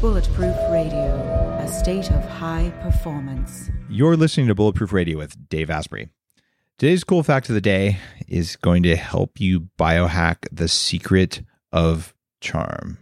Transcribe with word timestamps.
Bulletproof 0.00 0.56
Radio, 0.70 1.58
a 1.58 1.68
state 1.68 2.10
of 2.10 2.24
high 2.24 2.72
performance. 2.82 3.70
You're 3.88 4.16
listening 4.16 4.46
to 4.46 4.54
Bulletproof 4.54 4.92
Radio 4.92 5.18
with 5.18 5.48
Dave 5.48 5.68
Asprey. 5.68 6.08
Today's 6.78 7.04
cool 7.04 7.22
fact 7.22 7.48
of 7.48 7.54
the 7.54 7.60
day 7.60 7.98
is 8.28 8.56
going 8.56 8.82
to 8.84 8.96
help 8.96 9.40
you 9.40 9.68
biohack 9.78 10.46
the 10.52 10.68
secret 10.68 11.42
of 11.72 12.14
charm. 12.40 12.98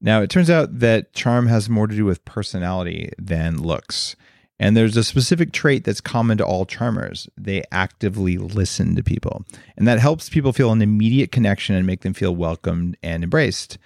Now, 0.00 0.22
it 0.22 0.30
turns 0.30 0.48
out 0.48 0.78
that 0.78 1.12
charm 1.12 1.46
has 1.48 1.68
more 1.68 1.86
to 1.86 1.96
do 1.96 2.04
with 2.04 2.24
personality 2.24 3.10
than 3.18 3.62
looks. 3.62 4.14
And 4.60 4.76
there's 4.76 4.98
a 4.98 5.02
specific 5.02 5.52
trait 5.52 5.84
that's 5.84 6.02
common 6.02 6.36
to 6.36 6.44
all 6.44 6.66
charmers. 6.66 7.30
They 7.34 7.64
actively 7.72 8.36
listen 8.36 8.94
to 8.94 9.02
people. 9.02 9.42
And 9.78 9.88
that 9.88 9.98
helps 9.98 10.28
people 10.28 10.52
feel 10.52 10.70
an 10.70 10.82
immediate 10.82 11.32
connection 11.32 11.74
and 11.74 11.86
make 11.86 12.02
them 12.02 12.12
feel 12.12 12.36
welcomed 12.36 12.98
and 13.02 13.24
embraced. 13.24 13.78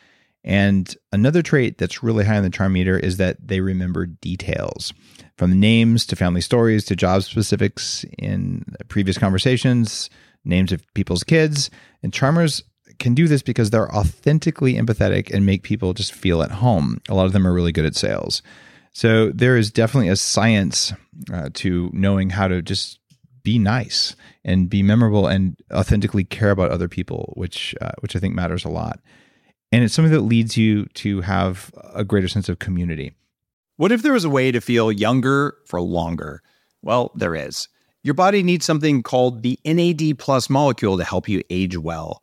And 0.43 0.93
another 1.13 1.43
trait 1.43 1.79
that's 1.79 2.03
really 2.03 2.25
high 2.25 2.39
on 2.39 2.43
the 2.43 2.51
charm 2.51 2.73
meter 2.73 2.99
is 2.99 3.19
that 3.19 3.37
they 3.47 3.61
remember 3.61 4.05
details 4.05 4.93
from 5.39 5.61
names 5.61 6.05
to 6.07 6.17
family 6.17 6.41
stories 6.41 6.85
to 6.87 6.97
job 6.97 7.23
specifics 7.23 8.05
in 8.19 8.65
previous 8.89 9.17
conversations, 9.17 10.11
names 10.45 10.73
of 10.73 10.83
people's 10.95 11.23
kids. 11.23 11.71
And 12.03 12.13
charmers 12.13 12.65
can 12.99 13.15
do 13.15 13.29
this 13.29 13.43
because 13.43 13.71
they're 13.71 13.95
authentically 13.95 14.75
empathetic 14.75 15.33
and 15.33 15.47
make 15.47 15.63
people 15.63 15.95
just 15.95 16.13
feel 16.13 16.43
at 16.43 16.51
home. 16.51 17.01
A 17.09 17.15
lot 17.15 17.27
of 17.27 17.33
them 17.33 17.47
are 17.47 17.55
really 17.55 17.73
good 17.73 17.87
at 17.87 17.95
sales. 17.95 18.43
So 18.95 19.31
there 19.31 19.57
is 19.57 19.71
definitely 19.71 20.09
a 20.09 20.17
science 20.17 20.93
uh, 21.33 21.51
to 21.55 21.91
knowing 21.93 22.31
how 22.31 22.49
to 22.49 22.63
just 22.63 22.99
be 23.43 23.59
nice 23.59 24.17
and 24.45 24.71
be 24.71 24.83
memorable 24.83 25.27
and 25.27 25.57
authentically 25.71 26.25
care 26.25 26.51
about 26.51 26.71
other 26.71 26.89
people, 26.89 27.35
which 27.37 27.75
uh, 27.83 27.93
which 28.01 28.17
I 28.17 28.19
think 28.19 28.35
matters 28.35 28.65
a 28.65 28.71
lot 28.71 29.01
and 29.75 29.83
it's 29.83 29.93
something 29.93 30.13
that 30.13 30.21
leads 30.21 30.57
you 30.57 30.87
to 30.95 31.21
have 31.23 31.73
a 31.93 32.05
greater 32.05 32.29
sense 32.29 32.49
of 32.49 32.61
community. 32.61 33.13
What 33.77 33.91
if 33.91 34.03
there 34.03 34.13
was 34.13 34.25
a 34.25 34.31
way 34.31 34.53
to 34.53 34.61
feel 34.61 34.93
younger 34.93 35.57
for 35.67 35.81
longer? 35.81 36.45
Well, 36.81 37.11
there 37.17 37.35
is. 37.35 37.67
Your 38.05 38.15
body 38.15 38.45
needs 38.45 38.65
something 38.65 39.03
called 39.03 39.43
the 39.43 39.59
NAD 39.65 40.21
plus 40.21 40.49
molecule 40.49 40.97
to 40.97 41.03
help 41.03 41.29
you 41.29 41.43
age 41.51 41.77
well. 41.77 42.23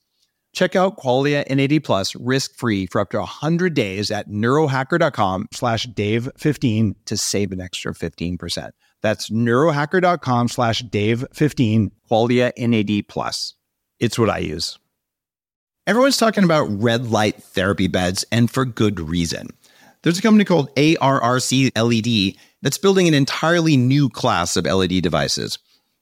Check 0.53 0.75
out 0.75 0.97
Qualia 0.97 1.47
NAD 1.49 1.83
plus 1.83 2.15
risk-free 2.15 2.87
for 2.87 2.99
up 2.99 3.09
to 3.11 3.19
100 3.19 3.73
days 3.73 4.11
at 4.11 4.29
neurohacker.com 4.29 5.47
slash 5.53 5.87
dave15 5.87 6.95
to 7.05 7.17
save 7.17 7.51
an 7.51 7.61
extra 7.61 7.93
15%. 7.93 8.71
That's 9.01 9.29
neurohacker.com 9.29 10.47
slash 10.49 10.83
dave15, 10.83 11.91
Qualia 12.09 12.51
NAD 12.57 13.07
plus. 13.07 13.55
It's 13.99 14.19
what 14.19 14.29
I 14.29 14.39
use. 14.39 14.77
Everyone's 15.87 16.17
talking 16.17 16.43
about 16.43 16.65
red 16.69 17.09
light 17.09 17.41
therapy 17.41 17.87
beds, 17.87 18.23
and 18.31 18.51
for 18.51 18.65
good 18.65 18.99
reason. 18.99 19.49
There's 20.03 20.19
a 20.19 20.21
company 20.21 20.45
called 20.45 20.73
ARRC 20.75 21.71
LED 21.75 22.35
that's 22.61 22.77
building 22.77 23.07
an 23.07 23.13
entirely 23.13 23.77
new 23.77 24.09
class 24.09 24.55
of 24.57 24.65
LED 24.65 25.01
devices. 25.01 25.57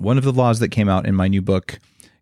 One 0.00 0.18
of 0.18 0.24
the 0.24 0.32
laws 0.32 0.58
that 0.60 0.68
came 0.70 0.88
out 0.88 1.06
in 1.06 1.14
my 1.14 1.28
new 1.28 1.42
book, 1.42 1.78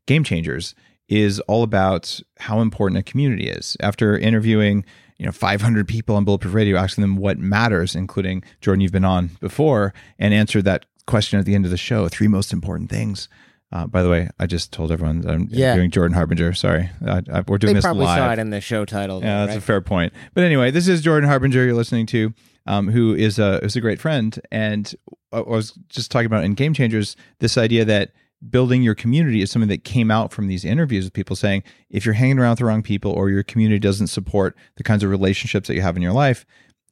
Game 0.06 0.24
Changers, 0.24 0.74
is 1.08 1.40
all 1.40 1.62
about 1.62 2.20
how 2.38 2.60
important 2.60 2.98
a 2.98 3.02
community 3.02 3.48
is. 3.48 3.76
After 3.80 4.18
interviewing, 4.18 4.84
you 5.16 5.24
know, 5.26 5.32
500 5.32 5.86
people 5.88 6.16
on 6.16 6.24
Bulletproof 6.24 6.52
Radio, 6.54 6.76
asking 6.76 7.02
them 7.02 7.16
what 7.16 7.38
matters, 7.38 7.94
including 7.94 8.42
Jordan, 8.60 8.80
you've 8.80 8.92
been 8.92 9.04
on 9.04 9.28
before, 9.40 9.94
and 10.18 10.34
answered 10.34 10.64
that 10.64 10.86
question 11.06 11.38
at 11.38 11.46
the 11.46 11.54
end 11.54 11.64
of 11.64 11.70
the 11.70 11.76
show: 11.76 12.08
three 12.08 12.28
most 12.28 12.52
important 12.52 12.90
things. 12.90 13.28
Uh, 13.70 13.86
by 13.86 14.02
the 14.02 14.08
way, 14.08 14.28
I 14.38 14.46
just 14.46 14.72
told 14.72 14.90
everyone 14.90 15.20
that 15.20 15.30
I'm 15.34 15.46
Yeah. 15.50 15.74
doing 15.74 15.90
Jordan 15.90 16.14
Harbinger. 16.14 16.54
Sorry, 16.54 16.88
I, 17.06 17.22
I, 17.32 17.40
we're 17.46 17.58
doing 17.58 17.74
They 17.74 17.78
this 17.78 17.84
probably 17.84 18.06
live. 18.06 18.18
saw 18.18 18.32
it 18.32 18.38
in 18.38 18.50
the 18.50 18.60
show 18.60 18.84
title. 18.84 19.20
Yeah, 19.22 19.40
though, 19.40 19.46
that's 19.46 19.58
a 19.58 19.60
fair 19.60 19.80
point. 19.80 20.12
But 20.34 20.44
anyway, 20.44 20.70
this 20.70 20.88
is 20.88 21.00
Jordan 21.02 21.28
Harbinger 21.28 21.64
you're 21.64 21.74
listening 21.74 22.06
to, 22.06 22.32
um, 22.68 22.88
who 22.88 23.14
is 23.14 23.38
a 23.38 23.58
is 23.64 23.74
a 23.74 23.80
great 23.80 23.98
friend, 23.98 24.38
and 24.52 24.94
I 25.32 25.40
was 25.40 25.72
just 25.88 26.10
talking 26.10 26.26
about 26.26 26.44
in 26.44 26.54
Game 26.54 26.74
Changers 26.74 27.16
this 27.40 27.56
idea 27.56 27.84
that 27.86 28.12
building 28.50 28.82
your 28.82 28.94
community 28.94 29.42
is 29.42 29.50
something 29.50 29.70
that 29.70 29.82
came 29.84 30.10
out 30.10 30.32
from 30.32 30.46
these 30.46 30.64
interviews 30.64 31.04
with 31.04 31.12
people 31.12 31.34
saying 31.34 31.64
if 31.90 32.04
you're 32.04 32.14
hanging 32.14 32.38
around 32.38 32.50
with 32.50 32.58
the 32.60 32.64
wrong 32.66 32.82
people 32.82 33.10
or 33.10 33.30
your 33.30 33.42
community 33.42 33.80
doesn't 33.80 34.06
support 34.06 34.56
the 34.76 34.84
kinds 34.84 35.02
of 35.02 35.10
relationships 35.10 35.66
that 35.66 35.74
you 35.74 35.82
have 35.82 35.96
in 35.96 36.02
your 36.02 36.12
life, 36.12 36.46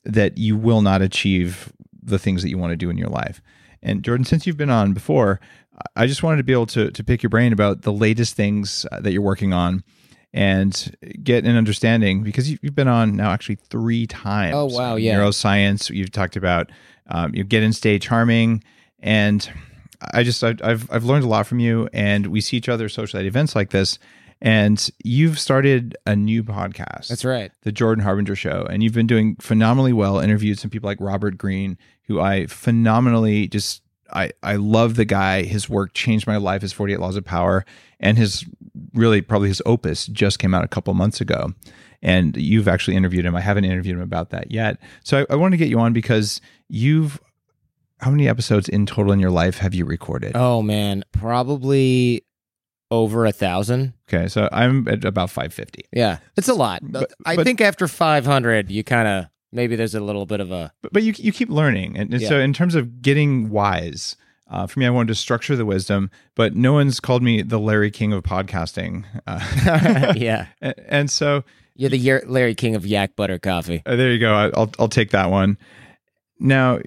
that 0.04 0.38
you 0.38 0.56
will 0.56 0.82
not 0.82 1.02
achieve 1.02 1.72
the 2.02 2.18
things 2.18 2.42
that 2.42 2.48
you 2.48 2.58
want 2.58 2.72
to 2.72 2.76
do 2.76 2.90
in 2.90 2.98
your 2.98 3.08
life. 3.08 3.40
And 3.82 4.02
Jordan, 4.02 4.24
since 4.24 4.46
you've 4.46 4.56
been 4.56 4.70
on 4.70 4.92
before, 4.92 5.40
I 5.94 6.06
just 6.06 6.22
wanted 6.22 6.38
to 6.38 6.44
be 6.44 6.52
able 6.52 6.66
to 6.66 6.90
to 6.90 7.04
pick 7.04 7.22
your 7.22 7.30
brain 7.30 7.52
about 7.52 7.82
the 7.82 7.92
latest 7.92 8.34
things 8.34 8.86
uh, 8.90 9.00
that 9.00 9.12
you're 9.12 9.22
working 9.22 9.52
on 9.52 9.84
and 10.36 10.94
get 11.22 11.44
an 11.44 11.56
understanding 11.56 12.22
because 12.22 12.50
you- 12.50 12.58
you've 12.62 12.74
been 12.74 12.88
on 12.88 13.16
now 13.16 13.30
actually 13.30 13.54
three 13.56 14.06
times. 14.06 14.54
Oh, 14.54 14.66
wow, 14.66 14.96
yeah. 14.96 15.18
neuroscience. 15.18 15.88
You've 15.94 16.12
talked 16.12 16.36
about 16.36 16.70
um, 17.08 17.34
you 17.34 17.42
get 17.44 17.62
in 17.62 17.72
stay 17.72 17.98
charming, 17.98 18.62
and 19.00 19.48
I 20.12 20.22
just 20.22 20.42
I've, 20.44 20.60
I've 20.62 20.90
I've 20.92 21.04
learned 21.04 21.24
a 21.24 21.28
lot 21.28 21.46
from 21.46 21.58
you, 21.60 21.88
and 21.92 22.26
we 22.26 22.40
see 22.40 22.56
each 22.56 22.68
other 22.68 22.88
socially 22.88 23.20
at 23.22 23.26
events 23.26 23.54
like 23.56 23.70
this. 23.70 23.98
And 24.42 24.90
you've 25.02 25.38
started 25.38 25.96
a 26.04 26.14
new 26.14 26.44
podcast. 26.44 27.08
That's 27.08 27.24
right. 27.24 27.50
The 27.62 27.72
Jordan 27.72 28.04
Harbinger 28.04 28.36
Show. 28.36 28.66
And 28.68 28.82
you've 28.82 28.92
been 28.92 29.06
doing 29.06 29.36
phenomenally 29.36 29.94
well, 29.94 30.18
interviewed 30.20 30.58
some 30.58 30.68
people 30.68 30.88
like 30.88 30.98
Robert 31.00 31.38
Greene, 31.38 31.78
who 32.02 32.20
I 32.20 32.44
phenomenally 32.46 33.48
just 33.48 33.80
I, 34.12 34.32
I 34.42 34.56
love 34.56 34.96
the 34.96 35.06
guy. 35.06 35.42
His 35.44 35.70
work 35.70 35.94
changed 35.94 36.26
my 36.26 36.36
life, 36.36 36.60
his 36.60 36.72
48 36.74 37.00
Laws 37.00 37.16
of 37.16 37.24
Power, 37.24 37.64
and 37.98 38.18
his 38.18 38.44
really 38.94 39.20
probably 39.22 39.48
his 39.48 39.62
opus 39.66 40.06
just 40.06 40.38
came 40.38 40.54
out 40.54 40.64
a 40.64 40.68
couple 40.68 40.92
months 40.94 41.20
ago. 41.20 41.52
And 42.02 42.36
you've 42.36 42.68
actually 42.68 42.96
interviewed 42.96 43.24
him. 43.24 43.34
I 43.34 43.40
haven't 43.40 43.64
interviewed 43.64 43.96
him 43.96 44.02
about 44.02 44.30
that 44.30 44.50
yet. 44.50 44.78
So 45.02 45.20
I, 45.30 45.32
I 45.32 45.36
want 45.36 45.52
to 45.52 45.56
get 45.56 45.68
you 45.68 45.80
on 45.80 45.92
because 45.92 46.40
you've 46.68 47.18
how 48.00 48.10
many 48.10 48.28
episodes 48.28 48.68
in 48.68 48.84
total 48.84 49.12
in 49.12 49.20
your 49.20 49.30
life 49.30 49.58
have 49.58 49.74
you 49.74 49.86
recorded? 49.86 50.32
Oh 50.34 50.62
man, 50.62 51.04
probably 51.12 52.24
over 52.90 53.26
a 53.26 53.32
thousand. 53.32 53.94
Okay, 54.08 54.28
so 54.28 54.48
I'm 54.52 54.86
at 54.88 55.04
about 55.04 55.30
550. 55.30 55.86
Yeah, 55.92 56.18
it's 56.36 56.48
a 56.48 56.54
lot. 56.54 56.82
But- 56.84 57.12
I 57.24 57.36
but- 57.36 57.44
think 57.44 57.60
after 57.60 57.88
500, 57.88 58.70
you 58.70 58.84
kind 58.84 59.08
of 59.08 59.26
maybe 59.52 59.76
there's 59.76 59.94
a 59.94 60.00
little 60.00 60.26
bit 60.26 60.40
of 60.40 60.52
a 60.52 60.72
but, 60.82 60.92
but 60.92 61.02
you 61.02 61.14
you 61.16 61.32
keep 61.32 61.48
learning 61.48 61.96
and, 61.96 62.12
and 62.12 62.22
so 62.22 62.38
in 62.38 62.52
terms 62.52 62.74
of 62.74 63.00
getting 63.00 63.48
wise 63.48 64.16
uh, 64.48 64.66
for 64.66 64.78
me 64.80 64.86
i 64.86 64.90
wanted 64.90 65.08
to 65.08 65.14
structure 65.14 65.56
the 65.56 65.64
wisdom 65.66 66.10
but 66.34 66.54
no 66.54 66.72
one's 66.72 67.00
called 67.00 67.22
me 67.22 67.42
the 67.42 67.58
larry 67.58 67.90
king 67.90 68.12
of 68.12 68.22
podcasting 68.22 69.04
uh, 69.26 70.12
yeah. 70.16 70.46
and, 70.60 70.74
and 70.88 71.10
so 71.10 71.42
You're 71.74 71.90
the 71.90 72.22
Larry 72.26 72.54
King 72.54 72.74
of 72.74 72.86
Yak 72.86 73.16
Butter 73.16 73.38
Coffee. 73.38 73.82
uh, 73.84 73.96
there 73.96 74.12
you 74.12 74.18
go 74.18 74.32
I- 74.34 74.50
i'll 74.54 74.70
i'll 74.78 74.88
take 74.88 75.10
that 75.10 75.30
one 75.30 75.58
now 76.38 76.78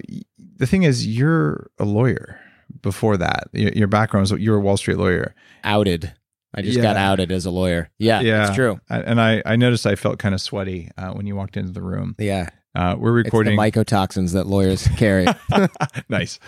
the 0.56 0.66
thing 0.66 0.82
is 0.84 1.06
you're 1.06 1.70
a 1.78 1.84
lawyer 1.84 2.38
before 2.82 3.16
that 3.16 3.48
your, 3.52 3.72
your 3.72 3.88
background 3.88 4.22
was 4.30 4.40
you're 4.40 4.56
a 4.56 4.60
wall 4.60 4.76
street 4.76 4.96
lawyer 4.98 5.34
Outed. 5.64 6.12
I 6.54 6.62
just 6.62 6.80
got 6.80 6.96
outed 6.96 7.30
as 7.30 7.46
a 7.46 7.50
lawyer. 7.52 7.90
Yeah, 7.98 8.20
Yeah. 8.22 8.46
it's 8.48 8.56
true. 8.56 8.80
I- 8.88 9.00
and 9.02 9.20
i 9.20 9.42
i 9.46 9.54
noticed 9.56 9.86
i 9.86 9.94
felt 9.94 10.18
kind 10.18 10.34
of 10.34 10.40
sweaty 10.40 10.90
uh, 10.96 11.10
when 11.12 11.26
you 11.26 11.36
walked 11.36 11.56
into 11.56 11.72
the 11.72 11.82
room 11.82 12.14
Yeah. 12.18 12.48
Uh, 12.74 12.94
we're 12.98 13.18
It's 13.20 13.30
the 13.30 13.36
recording. 13.36 13.58
mycotoxins 13.58 14.32
that 14.32 14.46
lawyers 14.46 14.86
carry. 14.96 15.26
nice. 16.08 16.38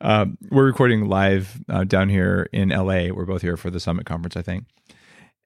Um, 0.00 0.36
we're 0.50 0.66
recording 0.66 1.08
live 1.08 1.60
uh, 1.68 1.84
down 1.84 2.08
here 2.08 2.48
in 2.52 2.70
LA. 2.70 3.08
We're 3.12 3.26
both 3.26 3.42
here 3.42 3.56
for 3.56 3.70
the 3.70 3.78
Summit 3.80 4.04
Conference, 4.06 4.36
I 4.36 4.42
think. 4.42 4.64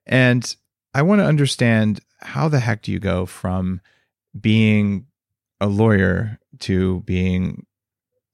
And 0.05 0.55
I 0.93 1.01
want 1.03 1.19
to 1.21 1.25
understand 1.25 1.99
how 2.21 2.47
the 2.49 2.59
heck 2.59 2.81
do 2.81 2.91
you 2.91 2.99
go 2.99 3.25
from 3.25 3.79
being 4.39 5.05
a 5.61 5.67
lawyer 5.67 6.39
to 6.59 7.01
being 7.01 7.65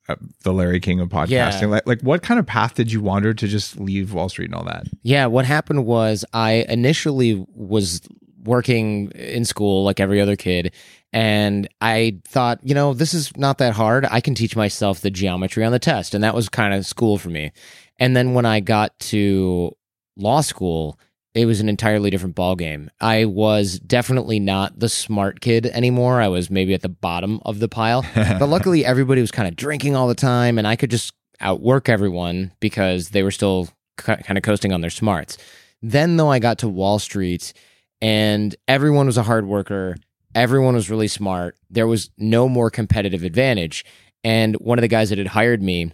uh, 0.07 0.15
the 0.43 0.53
Larry 0.53 0.79
King 0.79 0.99
of 1.01 1.09
podcasting? 1.09 1.61
Yeah. 1.61 1.67
Like, 1.67 1.85
like, 1.87 2.01
what 2.01 2.21
kind 2.23 2.39
of 2.39 2.45
path 2.45 2.75
did 2.75 2.91
you 2.91 3.01
wander 3.01 3.33
to 3.33 3.47
just 3.47 3.79
leave 3.79 4.13
Wall 4.13 4.29
Street 4.29 4.45
and 4.45 4.55
all 4.55 4.63
that? 4.63 4.85
Yeah, 5.03 5.25
what 5.27 5.45
happened 5.45 5.85
was 5.85 6.23
I 6.33 6.65
initially 6.69 7.45
was 7.53 8.01
working 8.43 9.11
in 9.11 9.45
school 9.45 9.83
like 9.83 9.99
every 9.99 10.21
other 10.21 10.35
kid, 10.35 10.73
and 11.11 11.67
I 11.81 12.19
thought, 12.27 12.59
you 12.63 12.75
know, 12.75 12.93
this 12.93 13.13
is 13.13 13.35
not 13.35 13.57
that 13.57 13.73
hard. 13.73 14.05
I 14.05 14.21
can 14.21 14.35
teach 14.35 14.55
myself 14.55 15.01
the 15.01 15.09
geometry 15.09 15.63
on 15.63 15.71
the 15.71 15.79
test, 15.79 16.13
and 16.13 16.23
that 16.23 16.35
was 16.35 16.49
kind 16.49 16.73
of 16.73 16.85
school 16.85 17.17
for 17.17 17.29
me. 17.29 17.51
And 17.97 18.15
then 18.15 18.33
when 18.33 18.45
I 18.45 18.59
got 18.59 18.97
to 18.99 19.75
law 20.15 20.41
school, 20.41 20.99
it 21.33 21.45
was 21.45 21.59
an 21.59 21.69
entirely 21.69 22.09
different 22.09 22.35
ballgame. 22.35 22.89
I 22.99 23.25
was 23.25 23.79
definitely 23.79 24.39
not 24.39 24.79
the 24.79 24.89
smart 24.89 25.41
kid 25.41 25.67
anymore. 25.67 26.21
I 26.21 26.27
was 26.27 26.49
maybe 26.49 26.73
at 26.73 26.81
the 26.81 26.89
bottom 26.89 27.39
of 27.45 27.59
the 27.59 27.67
pile. 27.67 28.03
but 28.15 28.47
luckily, 28.47 28.85
everybody 28.85 29.21
was 29.21 29.31
kind 29.31 29.47
of 29.47 29.55
drinking 29.55 29.95
all 29.95 30.07
the 30.07 30.15
time, 30.15 30.57
and 30.57 30.67
I 30.67 30.75
could 30.75 30.91
just 30.91 31.13
outwork 31.39 31.89
everyone 31.89 32.51
because 32.59 33.09
they 33.09 33.23
were 33.23 33.31
still 33.31 33.69
kind 33.97 34.37
of 34.37 34.43
coasting 34.43 34.73
on 34.73 34.81
their 34.81 34.89
smarts. 34.89 35.37
Then, 35.81 36.17
though, 36.17 36.31
I 36.31 36.39
got 36.39 36.59
to 36.59 36.67
Wall 36.67 36.99
Street, 36.99 37.53
and 38.01 38.55
everyone 38.67 39.05
was 39.05 39.17
a 39.17 39.23
hard 39.23 39.45
worker. 39.45 39.95
Everyone 40.35 40.75
was 40.75 40.89
really 40.89 41.07
smart. 41.07 41.57
There 41.69 41.87
was 41.87 42.11
no 42.17 42.47
more 42.47 42.69
competitive 42.69 43.23
advantage. 43.23 43.83
And 44.23 44.55
one 44.55 44.77
of 44.77 44.81
the 44.81 44.87
guys 44.87 45.09
that 45.09 45.17
had 45.17 45.27
hired 45.27 45.61
me, 45.61 45.91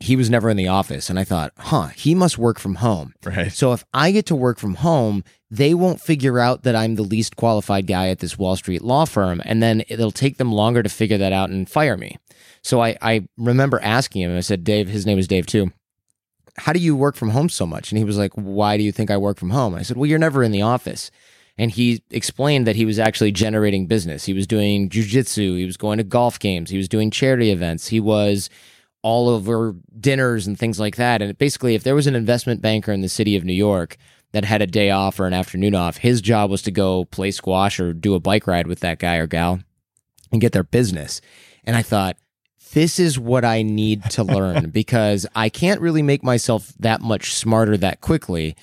he 0.00 0.16
was 0.16 0.28
never 0.28 0.50
in 0.50 0.56
the 0.56 0.68
office. 0.68 1.08
And 1.08 1.18
I 1.18 1.24
thought, 1.24 1.52
huh, 1.56 1.88
he 1.88 2.14
must 2.14 2.38
work 2.38 2.58
from 2.58 2.76
home. 2.76 3.14
right. 3.24 3.52
So 3.52 3.72
if 3.72 3.84
I 3.94 4.10
get 4.10 4.26
to 4.26 4.34
work 4.34 4.58
from 4.58 4.74
home, 4.76 5.22
they 5.50 5.74
won't 5.74 6.00
figure 6.00 6.38
out 6.38 6.64
that 6.64 6.74
I'm 6.74 6.96
the 6.96 7.02
least 7.02 7.36
qualified 7.36 7.86
guy 7.86 8.08
at 8.08 8.18
this 8.18 8.36
Wall 8.36 8.56
Street 8.56 8.82
law 8.82 9.04
firm. 9.04 9.40
And 9.44 9.62
then 9.62 9.84
it'll 9.88 10.10
take 10.10 10.38
them 10.38 10.50
longer 10.50 10.82
to 10.82 10.88
figure 10.88 11.18
that 11.18 11.32
out 11.32 11.50
and 11.50 11.68
fire 11.68 11.96
me. 11.96 12.18
So 12.62 12.82
I, 12.82 12.96
I 13.00 13.28
remember 13.36 13.80
asking 13.82 14.22
him, 14.22 14.36
I 14.36 14.40
said, 14.40 14.64
Dave, 14.64 14.88
his 14.88 15.06
name 15.06 15.18
is 15.18 15.28
Dave 15.28 15.46
too. 15.46 15.72
How 16.58 16.72
do 16.72 16.80
you 16.80 16.94
work 16.94 17.16
from 17.16 17.30
home 17.30 17.48
so 17.48 17.66
much? 17.66 17.90
And 17.90 17.98
he 17.98 18.04
was 18.04 18.18
like, 18.18 18.32
Why 18.34 18.76
do 18.76 18.82
you 18.82 18.92
think 18.92 19.10
I 19.10 19.16
work 19.16 19.38
from 19.38 19.50
home? 19.50 19.74
I 19.74 19.82
said, 19.82 19.96
Well, 19.96 20.06
you're 20.08 20.18
never 20.18 20.42
in 20.42 20.52
the 20.52 20.62
office. 20.62 21.10
And 21.58 21.70
he 21.70 22.02
explained 22.10 22.66
that 22.66 22.76
he 22.76 22.86
was 22.86 22.98
actually 22.98 23.32
generating 23.32 23.86
business. 23.86 24.24
He 24.24 24.32
was 24.32 24.46
doing 24.46 24.88
jujitsu. 24.88 25.58
He 25.58 25.66
was 25.66 25.76
going 25.76 25.98
to 25.98 26.04
golf 26.04 26.38
games. 26.38 26.70
He 26.70 26.78
was 26.78 26.88
doing 26.88 27.10
charity 27.10 27.50
events. 27.50 27.88
He 27.88 28.00
was 28.00 28.48
all 29.02 29.28
over 29.28 29.74
dinners 30.00 30.46
and 30.46 30.58
things 30.58 30.80
like 30.80 30.96
that. 30.96 31.20
And 31.20 31.36
basically, 31.36 31.74
if 31.74 31.82
there 31.82 31.94
was 31.94 32.06
an 32.06 32.14
investment 32.14 32.62
banker 32.62 32.92
in 32.92 33.00
the 33.00 33.08
city 33.08 33.36
of 33.36 33.44
New 33.44 33.52
York 33.52 33.96
that 34.32 34.44
had 34.44 34.62
a 34.62 34.66
day 34.66 34.90
off 34.90 35.20
or 35.20 35.26
an 35.26 35.34
afternoon 35.34 35.74
off, 35.74 35.98
his 35.98 36.20
job 36.20 36.50
was 36.50 36.62
to 36.62 36.70
go 36.70 37.04
play 37.06 37.30
squash 37.30 37.78
or 37.78 37.92
do 37.92 38.14
a 38.14 38.20
bike 38.20 38.46
ride 38.46 38.66
with 38.66 38.80
that 38.80 38.98
guy 38.98 39.16
or 39.16 39.26
gal 39.26 39.60
and 40.30 40.40
get 40.40 40.52
their 40.52 40.62
business. 40.62 41.20
And 41.64 41.76
I 41.76 41.82
thought, 41.82 42.16
this 42.72 42.98
is 42.98 43.18
what 43.18 43.44
I 43.44 43.62
need 43.62 44.04
to 44.10 44.22
learn 44.24 44.70
because 44.70 45.26
I 45.34 45.48
can't 45.48 45.80
really 45.80 46.02
make 46.02 46.22
myself 46.22 46.72
that 46.80 47.00
much 47.00 47.34
smarter 47.34 47.76
that 47.78 48.00
quickly 48.00 48.56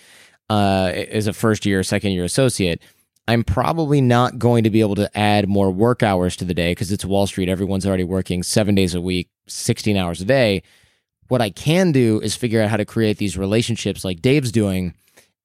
uh, 0.50 0.92
as 0.94 1.28
a 1.28 1.34
first 1.34 1.66
year, 1.66 1.84
second 1.84 2.12
year 2.12 2.24
associate. 2.24 2.82
I'm 3.28 3.44
probably 3.44 4.02
not 4.02 4.40
going 4.40 4.64
to 4.64 4.72
be 4.72 4.82
able 4.82 4.96
to 4.96 5.18
add 5.18 5.48
more 5.48 5.70
work 5.70 6.02
hours 6.02 6.36
to 6.38 6.46
the 6.46 6.56
day 6.56 6.72
because 6.72 6.92
it's 6.92 7.06
Wall 7.06 7.28
Street. 7.28 7.48
Everyone's 7.48 7.86
already 7.86 8.04
working 8.04 8.42
seven 8.42 8.74
days 8.74 8.96
a 8.96 9.02
week, 9.02 9.30
16 9.48 9.96
hours 9.96 10.20
a 10.20 10.26
day. 10.26 10.64
What 11.28 11.40
I 11.40 11.52
can 11.52 11.92
do 11.92 12.20
is 12.22 12.36
figure 12.36 12.60
out 12.60 12.72
how 12.72 12.78
to 12.78 12.86
create 12.86 13.20
these 13.20 13.38
relationships 13.38 14.04
like 14.04 14.22
Dave's 14.22 14.52
doing. 14.52 14.96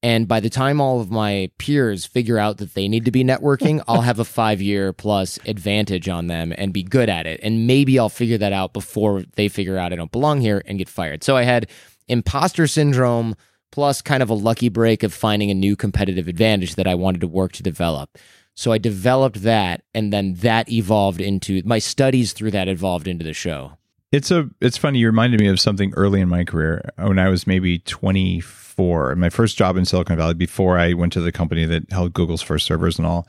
And 0.05 0.29
by 0.29 0.41
the 0.41 0.51
time 0.51 0.83
all 0.83 1.01
of 1.01 1.11
my 1.11 1.51
peers 1.56 2.05
figure 2.05 2.39
out 2.39 2.59
that 2.59 2.75
they 2.75 2.89
need 2.89 3.06
to 3.06 3.11
be 3.11 3.25
networking, 3.25 3.83
I'll 3.89 4.03
have 4.03 4.19
a 4.19 4.25
five 4.27 4.61
year 4.61 4.93
plus 4.93 5.39
advantage 5.47 6.11
on 6.11 6.27
them 6.27 6.53
and 6.59 6.75
be 6.75 6.83
good 6.83 7.09
at 7.09 7.27
it. 7.27 7.41
And 7.43 7.67
maybe 7.67 7.99
I'll 7.99 8.11
figure 8.11 8.37
that 8.37 8.53
out 8.53 8.75
before 8.75 9.23
they 9.37 9.49
figure 9.49 9.79
out 9.79 9.95
I 9.95 9.97
don't 9.97 10.12
belong 10.12 10.43
here 10.43 10.62
and 10.67 10.77
get 10.77 10.91
fired. 10.91 11.25
So 11.25 11.39
I 11.39 11.45
had 11.45 11.71
imposter 12.06 12.67
syndrome 12.67 13.35
plus 13.73 14.03
kind 14.03 14.23
of 14.23 14.29
a 14.29 14.35
lucky 14.35 14.69
break 14.69 15.03
of 15.03 15.15
finding 15.15 15.51
a 15.51 15.55
new 15.55 15.75
competitive 15.75 16.29
advantage 16.29 16.75
that 16.75 16.87
I 16.87 16.95
wanted 16.95 17.23
to 17.23 17.27
work 17.27 17.53
to 17.53 17.62
develop. 17.62 18.19
So 18.55 18.73
I 18.73 18.79
developed 18.79 19.43
that, 19.43 19.83
and 19.95 20.12
then 20.12 20.35
that 20.35 20.71
evolved 20.71 21.21
into 21.21 21.62
my 21.65 21.79
studies 21.79 22.35
through 22.35 22.51
that 22.51 22.69
evolved 22.69 23.09
into 23.09 23.25
the 23.25 23.33
show. 23.33 23.79
It's 24.12 24.31
a. 24.31 24.49
It's 24.61 24.77
funny. 24.77 25.01
You 25.01 25.06
reminded 25.06 25.41
me 25.41 25.49
of 25.49 25.59
something 25.59 25.93
early 25.97 26.21
in 26.21 26.29
my 26.29 26.45
career 26.45 26.89
when 26.99 27.19
I 27.19 27.31
was 27.31 27.49
maybe 27.49 27.81
24. 27.81 28.63
My 28.79 29.31
first 29.31 29.56
job 29.56 29.76
in 29.76 29.85
Silicon 29.85 30.17
Valley 30.17 30.35
before 30.35 30.79
I 30.79 30.93
went 30.93 31.12
to 31.15 31.21
the 31.21 31.32
company 31.32 31.65
that 31.65 31.91
held 31.91 32.12
Google's 32.12 32.43
first 32.43 32.67
servers 32.67 32.99
and 32.99 33.06
all. 33.06 33.26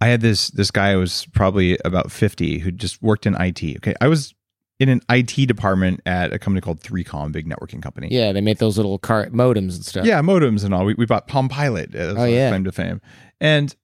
I 0.00 0.06
had 0.08 0.20
this 0.20 0.48
this 0.50 0.70
guy 0.70 0.92
who 0.92 0.98
was 0.98 1.26
probably 1.32 1.78
about 1.84 2.10
50 2.10 2.58
who 2.58 2.70
just 2.72 3.00
worked 3.02 3.24
in 3.26 3.34
IT. 3.40 3.62
Okay, 3.78 3.94
I 4.00 4.08
was 4.08 4.34
in 4.80 4.88
an 4.88 5.00
IT 5.08 5.46
department 5.46 6.00
at 6.06 6.32
a 6.32 6.38
company 6.40 6.60
called 6.60 6.80
3Com, 6.80 7.30
big 7.30 7.48
networking 7.48 7.80
company. 7.80 8.08
Yeah, 8.10 8.32
they 8.32 8.40
made 8.40 8.58
those 8.58 8.76
little 8.76 8.98
car 8.98 9.26
modems 9.28 9.76
and 9.76 9.84
stuff. 9.84 10.04
Yeah, 10.04 10.20
modems 10.22 10.64
and 10.64 10.74
all. 10.74 10.84
We, 10.84 10.94
we 10.94 11.06
bought 11.06 11.28
Palm 11.28 11.48
Pilot. 11.48 11.94
As 11.94 12.16
Oh, 12.16 12.24
yeah. 12.24 12.48
claim 12.48 12.64
to 12.64 12.72
fame. 12.72 13.00
And 13.40 13.76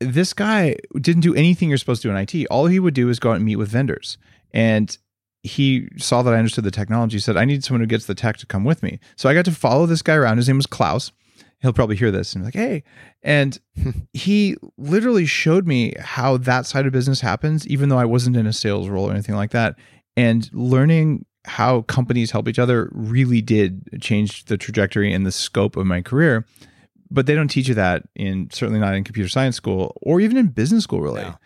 this 0.00 0.34
guy 0.34 0.76
didn't 1.00 1.22
do 1.22 1.34
anything 1.34 1.70
you're 1.70 1.78
supposed 1.78 2.02
to 2.02 2.08
do 2.08 2.14
in 2.14 2.18
IT. 2.20 2.46
All 2.50 2.66
he 2.66 2.78
would 2.78 2.92
do 2.92 3.08
is 3.08 3.18
go 3.18 3.30
out 3.30 3.36
and 3.36 3.44
meet 3.46 3.56
with 3.56 3.70
vendors. 3.70 4.18
And 4.52 4.96
he 5.46 5.88
saw 5.96 6.22
that 6.22 6.34
I 6.34 6.38
understood 6.38 6.64
the 6.64 6.70
technology. 6.70 7.16
He 7.16 7.20
said, 7.20 7.36
I 7.36 7.44
need 7.44 7.64
someone 7.64 7.80
who 7.80 7.86
gets 7.86 8.06
the 8.06 8.14
tech 8.14 8.36
to 8.38 8.46
come 8.46 8.64
with 8.64 8.82
me. 8.82 8.98
So 9.16 9.28
I 9.28 9.34
got 9.34 9.44
to 9.44 9.52
follow 9.52 9.86
this 9.86 10.02
guy 10.02 10.14
around. 10.14 10.38
His 10.38 10.48
name 10.48 10.56
was 10.56 10.66
Klaus. 10.66 11.12
He'll 11.60 11.72
probably 11.72 11.96
hear 11.96 12.10
this 12.10 12.34
and 12.34 12.42
be 12.42 12.46
like, 12.46 12.54
hey. 12.54 12.82
And 13.22 13.58
he 14.12 14.56
literally 14.76 15.24
showed 15.24 15.66
me 15.66 15.94
how 16.00 16.36
that 16.38 16.66
side 16.66 16.86
of 16.86 16.92
business 16.92 17.20
happens, 17.20 17.66
even 17.68 17.88
though 17.88 17.98
I 17.98 18.04
wasn't 18.04 18.36
in 18.36 18.46
a 18.46 18.52
sales 18.52 18.88
role 18.88 19.08
or 19.08 19.12
anything 19.12 19.36
like 19.36 19.52
that. 19.52 19.76
And 20.16 20.50
learning 20.52 21.24
how 21.44 21.82
companies 21.82 22.32
help 22.32 22.48
each 22.48 22.58
other 22.58 22.90
really 22.92 23.40
did 23.40 24.02
change 24.02 24.46
the 24.46 24.58
trajectory 24.58 25.12
and 25.12 25.24
the 25.24 25.32
scope 25.32 25.76
of 25.76 25.86
my 25.86 26.02
career. 26.02 26.44
But 27.08 27.26
they 27.26 27.36
don't 27.36 27.48
teach 27.48 27.68
you 27.68 27.74
that 27.74 28.02
in 28.16 28.50
certainly 28.50 28.80
not 28.80 28.94
in 28.94 29.04
computer 29.04 29.28
science 29.28 29.54
school 29.54 29.96
or 30.02 30.20
even 30.20 30.36
in 30.36 30.48
business 30.48 30.82
school, 30.82 31.00
really. 31.00 31.22
No. 31.22 31.36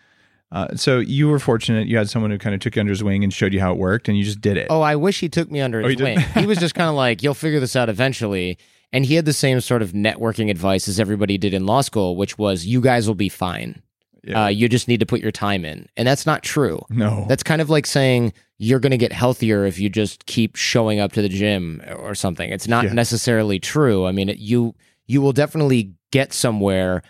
Uh, 0.51 0.75
so 0.75 0.99
you 0.99 1.27
were 1.29 1.39
fortunate; 1.39 1.87
you 1.87 1.97
had 1.97 2.09
someone 2.09 2.31
who 2.31 2.37
kind 2.37 2.53
of 2.53 2.59
took 2.61 2.75
you 2.75 2.79
under 2.81 2.91
his 2.91 3.03
wing 3.03 3.23
and 3.23 3.33
showed 3.33 3.53
you 3.53 3.59
how 3.61 3.71
it 3.71 3.77
worked, 3.77 4.09
and 4.09 4.17
you 4.17 4.23
just 4.23 4.41
did 4.41 4.57
it. 4.57 4.67
Oh, 4.69 4.81
I 4.81 4.95
wish 4.97 5.19
he 5.19 5.29
took 5.29 5.49
me 5.49 5.61
under 5.61 5.81
Oh, 5.81 5.87
his 5.87 5.97
he 5.97 6.03
wing. 6.03 6.19
he 6.35 6.45
was 6.45 6.57
just 6.57 6.75
kind 6.75 6.89
of 6.89 6.95
like, 6.95 7.23
"You'll 7.23 7.33
figure 7.33 7.59
this 7.59 7.75
out 7.75 7.87
eventually." 7.89 8.57
And 8.93 9.05
he 9.05 9.15
had 9.15 9.23
the 9.23 9.31
same 9.31 9.61
sort 9.61 9.81
of 9.81 9.93
networking 9.93 10.49
advice 10.51 10.89
as 10.89 10.99
everybody 10.99 11.37
did 11.37 11.53
in 11.53 11.65
law 11.65 11.79
school, 11.79 12.17
which 12.17 12.37
was, 12.37 12.65
"You 12.65 12.81
guys 12.81 13.07
will 13.07 13.15
be 13.15 13.29
fine. 13.29 13.81
Yeah. 14.23 14.43
Uh, 14.43 14.47
you 14.49 14.67
just 14.67 14.87
need 14.89 14.99
to 14.99 15.05
put 15.05 15.21
your 15.21 15.31
time 15.31 15.63
in." 15.63 15.87
And 15.95 16.05
that's 16.05 16.25
not 16.25 16.43
true. 16.43 16.81
no, 16.89 17.25
That's 17.29 17.43
kind 17.43 17.61
of 17.61 17.69
like 17.69 17.85
saying 17.85 18.33
you're 18.57 18.79
going 18.81 18.91
to 18.91 18.97
get 18.97 19.13
healthier 19.13 19.65
if 19.65 19.79
you 19.79 19.87
just 19.89 20.25
keep 20.25 20.55
showing 20.57 20.99
up 20.99 21.13
to 21.13 21.21
the 21.21 21.29
gym 21.29 21.81
or 21.97 22.13
something. 22.13 22.49
It's 22.51 22.67
not 22.67 22.83
Yeah. 22.85 22.93
necessarily 22.93 23.57
true. 23.59 24.05
I 24.05 24.11
mean, 24.11 24.27
it, 24.27 24.37
you 24.39 24.75
you 25.07 25.21
will 25.21 25.33
definitely 25.33 25.93
get 26.11 26.33
somewhere 26.33 27.01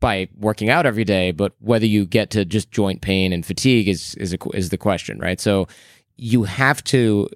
by 0.00 0.28
working 0.36 0.70
out 0.70 0.86
every 0.86 1.04
day, 1.04 1.32
but 1.32 1.52
whether 1.58 1.86
you 1.86 2.06
get 2.06 2.30
to 2.30 2.44
just 2.44 2.70
joint 2.70 3.00
pain 3.00 3.32
and 3.32 3.44
fatigue 3.44 3.88
is 3.88 4.14
is 4.16 4.34
a, 4.34 4.38
is 4.54 4.70
the 4.70 4.78
question, 4.78 5.18
right? 5.18 5.40
So 5.40 5.66
you 6.16 6.44
have 6.44 6.84
to 6.84 7.28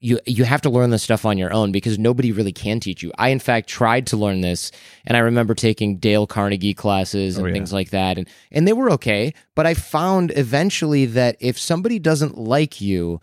you 0.00 0.18
you 0.26 0.44
have 0.44 0.60
to 0.62 0.70
learn 0.70 0.90
this 0.90 1.02
stuff 1.02 1.24
on 1.24 1.38
your 1.38 1.52
own 1.52 1.72
because 1.72 1.98
nobody 1.98 2.32
really 2.32 2.52
can 2.52 2.80
teach 2.80 3.02
you. 3.02 3.12
I 3.18 3.28
in 3.28 3.38
fact 3.38 3.68
tried 3.68 4.06
to 4.08 4.16
learn 4.16 4.40
this 4.40 4.70
and 5.06 5.16
I 5.16 5.20
remember 5.20 5.54
taking 5.54 5.96
Dale 5.98 6.26
Carnegie 6.26 6.74
classes 6.74 7.36
oh, 7.36 7.38
and 7.38 7.46
Oh, 7.46 7.48
yeah. 7.48 7.54
things 7.54 7.72
like 7.72 7.90
that 7.90 8.18
and 8.18 8.28
and 8.50 8.66
they 8.68 8.72
were 8.72 8.90
okay, 8.92 9.32
but 9.54 9.66
I 9.66 9.74
found 9.74 10.32
eventually 10.36 11.06
that 11.06 11.36
if 11.40 11.58
somebody 11.58 11.98
doesn't 11.98 12.36
like 12.36 12.80
you, 12.80 13.20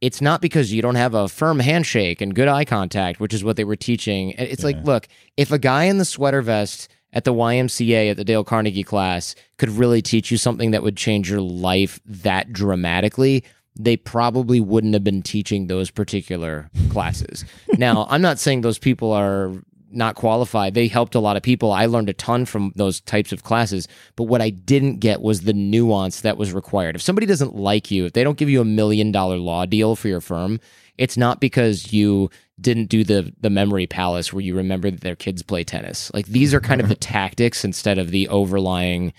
it's 0.00 0.20
not 0.20 0.40
because 0.40 0.72
you 0.72 0.82
don't 0.82 0.96
have 0.96 1.14
a 1.14 1.28
firm 1.28 1.60
handshake 1.60 2.20
and 2.20 2.34
good 2.34 2.48
eye 2.48 2.64
contact, 2.64 3.20
which 3.20 3.32
is 3.32 3.44
what 3.44 3.56
they 3.56 3.64
were 3.64 3.76
teaching. 3.76 4.30
It's 4.36 4.64
like, 4.64 4.84
look, 4.84 5.06
if 5.36 5.52
a 5.52 5.58
guy 5.60 5.84
in 5.84 5.98
the 5.98 6.04
sweater 6.04 6.42
vest 6.42 6.88
at 7.12 7.24
the 7.24 7.34
YMCA 7.34 8.10
at 8.10 8.16
the 8.16 8.24
Dale 8.24 8.44
Carnegie 8.44 8.82
class 8.82 9.34
could 9.58 9.70
really 9.70 10.02
teach 10.02 10.30
you 10.30 10.36
something 10.36 10.70
that 10.70 10.82
would 10.82 10.96
change 10.96 11.30
your 11.30 11.40
life 11.40 12.00
that 12.06 12.52
dramatically, 12.52 13.44
they 13.78 13.96
probably 13.96 14.60
wouldn't 14.60 14.94
have 14.94 15.04
been 15.04 15.22
teaching 15.22 15.66
those 15.66 15.90
particular 15.90 16.70
classes. 16.90 17.44
now, 17.78 18.06
I'm 18.08 18.22
not 18.22 18.38
saying 18.38 18.60
those 18.60 18.78
people 18.78 19.12
are 19.12 19.52
not 19.94 20.14
qualified. 20.14 20.74
They 20.74 20.88
helped 20.88 21.14
a 21.14 21.20
lot 21.20 21.36
of 21.36 21.42
people. 21.42 21.72
I 21.72 21.86
learned 21.86 22.08
a 22.08 22.14
ton 22.14 22.44
from 22.44 22.72
those 22.76 23.00
types 23.00 23.32
of 23.32 23.42
classes. 23.44 23.88
But 24.16 24.24
what 24.24 24.42
I 24.42 24.50
didn't 24.50 24.98
get 24.98 25.22
was 25.22 25.42
the 25.42 25.52
nuance 25.52 26.20
that 26.22 26.36
was 26.36 26.52
required. 26.52 26.96
If 26.96 27.02
somebody 27.02 27.26
doesn't 27.26 27.54
like 27.54 27.90
you, 27.90 28.06
if 28.06 28.12
they 28.12 28.24
don't 28.24 28.38
give 28.38 28.50
you 28.50 28.60
a 28.60 28.64
million 28.64 29.12
dollar 29.12 29.36
law 29.36 29.66
deal 29.66 29.96
for 29.96 30.08
your 30.08 30.20
firm, 30.20 30.60
it's 30.98 31.16
not 31.16 31.40
because 31.40 31.92
you 31.92 32.30
didn't 32.60 32.86
do 32.86 33.02
the 33.02 33.32
the 33.40 33.50
memory 33.50 33.86
palace 33.86 34.32
where 34.32 34.42
you 34.42 34.54
remember 34.54 34.90
that 34.90 35.00
their 35.00 35.16
kids 35.16 35.42
play 35.42 35.64
tennis. 35.64 36.10
Like 36.14 36.26
these 36.26 36.54
are 36.54 36.60
kind 36.60 36.80
of 36.80 36.88
the 36.88 36.94
tactics 37.12 37.64
instead 37.64 37.98
of 37.98 38.10
the 38.10 38.28
overlying 38.28 39.12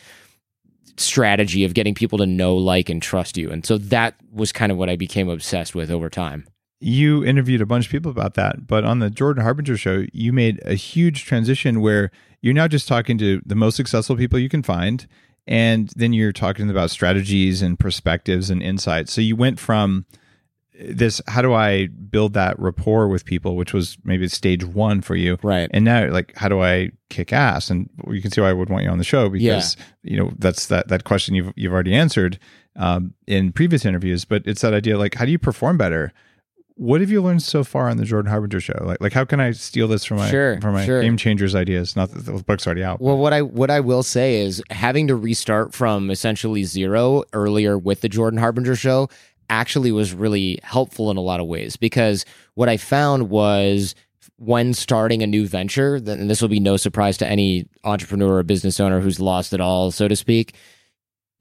strategy 0.97 1.63
of 1.63 1.73
getting 1.73 1.95
people 1.95 2.19
to 2.19 2.25
know, 2.25 2.55
like, 2.55 2.89
and 2.89 3.01
trust 3.01 3.37
you. 3.37 3.49
And 3.49 3.65
so 3.65 3.77
that 3.77 4.15
was 4.31 4.51
kind 4.51 4.71
of 4.71 4.77
what 4.77 4.89
I 4.89 4.95
became 4.95 5.29
obsessed 5.29 5.75
with 5.75 5.89
over 5.89 6.09
time. 6.09 6.45
You 6.83 7.23
interviewed 7.23 7.61
a 7.61 7.65
bunch 7.65 7.85
of 7.85 7.91
people 7.91 8.11
about 8.11 8.33
that, 8.33 8.67
but 8.67 8.83
on 8.83 8.99
the 8.99 9.09
Jordan 9.09 9.43
Harbinger 9.43 9.77
show, 9.77 10.05
you 10.11 10.33
made 10.33 10.59
a 10.65 10.73
huge 10.73 11.25
transition 11.25 11.79
where 11.79 12.11
you're 12.41 12.53
now 12.53 12.67
just 12.67 12.87
talking 12.87 13.17
to 13.19 13.41
the 13.45 13.55
most 13.55 13.75
successful 13.75 14.17
people 14.17 14.37
you 14.37 14.49
can 14.49 14.63
find. 14.63 15.07
And 15.47 15.91
then 15.95 16.13
you're 16.13 16.33
talking 16.33 16.69
about 16.69 16.91
strategies 16.91 17.61
and 17.61 17.79
perspectives 17.79 18.49
and 18.49 18.61
insights. 18.61 19.13
So 19.13 19.21
you 19.21 19.35
went 19.35 19.59
from 19.59 20.05
this 20.79 21.21
how 21.27 21.41
do 21.41 21.53
I 21.53 21.87
build 21.87 22.33
that 22.33 22.57
rapport 22.59 23.07
with 23.07 23.25
people, 23.25 23.55
which 23.55 23.73
was 23.73 23.97
maybe 24.03 24.27
stage 24.27 24.63
one 24.63 25.01
for 25.01 25.15
you. 25.15 25.37
Right. 25.43 25.69
And 25.71 25.85
now 25.85 26.09
like 26.09 26.35
how 26.35 26.49
do 26.49 26.61
I 26.61 26.91
kick 27.09 27.31
ass? 27.31 27.69
And 27.69 27.89
you 28.09 28.21
can 28.21 28.31
see 28.31 28.41
why 28.41 28.49
I 28.49 28.53
would 28.53 28.69
want 28.69 28.83
you 28.83 28.89
on 28.89 28.97
the 28.97 29.03
show 29.03 29.29
because 29.29 29.77
you 30.01 30.17
know 30.17 30.31
that's 30.39 30.67
that 30.67 30.87
that 30.87 31.03
question 31.03 31.35
you've 31.35 31.53
you've 31.55 31.73
already 31.73 31.93
answered 31.93 32.39
um, 32.75 33.13
in 33.27 33.51
previous 33.51 33.85
interviews, 33.85 34.25
but 34.25 34.43
it's 34.45 34.61
that 34.61 34.73
idea 34.73 34.97
like 34.97 35.15
how 35.15 35.25
do 35.25 35.31
you 35.31 35.39
perform 35.39 35.77
better? 35.77 36.11
What 36.75 37.01
have 37.01 37.11
you 37.11 37.21
learned 37.21 37.43
so 37.43 37.63
far 37.63 37.89
on 37.89 37.97
the 37.97 38.05
Jordan 38.05 38.31
Harbinger 38.31 38.59
show? 38.59 38.77
Like, 38.81 38.99
like 38.99 39.13
how 39.13 39.25
can 39.25 39.39
I 39.39 39.51
steal 39.51 39.87
this 39.87 40.03
from 40.05 40.17
my 40.17 40.29
Sure, 40.29 40.59
from 40.59 40.73
my 40.73 40.85
sure. 40.85 41.01
game 41.01 41.17
changers 41.17 41.53
ideas? 41.55 41.95
Not 41.95 42.11
that 42.11 42.25
the 42.25 42.43
book's 42.43 42.65
already 42.65 42.83
out. 42.83 42.99
Well, 42.99 43.17
what 43.17 43.31
I 43.33 43.41
what 43.41 43.69
I 43.69 43.79
will 43.79 44.03
say 44.03 44.41
is 44.41 44.61
having 44.69 45.07
to 45.07 45.15
restart 45.15 45.73
from 45.73 46.09
essentially 46.09 46.63
zero 46.63 47.23
earlier 47.33 47.77
with 47.77 48.01
the 48.01 48.09
Jordan 48.09 48.39
Harbinger 48.39 48.75
show 48.75 49.09
actually 49.49 49.91
was 49.91 50.13
really 50.13 50.59
helpful 50.63 51.11
in 51.11 51.17
a 51.17 51.21
lot 51.21 51.39
of 51.39 51.47
ways 51.47 51.75
because 51.75 52.25
what 52.55 52.69
I 52.69 52.77
found 52.77 53.29
was 53.29 53.93
when 54.37 54.73
starting 54.73 55.21
a 55.21 55.27
new 55.27 55.47
venture, 55.47 55.95
and 55.95 56.29
this 56.29 56.41
will 56.41 56.49
be 56.49 56.59
no 56.59 56.75
surprise 56.75 57.17
to 57.17 57.27
any 57.27 57.67
entrepreneur 57.83 58.37
or 58.37 58.43
business 58.43 58.79
owner 58.79 58.99
who's 58.99 59.19
lost 59.19 59.53
it 59.53 59.61
all, 59.61 59.91
so 59.91 60.07
to 60.07 60.15
speak. 60.15 60.55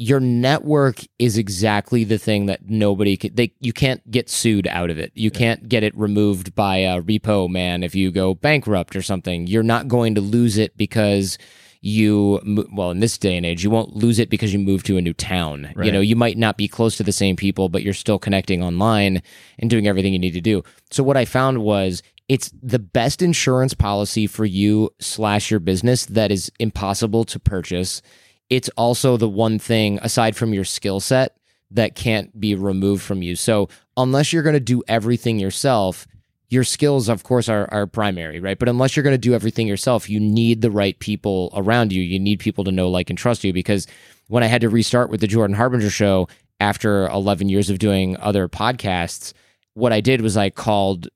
Your 0.02 0.18
network 0.18 0.98
is 1.20 1.38
exactly 1.38 2.02
the 2.02 2.18
thing 2.18 2.46
that 2.46 2.68
nobody 2.68 3.16
can, 3.16 3.36
they 3.36 3.54
you 3.60 3.72
can't 3.72 4.08
get 4.10 4.28
sued 4.28 4.66
out 4.66 4.90
of 4.90 4.98
it. 4.98 5.12
You 5.14 5.30
can't 5.30 5.68
get 5.68 5.84
it 5.84 5.96
removed 5.96 6.56
by 6.56 6.78
a 6.78 7.00
repo 7.00 7.48
man 7.48 7.84
if 7.84 7.94
you 7.94 8.10
go 8.10 8.34
bankrupt 8.34 8.96
or 8.96 9.02
something. 9.02 9.46
You're 9.46 9.62
not 9.62 9.86
going 9.86 10.16
to 10.16 10.20
lose 10.20 10.58
it 10.58 10.76
because 10.76 11.38
you 11.82 12.40
well 12.72 12.90
in 12.90 12.98
this 12.98 13.16
day 13.18 13.36
and 13.36 13.44
age 13.46 13.62
you 13.64 13.70
won't 13.70 13.94
lose 13.94 14.18
it 14.18 14.30
because 14.30 14.52
you 14.52 14.58
move 14.58 14.82
to 14.84 14.96
a 14.96 15.00
new 15.00 15.12
town. 15.12 15.72
You 15.80 15.92
know 15.92 16.00
you 16.00 16.16
might 16.16 16.36
not 16.36 16.56
be 16.56 16.66
close 16.66 16.96
to 16.96 17.04
the 17.04 17.12
same 17.12 17.36
people 17.36 17.68
but 17.68 17.84
you're 17.84 17.94
still 17.94 18.18
connecting 18.18 18.60
online 18.60 19.22
and 19.60 19.70
doing 19.70 19.86
everything 19.86 20.12
you 20.12 20.18
need 20.18 20.34
to 20.34 20.40
do. 20.40 20.64
So 20.90 21.04
what 21.04 21.16
i 21.16 21.24
found 21.24 21.62
was 21.62 22.02
it's 22.28 22.50
the 22.60 22.78
best 22.78 23.22
insurance 23.22 23.74
policy 23.74 24.26
for 24.26 24.44
you 24.44 24.90
slash 25.00 25.50
your 25.50 25.60
business 25.60 26.06
that 26.06 26.32
is 26.32 26.50
impossible 26.58 27.24
to 27.24 27.38
purchase 27.38 28.02
it's 28.50 28.68
also 28.70 29.16
the 29.16 29.28
one 29.28 29.58
thing 29.58 29.98
aside 30.02 30.36
from 30.36 30.52
your 30.52 30.64
skill 30.64 31.00
set 31.00 31.36
that 31.70 31.94
can't 31.94 32.38
be 32.38 32.54
removed 32.54 33.02
from 33.02 33.22
you. 33.22 33.34
So 33.34 33.68
unless 33.96 34.32
you're 34.32 34.42
going 34.42 34.54
to 34.54 34.60
do 34.60 34.82
everything 34.88 35.38
yourself 35.38 36.06
your 36.48 36.64
skills 36.64 37.08
of 37.08 37.22
course 37.22 37.48
are, 37.48 37.66
are 37.72 37.86
primary 37.86 38.38
right? 38.38 38.58
But 38.58 38.68
unless 38.68 38.94
you're 38.94 39.02
going 39.02 39.14
to 39.14 39.18
do 39.18 39.32
everything 39.32 39.66
yourself 39.66 40.10
you 40.10 40.20
need 40.20 40.60
the 40.60 40.70
right 40.70 40.98
people 40.98 41.50
around 41.54 41.94
you. 41.94 42.02
You 42.02 42.20
need 42.20 42.40
people 42.40 42.64
to 42.64 42.70
know 42.72 42.90
like 42.90 43.08
and 43.08 43.18
trust 43.18 43.42
you. 43.42 43.54
Because 43.54 43.86
when 44.32 44.42
i 44.42 44.46
had 44.46 44.62
to 44.62 44.68
restart 44.70 45.10
with 45.10 45.20
the 45.20 45.26
jordan 45.26 45.54
harbinger 45.54 45.90
show 45.90 46.26
after 46.58 47.06
11 47.08 47.50
years 47.50 47.68
of 47.68 47.78
doing 47.78 48.16
other 48.16 48.48
podcasts 48.48 49.34
what 49.74 49.92
i 49.92 50.00
did 50.00 50.22
was 50.22 50.38
i 50.38 50.48
called 50.48 51.08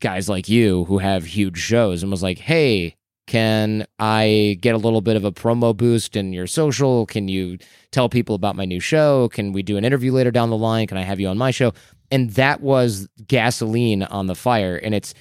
guys 0.00 0.28
like 0.28 0.48
you 0.48 0.84
who 0.86 0.98
have 0.98 1.24
huge 1.24 1.58
shows 1.58 2.02
and 2.02 2.10
was 2.10 2.22
like 2.22 2.38
hey 2.38 2.96
can 3.28 3.86
i 3.98 4.56
get 4.62 4.74
a 4.74 4.78
little 4.78 5.02
bit 5.02 5.14
of 5.14 5.24
a 5.24 5.30
promo 5.30 5.76
boost 5.76 6.16
in 6.16 6.32
your 6.32 6.46
social? 6.46 7.04
Can 7.06 7.28
you 7.28 7.58
tell 7.92 8.08
people 8.08 8.34
about 8.34 8.56
my 8.56 8.64
new 8.64 8.80
show? 8.80 9.28
Can 9.28 9.52
we 9.52 9.62
do 9.62 9.76
an 9.76 9.84
interview 9.84 10.12
later 10.12 10.30
down 10.30 10.48
the 10.50 10.56
line? 10.56 10.86
Can 10.86 10.96
i 10.96 11.02
have 11.02 11.20
you 11.20 11.28
on 11.28 11.36
my 11.38 11.50
show? 11.50 11.72
And 12.10 12.30
that 12.30 12.62
was 12.62 13.06
gasoline 13.26 14.02
on 14.02 14.26
the 14.28 14.34
fire. 14.34 14.76
And 14.76 14.94
it's 14.94 15.12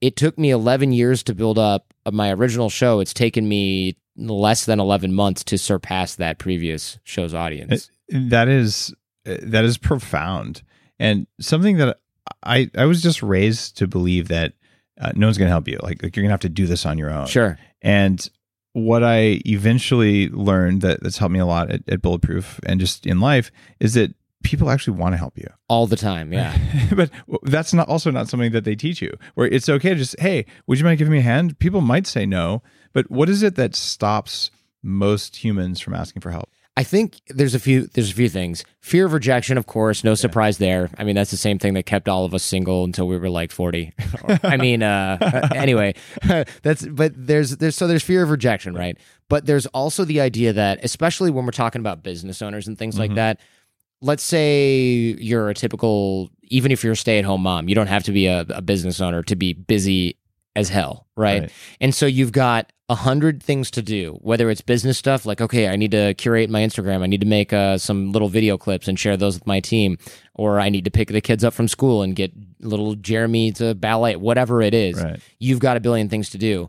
it 0.00 0.16
took 0.16 0.38
me 0.38 0.50
11 0.50 0.92
years 0.92 1.22
to 1.24 1.34
build 1.34 1.58
up 1.58 1.92
my 2.10 2.32
original 2.32 2.70
show. 2.70 3.00
It's 3.00 3.12
taken 3.12 3.46
me 3.46 3.98
less 4.16 4.64
than 4.64 4.80
11 4.80 5.12
months 5.12 5.44
to 5.44 5.58
surpass 5.58 6.14
that 6.14 6.38
previous 6.38 6.98
show's 7.04 7.34
audience. 7.34 7.90
Uh, 8.12 8.20
that 8.30 8.48
is 8.48 8.94
uh, 9.26 9.36
that 9.42 9.66
is 9.66 9.76
profound. 9.76 10.62
And 10.98 11.26
something 11.38 11.76
that 11.76 11.98
I 12.42 12.70
I 12.74 12.86
was 12.86 13.02
just 13.02 13.22
raised 13.22 13.76
to 13.76 13.86
believe 13.86 14.28
that 14.28 14.54
uh, 15.00 15.12
no 15.16 15.26
one's 15.26 15.38
going 15.38 15.48
to 15.48 15.52
help 15.52 15.66
you. 15.66 15.78
Like, 15.82 16.02
like 16.02 16.14
you're 16.14 16.22
going 16.22 16.28
to 16.28 16.34
have 16.34 16.40
to 16.40 16.48
do 16.48 16.66
this 16.66 16.86
on 16.86 16.98
your 16.98 17.10
own. 17.10 17.26
sure 17.26 17.58
And 17.82 18.28
what 18.72 19.02
I 19.02 19.40
eventually 19.46 20.28
learned 20.28 20.82
that 20.82 21.02
that's 21.02 21.18
helped 21.18 21.32
me 21.32 21.40
a 21.40 21.46
lot 21.46 21.70
at, 21.70 21.82
at 21.88 22.02
Bulletproof 22.02 22.60
and 22.64 22.78
just 22.78 23.06
in 23.06 23.20
life 23.20 23.50
is 23.80 23.94
that 23.94 24.14
people 24.44 24.70
actually 24.70 24.96
want 24.96 25.12
to 25.12 25.16
help 25.18 25.36
you. 25.36 25.46
all 25.68 25.86
the 25.86 25.96
time 25.96 26.32
yeah 26.32 26.56
but 26.96 27.10
that's 27.42 27.74
not 27.74 27.86
also 27.88 28.10
not 28.10 28.28
something 28.28 28.52
that 28.52 28.64
they 28.64 28.76
teach 28.76 29.02
you. 29.02 29.12
Where 29.34 29.46
it's 29.46 29.68
okay 29.68 29.90
to 29.90 29.96
just 29.96 30.18
hey, 30.20 30.46
would 30.66 30.78
you 30.78 30.84
mind 30.84 30.98
giving 30.98 31.12
me 31.12 31.18
a 31.18 31.22
hand? 31.22 31.58
People 31.58 31.80
might 31.80 32.06
say 32.06 32.26
no, 32.26 32.62
but 32.92 33.10
what 33.10 33.28
is 33.28 33.42
it 33.42 33.56
that 33.56 33.74
stops 33.74 34.50
most 34.82 35.44
humans 35.44 35.80
from 35.80 35.94
asking 35.94 36.22
for 36.22 36.30
help? 36.30 36.50
I 36.80 36.82
think 36.82 37.20
there's 37.28 37.54
a 37.54 37.58
few 37.58 37.88
there's 37.88 38.10
a 38.10 38.14
few 38.14 38.30
things. 38.30 38.64
Fear 38.80 39.04
of 39.04 39.12
rejection, 39.12 39.58
of 39.58 39.66
course, 39.66 40.02
no 40.02 40.14
surprise 40.14 40.56
there. 40.56 40.88
I 40.96 41.04
mean, 41.04 41.14
that's 41.14 41.30
the 41.30 41.36
same 41.36 41.58
thing 41.58 41.74
that 41.74 41.84
kept 41.84 42.08
all 42.08 42.24
of 42.24 42.32
us 42.32 42.42
single 42.42 42.84
until 42.84 43.06
we 43.06 43.18
were 43.18 43.28
like 43.28 43.52
40. 43.52 43.92
I 44.42 44.56
mean, 44.56 44.82
uh 44.82 45.18
anyway, 45.54 45.92
that's 46.62 46.86
but 46.86 47.12
there's 47.14 47.58
there's 47.58 47.76
so 47.76 47.86
there's 47.86 48.02
fear 48.02 48.22
of 48.22 48.30
rejection, 48.30 48.74
right? 48.74 48.96
But 49.28 49.44
there's 49.44 49.66
also 49.66 50.04
the 50.06 50.22
idea 50.22 50.54
that 50.54 50.82
especially 50.82 51.30
when 51.30 51.44
we're 51.44 51.50
talking 51.52 51.80
about 51.80 52.02
business 52.02 52.40
owners 52.40 52.66
and 52.66 52.78
things 52.78 52.98
like 52.98 53.10
Mhm. 53.10 53.16
that, 53.16 53.40
let's 54.00 54.22
say 54.22 55.14
you're 55.20 55.50
a 55.50 55.54
typical 55.54 56.30
even 56.44 56.72
if 56.72 56.82
you're 56.82 56.94
a 56.94 56.96
stay-at-home 56.96 57.42
mom, 57.42 57.68
you 57.68 57.74
don't 57.74 57.88
have 57.88 58.04
to 58.04 58.12
be 58.12 58.26
a, 58.26 58.40
a 58.48 58.62
business 58.62 59.02
owner 59.02 59.22
to 59.24 59.36
be 59.36 59.52
busy 59.52 60.16
as 60.56 60.68
hell, 60.68 61.06
right? 61.16 61.42
Right. 61.42 61.52
And 61.80 61.94
so 61.94 62.06
you've 62.06 62.32
got 62.32 62.72
a 62.88 62.94
hundred 62.94 63.40
things 63.42 63.70
to 63.70 63.82
do, 63.82 64.18
whether 64.20 64.50
it's 64.50 64.60
business 64.60 64.98
stuff, 64.98 65.24
like, 65.24 65.40
okay, 65.40 65.68
I 65.68 65.76
need 65.76 65.92
to 65.92 66.12
curate 66.14 66.50
my 66.50 66.60
Instagram. 66.60 67.02
I 67.02 67.06
need 67.06 67.20
to 67.20 67.26
make 67.26 67.52
uh, 67.52 67.78
some 67.78 68.10
little 68.10 68.28
video 68.28 68.58
clips 68.58 68.88
and 68.88 68.98
share 68.98 69.16
those 69.16 69.34
with 69.34 69.46
my 69.46 69.60
team. 69.60 69.96
Or 70.34 70.58
I 70.58 70.70
need 70.70 70.84
to 70.86 70.90
pick 70.90 71.08
the 71.08 71.20
kids 71.20 71.44
up 71.44 71.54
from 71.54 71.68
school 71.68 72.02
and 72.02 72.16
get 72.16 72.32
little 72.58 72.96
Jeremy 72.96 73.52
to 73.52 73.74
ballet, 73.74 74.16
whatever 74.16 74.60
it 74.60 74.74
is. 74.74 75.00
Right. 75.00 75.20
You've 75.38 75.60
got 75.60 75.76
a 75.76 75.80
billion 75.80 76.08
things 76.08 76.30
to 76.30 76.38
do. 76.38 76.68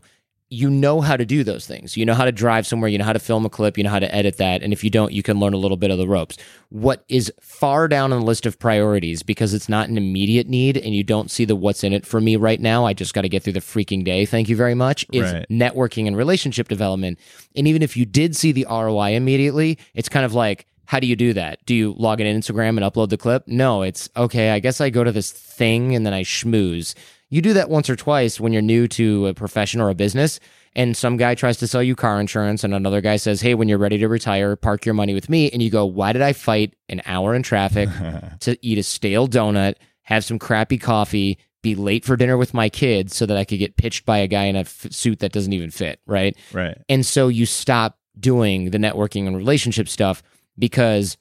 You 0.54 0.68
know 0.68 1.00
how 1.00 1.16
to 1.16 1.24
do 1.24 1.44
those 1.44 1.66
things. 1.66 1.96
You 1.96 2.04
know 2.04 2.12
how 2.12 2.26
to 2.26 2.30
drive 2.32 2.66
somewhere. 2.66 2.90
You 2.90 2.98
know 2.98 3.06
how 3.06 3.14
to 3.14 3.18
film 3.18 3.46
a 3.46 3.48
clip. 3.48 3.78
You 3.78 3.84
know 3.84 3.90
how 3.90 3.98
to 4.00 4.14
edit 4.14 4.36
that. 4.36 4.62
And 4.62 4.70
if 4.70 4.84
you 4.84 4.90
don't, 4.90 5.10
you 5.10 5.22
can 5.22 5.40
learn 5.40 5.54
a 5.54 5.56
little 5.56 5.78
bit 5.78 5.90
of 5.90 5.96
the 5.96 6.06
ropes. 6.06 6.36
What 6.68 7.04
is 7.08 7.32
far 7.40 7.88
down 7.88 8.12
on 8.12 8.20
the 8.20 8.26
list 8.26 8.44
of 8.44 8.58
priorities 8.58 9.22
because 9.22 9.54
it's 9.54 9.68
not 9.68 9.88
an 9.88 9.96
immediate 9.96 10.48
need 10.48 10.76
and 10.76 10.94
you 10.94 11.04
don't 11.04 11.30
see 11.30 11.46
the 11.46 11.56
what's 11.56 11.82
in 11.82 11.94
it 11.94 12.04
for 12.04 12.20
me 12.20 12.36
right 12.36 12.60
now. 12.60 12.84
I 12.84 12.92
just 12.92 13.14
got 13.14 13.22
to 13.22 13.30
get 13.30 13.42
through 13.42 13.54
the 13.54 13.60
freaking 13.60 14.04
day. 14.04 14.26
Thank 14.26 14.50
you 14.50 14.56
very 14.56 14.74
much. 14.74 15.06
Is 15.10 15.32
Right. 15.32 15.46
networking 15.50 16.06
and 16.06 16.18
relationship 16.18 16.68
development. 16.68 17.18
And 17.56 17.66
even 17.66 17.80
if 17.80 17.96
you 17.96 18.04
did 18.04 18.36
see 18.36 18.52
the 18.52 18.66
ROI 18.68 19.14
immediately, 19.16 19.78
it's 19.94 20.10
kind 20.10 20.26
of 20.26 20.34
like, 20.34 20.66
how 20.84 21.00
do 21.00 21.06
you 21.06 21.16
do 21.16 21.32
that? 21.32 21.64
Do 21.64 21.74
you 21.74 21.94
log 21.96 22.20
in 22.20 22.26
Instagram 22.26 22.76
and 22.76 22.80
upload 22.80 23.08
the 23.08 23.16
clip? 23.16 23.44
No, 23.46 23.80
it's 23.80 24.10
okay. 24.18 24.50
I 24.50 24.58
guess 24.58 24.82
I 24.82 24.90
go 24.90 25.02
to 25.02 25.12
this 25.12 25.30
thing 25.30 25.94
and 25.94 26.04
then 26.04 26.12
I 26.12 26.22
schmooze. 26.24 26.94
You 27.32 27.40
do 27.40 27.54
that 27.54 27.70
once 27.70 27.88
or 27.88 27.96
twice 27.96 28.38
when 28.38 28.52
you're 28.52 28.60
new 28.60 28.86
to 28.88 29.28
a 29.28 29.32
profession 29.32 29.80
or 29.80 29.88
a 29.88 29.94
business, 29.94 30.38
and 30.74 30.94
some 30.94 31.16
guy 31.16 31.34
tries 31.34 31.56
to 31.60 31.66
sell 31.66 31.82
you 31.82 31.96
car 31.96 32.20
insurance, 32.20 32.62
and 32.62 32.74
another 32.74 33.00
guy 33.00 33.16
says, 33.16 33.40
Hey, 33.40 33.54
when 33.54 33.70
you're 33.70 33.78
ready 33.78 33.96
to 33.96 34.06
retire, 34.06 34.54
park 34.54 34.84
your 34.84 34.94
money 34.94 35.14
with 35.14 35.30
me. 35.30 35.50
And 35.50 35.62
you 35.62 35.70
go, 35.70 35.86
Why 35.86 36.12
did 36.12 36.20
I 36.20 36.34
fight 36.34 36.74
an 36.90 37.00
hour 37.06 37.34
in 37.34 37.42
traffic 37.42 37.88
to 38.40 38.58
eat 38.60 38.76
a 38.76 38.82
stale 38.82 39.26
donut, 39.28 39.76
have 40.02 40.26
some 40.26 40.38
crappy 40.38 40.76
coffee, 40.76 41.38
be 41.62 41.74
late 41.74 42.04
for 42.04 42.16
dinner 42.16 42.36
with 42.36 42.52
my 42.52 42.68
kids 42.68 43.16
so 43.16 43.24
that 43.24 43.38
I 43.38 43.46
could 43.46 43.58
get 43.58 43.78
pitched 43.78 44.04
by 44.04 44.18
a 44.18 44.28
guy 44.28 44.44
in 44.44 44.56
a 44.56 44.60
f- 44.60 44.88
suit 44.90 45.20
that 45.20 45.32
doesn't 45.32 45.54
even 45.54 45.70
fit? 45.70 46.00
Right. 46.06 46.36
right. 46.52 46.76
And 46.90 47.06
so 47.06 47.28
you 47.28 47.46
stop 47.46 47.98
doing 48.20 48.72
the 48.72 48.78
networking 48.78 49.26
and 49.26 49.34
relationship 49.34 49.88
stuff 49.88 50.22
because 50.58 51.16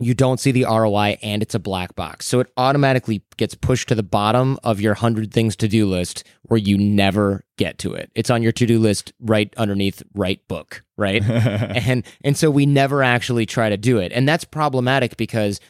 you 0.00 0.14
don't 0.14 0.40
see 0.40 0.50
the 0.50 0.64
ROI 0.64 1.18
and 1.22 1.42
it's 1.42 1.54
a 1.54 1.60
black 1.60 1.94
box. 1.94 2.26
So 2.26 2.40
it 2.40 2.52
automatically 2.56 3.22
gets 3.36 3.54
pushed 3.54 3.88
to 3.88 3.94
the 3.94 4.02
bottom 4.02 4.58
of 4.64 4.80
your 4.80 4.94
100 4.94 5.32
things 5.32 5.54
to 5.56 5.68
do 5.68 5.86
list 5.86 6.24
where 6.42 6.58
you 6.58 6.76
never 6.76 7.44
get 7.56 7.78
to 7.78 7.94
it. 7.94 8.10
It's 8.14 8.30
on 8.30 8.42
your 8.42 8.52
to 8.52 8.66
do 8.66 8.78
list 8.78 9.12
right 9.20 9.54
underneath 9.56 10.02
write 10.14 10.46
book, 10.48 10.82
right? 10.96 11.22
and 11.28 12.04
and 12.24 12.36
so 12.36 12.50
we 12.50 12.66
never 12.66 13.02
actually 13.02 13.46
try 13.46 13.68
to 13.68 13.76
do 13.76 13.98
it. 13.98 14.12
And 14.12 14.28
that's 14.28 14.44
problematic 14.44 15.16
because 15.16 15.60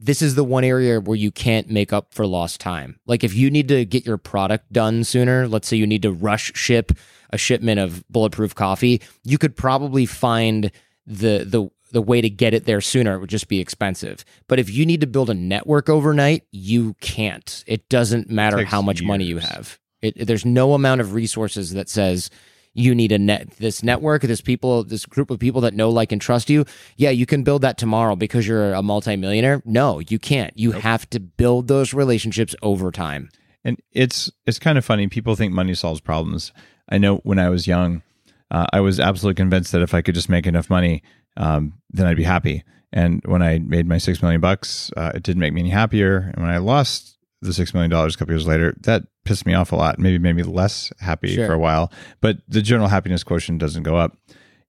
this 0.00 0.22
is 0.22 0.36
the 0.36 0.44
one 0.44 0.62
area 0.62 1.00
where 1.00 1.16
you 1.16 1.32
can't 1.32 1.68
make 1.68 1.92
up 1.92 2.14
for 2.14 2.26
lost 2.26 2.60
time. 2.60 3.00
Like 3.06 3.24
if 3.24 3.34
you 3.34 3.50
need 3.50 3.66
to 3.68 3.84
get 3.84 4.06
your 4.06 4.18
product 4.18 4.72
done 4.72 5.02
sooner, 5.02 5.48
let's 5.48 5.66
say 5.66 5.76
you 5.76 5.86
need 5.86 6.02
to 6.02 6.12
rush 6.12 6.52
ship 6.54 6.92
a 7.30 7.38
shipment 7.38 7.80
of 7.80 8.04
bulletproof 8.08 8.54
coffee, 8.54 9.02
you 9.24 9.36
could 9.36 9.56
probably 9.56 10.06
find 10.06 10.70
the 11.06 11.44
the 11.44 11.68
the 11.90 12.02
way 12.02 12.20
to 12.20 12.30
get 12.30 12.54
it 12.54 12.64
there 12.64 12.80
sooner 12.80 13.14
it 13.14 13.20
would 13.20 13.30
just 13.30 13.48
be 13.48 13.60
expensive. 13.60 14.24
But 14.46 14.58
if 14.58 14.70
you 14.70 14.84
need 14.86 15.00
to 15.00 15.06
build 15.06 15.30
a 15.30 15.34
network 15.34 15.88
overnight, 15.88 16.44
you 16.50 16.94
can't. 17.00 17.64
It 17.66 17.88
doesn't 17.88 18.30
matter 18.30 18.58
Takes 18.58 18.70
how 18.70 18.82
much 18.82 19.02
money 19.02 19.24
you 19.24 19.38
have. 19.38 19.78
It, 20.00 20.26
there's 20.26 20.44
no 20.44 20.74
amount 20.74 21.00
of 21.00 21.14
resources 21.14 21.72
that 21.72 21.88
says 21.88 22.30
you 22.74 22.94
need 22.94 23.12
a 23.12 23.18
net 23.18 23.50
this 23.58 23.82
network, 23.82 24.22
this 24.22 24.40
people, 24.40 24.84
this 24.84 25.04
group 25.04 25.30
of 25.30 25.38
people 25.38 25.60
that 25.62 25.74
know, 25.74 25.90
like, 25.90 26.12
and 26.12 26.20
trust 26.20 26.48
you. 26.48 26.64
Yeah, 26.96 27.10
you 27.10 27.26
can 27.26 27.42
build 27.42 27.62
that 27.62 27.78
tomorrow 27.78 28.14
because 28.14 28.46
you're 28.46 28.72
a 28.72 28.82
multimillionaire. 28.82 29.62
No, 29.64 29.98
you 29.98 30.18
can't. 30.18 30.56
You 30.56 30.72
have 30.72 31.08
to 31.10 31.20
build 31.20 31.68
those 31.68 31.92
relationships 31.92 32.54
over 32.62 32.92
time. 32.92 33.30
And 33.64 33.78
it's 33.92 34.30
it's 34.46 34.58
kind 34.58 34.78
of 34.78 34.84
funny. 34.84 35.08
People 35.08 35.34
think 35.34 35.52
money 35.52 35.74
solves 35.74 36.00
problems. 36.00 36.52
I 36.88 36.98
know 36.98 37.16
when 37.18 37.38
I 37.38 37.50
was 37.50 37.66
young, 37.66 38.02
uh, 38.50 38.66
I 38.72 38.80
was 38.80 39.00
absolutely 39.00 39.36
convinced 39.36 39.72
that 39.72 39.82
if 39.82 39.92
I 39.92 40.00
could 40.00 40.14
just 40.14 40.28
make 40.28 40.46
enough 40.46 40.70
money, 40.70 41.02
um, 41.38 41.72
then 41.90 42.06
I'd 42.06 42.16
be 42.16 42.24
happy. 42.24 42.64
And 42.92 43.22
when 43.24 43.42
I 43.42 43.58
made 43.58 43.86
my 43.86 43.98
six 43.98 44.20
million 44.22 44.40
bucks, 44.40 44.90
uh, 44.96 45.12
it 45.14 45.22
didn't 45.22 45.40
make 45.40 45.52
me 45.52 45.60
any 45.60 45.70
happier. 45.70 46.30
And 46.34 46.42
when 46.44 46.50
I 46.52 46.58
lost 46.58 47.16
the 47.40 47.52
six 47.52 47.72
million 47.72 47.90
dollars 47.90 48.14
a 48.14 48.18
couple 48.18 48.34
years 48.34 48.46
later, 48.46 48.74
that 48.82 49.04
pissed 49.24 49.46
me 49.46 49.54
off 49.54 49.72
a 49.72 49.76
lot. 49.76 49.98
Maybe 49.98 50.18
made 50.18 50.36
me 50.36 50.42
less 50.42 50.92
happy 50.98 51.34
Sure. 51.34 51.46
for 51.46 51.52
a 51.52 51.58
while. 51.58 51.92
But 52.20 52.38
the 52.48 52.62
general 52.62 52.88
happiness 52.88 53.22
quotient 53.24 53.58
doesn't 53.60 53.82
go 53.82 53.96
up. 53.96 54.16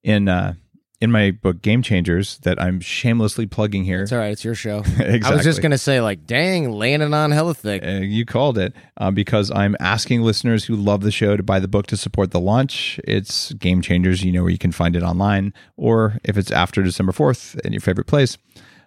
In 0.03 0.27
uh, 0.29 0.53
in 1.01 1.11
my 1.11 1.31
book 1.31 1.61
Game 1.61 1.81
Changers, 1.81 2.39
that 2.39 2.61
I'm 2.61 2.79
shamelessly 2.79 3.45
plugging 3.45 3.85
here. 3.85 4.01
It's 4.03 4.11
all 4.11 4.19
right. 4.19 4.31
It's 4.31 4.43
your 4.43 4.55
show. 4.55 4.79
exactly. 4.79 5.21
I 5.23 5.33
was 5.33 5.43
just 5.43 5.61
gonna 5.61 5.77
say, 5.77 6.01
like, 6.01 6.25
dang, 6.25 6.71
landing 6.71 7.13
on 7.13 7.31
hella 7.31 7.53
thick. 7.53 7.83
Uh, 7.83 8.01
you 8.01 8.25
called 8.25 8.57
it 8.57 8.73
uh, 8.97 9.11
because 9.11 9.51
I'm 9.51 9.75
asking 9.79 10.21
listeners 10.21 10.65
who 10.65 10.75
love 10.75 11.01
the 11.01 11.11
show 11.11 11.37
to 11.37 11.43
buy 11.43 11.59
the 11.59 11.67
book 11.67 11.87
to 11.87 11.97
support 11.97 12.31
the 12.31 12.39
launch. 12.39 12.99
It's 13.05 13.53
Game 13.53 13.81
Changers. 13.81 14.23
You 14.23 14.31
know 14.31 14.41
where 14.41 14.51
you 14.51 14.57
can 14.57 14.71
find 14.71 14.95
it 14.95 15.03
online, 15.03 15.53
or 15.77 16.19
if 16.23 16.37
it's 16.37 16.51
after 16.51 16.83
December 16.83 17.11
4th 17.11 17.59
in 17.61 17.71
your 17.73 17.81
favorite 17.81 18.07
place. 18.07 18.37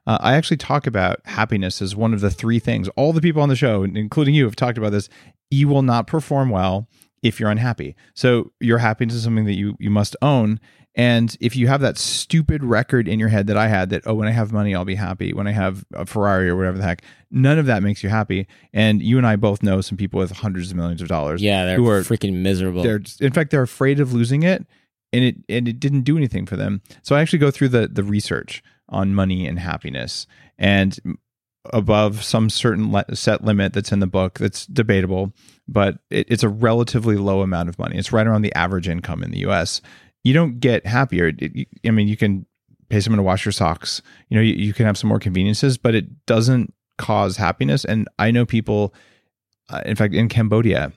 Uh, 0.07 0.19
I 0.21 0.35
actually 0.35 0.57
talk 0.57 0.87
about 0.87 1.21
happiness 1.25 1.81
as 1.81 1.95
one 1.95 2.13
of 2.13 2.21
the 2.21 2.31
three 2.31 2.59
things. 2.59 2.89
All 2.97 3.13
the 3.13 3.21
people 3.21 3.41
on 3.41 3.49
the 3.49 3.57
show, 3.57 3.85
including 3.85 4.35
you, 4.35 4.45
have 4.45 4.57
talked 4.57 4.77
about 4.77 4.91
this. 4.91 5.09
You 5.51 5.69
will 5.69 5.83
not 5.83 6.07
perform 6.07 6.51
well 6.51 6.89
if 7.23 7.39
you're 7.39 7.51
unhappy. 7.51 7.95
So 8.15 8.53
your 8.61 8.79
happiness 8.79 9.15
is 9.15 9.23
something 9.23 9.45
that 9.45 9.57
you 9.57 9.77
you 9.79 9.91
must 9.91 10.17
own. 10.21 10.61
And 10.95 11.35
if 11.41 11.57
you 11.57 11.69
have 11.69 11.81
that 11.81 11.97
stupid 11.97 12.63
record 12.63 13.09
in 13.09 13.19
your 13.19 13.31
head 13.31 13.47
that 13.47 13.57
I 13.57 13.69
had 13.69 13.91
that, 13.91 14.03
oh, 14.05 14.13
when 14.13 14.29
I 14.29 14.33
have 14.33 14.53
money, 14.53 14.75
I'll 14.75 14.85
be 14.85 14.95
happy. 14.95 15.33
When 15.33 15.47
I 15.47 15.53
have 15.53 15.87
a 15.95 16.05
Ferrari 16.05 16.51
or 16.51 16.57
whatever 16.57 16.77
the 16.77 16.85
heck, 16.85 17.03
none 17.31 17.59
of 17.59 17.65
that 17.67 17.83
makes 17.83 18.03
you 18.03 18.11
happy. 18.11 18.47
And 18.75 19.03
you 19.03 19.17
and 19.17 19.27
I 19.27 19.37
both 19.37 19.63
know 19.63 19.81
some 19.81 19.97
people 19.97 20.19
with 20.21 20.33
hundreds 20.33 20.71
of 20.71 20.77
millions 20.77 21.01
of 21.01 21.09
dollars. 21.09 21.41
Yeah, 21.41 21.65
they're 21.65 21.77
who 21.77 21.89
are 21.89 22.03
freaking 22.03 22.43
miserable. 22.43 22.83
they're 22.83 23.01
in 23.21 23.33
fact 23.33 23.51
they're 23.51 23.63
afraid 23.63 24.01
of 24.01 24.13
losing 24.13 24.43
it, 24.43 24.67
and 25.15 25.25
it 25.25 25.37
and 25.49 25.67
it 25.67 25.81
didn't 25.81 26.03
do 26.03 26.19
anything 26.19 26.45
for 26.45 26.57
them. 26.57 26.83
So 27.03 27.17
I 27.17 27.23
actually 27.23 27.39
go 27.39 27.51
through 27.51 27.69
the 27.69 27.89
the 27.89 28.05
research 28.05 28.63
on 28.91 29.15
money 29.15 29.47
and 29.47 29.59
happiness, 29.59 30.27
and 30.59 30.99
above 31.73 32.23
some 32.23 32.51
certain 32.51 32.93
le- 32.93 33.17
set 33.17 33.45
limit 33.45 33.73
that's 33.73 33.93
in 33.93 34.01
the 34.01 34.07
book 34.07 34.39
that's 34.39 34.67
debatable, 34.67 35.33
but 35.69 35.99
it, 36.11 36.27
it's 36.29 36.43
a 36.43 36.49
relatively 36.49 37.17
low 37.17 37.41
amount 37.41 37.69
of 37.69 37.79
money. 37.79 37.97
It's 37.97 38.13
right 38.13 38.27
around 38.27 38.43
the 38.43 38.55
average 38.55 38.89
income 38.89 39.23
in 39.23 39.31
the 39.31 39.39
U.S. 39.41 39.81
You 40.25 40.35
don't 40.35 40.61
get 40.61 40.87
happier. 40.87 41.33
It- 41.39 41.69
I 41.87 41.91
mean, 41.91 42.09
you 42.09 42.17
can 42.17 42.47
pay 42.89 43.01
someone 43.01 43.17
to 43.19 43.23
wash 43.23 43.45
your 43.45 43.53
socks. 43.53 44.03
You 44.29 44.37
know, 44.37 44.43
you, 44.43 44.55
you 44.55 44.73
can 44.73 44.87
have 44.87 44.99
some 44.99 45.09
more 45.09 45.19
conveniences, 45.19 45.79
but 45.79 45.95
it 45.95 46.27
doesn't 46.27 46.73
cause 46.99 47.37
happiness. 47.39 47.85
And 47.85 48.07
I 48.19 48.31
know 48.31 48.45
people, 48.47 48.95
uh, 49.71 49.81
in 49.87 49.97
fact, 49.97 50.15
in 50.15 50.29
Cambodia, 50.29 50.93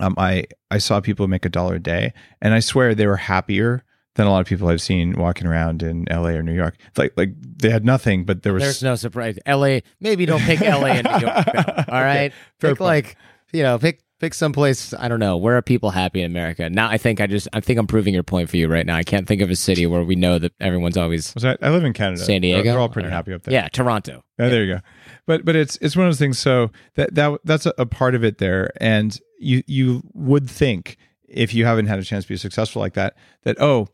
um, 0.00 0.14
I 0.16 0.44
I 0.70 0.78
saw 0.78 1.00
people 1.00 1.26
make 1.26 1.44
a 1.44 1.48
dollar 1.48 1.74
a 1.74 1.80
day, 1.80 2.12
and 2.40 2.54
I 2.54 2.60
swear 2.60 2.94
they 2.94 3.06
were 3.08 3.16
happier 3.16 3.82
than 4.14 4.26
a 4.26 4.30
lot 4.30 4.40
of 4.40 4.46
people 4.46 4.68
I've 4.68 4.80
seen 4.80 5.12
walking 5.14 5.46
around 5.46 5.82
in 5.82 6.10
L.A. 6.10 6.34
or 6.34 6.42
New 6.42 6.54
York. 6.54 6.76
Like 6.96 7.12
like 7.16 7.30
they 7.40 7.70
had 7.70 7.84
nothing, 7.84 8.24
but 8.24 8.42
there 8.44 8.52
was 8.52 8.62
There's 8.62 8.82
no 8.82 8.94
surprise. 8.94 9.38
L.A. 9.44 9.82
Maybe 10.00 10.24
don't 10.24 10.40
pick 10.40 10.62
L.A. 10.62 10.90
and 10.90 11.04
New 11.04 11.26
York. 11.26 11.46
no. 11.52 11.84
All 11.88 12.00
right, 12.02 12.32
fair 12.60 12.70
pick 12.70 12.78
point. 12.78 12.80
like 12.80 13.16
you 13.52 13.64
know, 13.64 13.76
pick 13.78 14.00
pick 14.20 14.34
someplace. 14.34 14.92
I 14.94 15.08
don't 15.08 15.20
know. 15.20 15.36
Where 15.36 15.56
are 15.56 15.62
people 15.62 15.90
happy 15.90 16.20
in 16.20 16.26
America? 16.30 16.68
Now, 16.70 16.88
I 16.88 16.98
think 16.98 17.20
I 17.20 17.26
just 17.26 17.48
I 17.52 17.60
think 17.60 17.78
I'm 17.78 17.86
proving 17.86 18.14
your 18.14 18.22
point 18.22 18.50
for 18.50 18.56
you 18.56 18.68
right 18.68 18.84
now. 18.86 18.96
I 18.96 19.02
can't 19.02 19.26
think 19.26 19.40
of 19.42 19.50
a 19.50 19.56
city 19.56 19.86
where 19.86 20.02
we 20.04 20.16
know 20.16 20.38
that 20.38 20.52
everyone's 20.60 20.96
always 20.96 21.34
Was 21.34 21.44
I, 21.44 21.56
I 21.62 21.70
live 21.70 21.84
in 21.84 21.92
Canada. 21.92 22.18
San 22.22 22.40
They're- 22.40 22.52
Diego. 22.54 22.62
They're 22.70 22.78
all 22.80 22.88
pretty 22.88 23.08
happy 23.10 23.32
up 23.32 23.42
there. 23.42 23.54
Yeah, 23.54 23.68
Toronto. 23.68 24.22
Oh, 24.38 24.48
there 24.48 24.64
you 24.64 24.74
go. 24.74 24.80
But 25.26 25.44
but 25.44 25.56
it's 25.56 25.76
it's 25.80 25.96
one 25.96 26.06
of 26.06 26.10
those 26.12 26.18
things. 26.18 26.38
So 26.38 26.70
that 26.94 27.14
that 27.14 27.38
that's 27.44 27.66
a, 27.66 27.74
a 27.78 27.86
part 27.86 28.14
of 28.14 28.24
it 28.24 28.38
there, 28.38 28.70
and 28.80 29.18
you 29.38 29.62
you 29.66 30.02
would 30.14 30.48
think 30.48 30.96
if 31.28 31.52
you 31.54 31.64
haven't 31.66 31.86
had 31.86 31.98
a 31.98 32.04
chance 32.04 32.24
to 32.24 32.28
be 32.28 32.36
successful 32.36 32.80
like 32.80 32.94
that, 32.94 33.14
that 33.44 33.60
oh, 33.60 33.88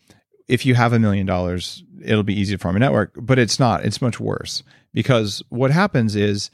if 0.49 0.65
you 0.65 0.75
have 0.75 0.93
a 0.93 0.99
million 0.99 1.27
dollars, 1.27 1.83
it'll 2.05 2.23
be 2.23 2.39
easy 2.39 2.55
to 2.55 2.59
form 2.59 2.77
a 2.77 2.79
network. 2.79 3.13
But 3.17 3.39
it's 3.39 3.59
not. 3.59 3.85
It's 3.85 4.01
much 4.01 4.21
worse 4.21 4.63
because 4.93 5.43
what 5.49 5.71
happens 5.71 6.15
is 6.15 6.51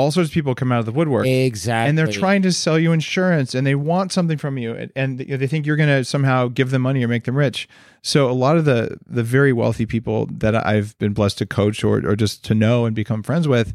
all 0.00 0.10
sorts 0.10 0.30
of 0.30 0.34
people 0.34 0.54
come 0.54 0.72
out 0.72 0.80
of 0.80 0.86
the 0.86 0.92
woodwork. 0.92 1.26
Exactly. 1.26 1.88
And 1.88 1.98
they're 1.98 2.06
trying 2.06 2.42
to 2.42 2.52
sell 2.52 2.78
you 2.78 2.92
insurance, 2.92 3.54
and 3.54 3.66
they 3.66 3.74
want 3.74 4.12
something 4.12 4.38
from 4.38 4.58
you, 4.58 4.72
and, 4.72 4.92
and 4.96 5.18
they 5.18 5.46
think 5.46 5.66
you're 5.66 5.76
going 5.76 5.88
to 5.88 6.04
somehow 6.04 6.48
give 6.48 6.70
them 6.70 6.82
money 6.82 7.04
or 7.04 7.08
make 7.08 7.24
them 7.24 7.36
rich. 7.36 7.68
So 8.02 8.30
a 8.30 8.32
lot 8.32 8.56
of 8.56 8.64
the 8.64 8.98
the 9.06 9.22
very 9.22 9.52
wealthy 9.52 9.86
people 9.86 10.26
that 10.32 10.54
I've 10.54 10.98
been 10.98 11.12
blessed 11.12 11.38
to 11.38 11.46
coach 11.46 11.84
or 11.84 11.98
or 12.06 12.16
just 12.16 12.44
to 12.46 12.54
know 12.54 12.86
and 12.86 12.96
become 12.96 13.22
friends 13.22 13.46
with, 13.46 13.74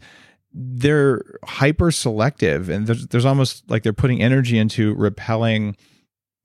they're 0.51 1.21
hyper 1.45 1.91
selective, 1.91 2.69
and 2.69 2.88
there's 2.88 3.07
there's 3.07 3.25
almost 3.25 3.69
like 3.69 3.83
they're 3.83 3.93
putting 3.93 4.21
energy 4.21 4.57
into 4.57 4.95
repelling 4.95 5.75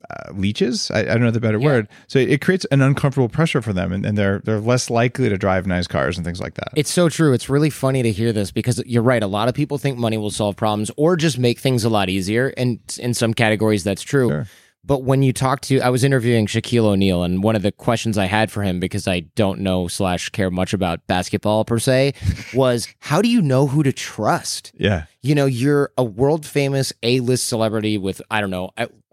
uh, 0.09 0.33
leeches. 0.33 0.91
I, 0.91 1.01
I 1.01 1.05
don't 1.05 1.21
know 1.23 1.31
the 1.31 1.41
better 1.41 1.59
Yeah. 1.59 1.67
word. 1.67 1.89
So 2.07 2.19
it 2.19 2.41
creates 2.41 2.65
an 2.71 2.81
uncomfortable 2.81 3.29
pressure 3.29 3.61
for 3.61 3.73
them, 3.73 3.93
and, 3.93 4.07
and 4.07 4.17
they're 4.17 4.41
they're 4.45 4.61
less 4.61 4.89
likely 4.91 5.29
to 5.29 5.37
drive 5.37 5.67
nice 5.67 5.87
cars 5.87 6.17
and 6.17 6.25
things 6.25 6.41
like 6.41 6.55
that. 6.55 6.69
It's 6.77 6.91
so 6.91 7.09
true. 7.09 7.33
It's 7.33 7.49
really 7.49 7.71
funny 7.71 8.03
to 8.03 8.11
hear 8.13 8.33
this 8.33 8.51
because 8.51 8.83
you're 8.87 9.03
right. 9.03 9.23
A 9.23 9.27
lot 9.27 9.49
of 9.49 9.55
people 9.55 9.77
think 9.79 9.99
money 9.99 10.17
will 10.17 10.31
solve 10.31 10.57
problems 10.57 10.91
or 10.97 11.17
just 11.17 11.39
make 11.39 11.59
things 11.59 11.85
a 11.85 11.89
lot 11.91 12.09
easier. 12.09 12.53
And 12.57 12.79
in 12.99 13.13
some 13.15 13.35
categories, 13.35 13.85
that's 13.85 14.03
true. 14.03 14.29
Sure. 14.31 14.47
But 14.83 15.03
when 15.03 15.23
you 15.23 15.35
talk 15.35 15.61
to, 15.63 15.79
I 15.81 15.91
was 15.91 16.03
interviewing 16.05 16.47
Shaquille 16.47 16.85
O'Neal, 16.87 17.23
and 17.23 17.43
one 17.43 17.55
of 17.55 17.61
the 17.61 17.71
questions 17.71 18.17
I 18.17 18.25
had 18.25 18.51
for 18.51 18.63
him 18.63 18.81
because 18.81 19.07
I 19.07 19.21
don't 19.37 19.61
know 19.61 19.89
slash 19.89 20.31
care 20.31 20.51
much 20.51 20.73
about 20.73 21.07
basketball 21.07 21.67
per 21.67 21.79
se 21.79 22.15
was, 22.55 22.89
how 23.01 23.21
do 23.21 23.29
you 23.29 23.43
know 23.43 23.67
who 23.67 23.83
to 23.83 23.93
trust? 23.93 24.73
yeah, 24.79 25.05
You 25.21 25.35
know, 25.35 25.45
you're 25.45 25.91
a 25.99 26.03
world 26.05 26.47
famous 26.47 26.95
A 27.03 27.21
list 27.21 27.47
celebrity 27.47 27.99
with, 27.99 28.23
I 28.31 28.41
don't 28.41 28.49
know, 28.49 28.71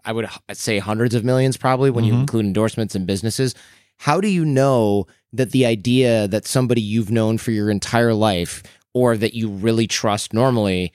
I, 0.08 0.12
would 0.12 0.28
say 0.52 0.78
hundreds 0.78 1.14
of 1.14 1.22
millions 1.24 1.56
probably 1.56 1.90
when 1.90 2.04
you 2.04 2.14
Mhm. 2.14 2.20
include 2.20 2.46
endorsements 2.46 2.94
and 2.94 3.06
businesses. 3.06 3.54
How 3.98 4.20
do 4.20 4.28
you 4.28 4.44
know 4.44 5.06
that 5.32 5.50
the 5.50 5.66
idea 5.66 6.26
that 6.28 6.46
somebody 6.46 6.80
you've 6.80 7.10
known 7.10 7.36
for 7.36 7.50
your 7.50 7.68
entire 7.70 8.14
life 8.14 8.62
or 8.94 9.16
that 9.16 9.34
you 9.34 9.48
really 9.50 9.86
trust 9.86 10.32
normally 10.32 10.92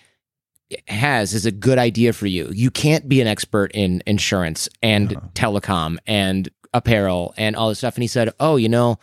has 0.88 1.34
is 1.34 1.46
a 1.46 1.52
good 1.52 1.78
idea 1.78 2.14
for 2.14 2.28
you? 2.28 2.50
You 2.54 2.72
can't 2.72 3.08
be 3.08 3.22
an 3.22 3.28
expert 3.28 3.72
in 3.74 4.02
insurance 4.08 4.68
and 4.82 5.12
No. 5.12 5.22
telecom 5.36 5.98
and 6.08 6.50
apparel 6.74 7.34
and 7.38 7.56
all 7.56 7.70
this 7.70 7.78
stuff. 7.78 7.96
And 7.96 8.04
he 8.04 8.08
said, 8.08 8.32
Oh, 8.40 8.56
you 8.56 8.70
know, 8.70 8.98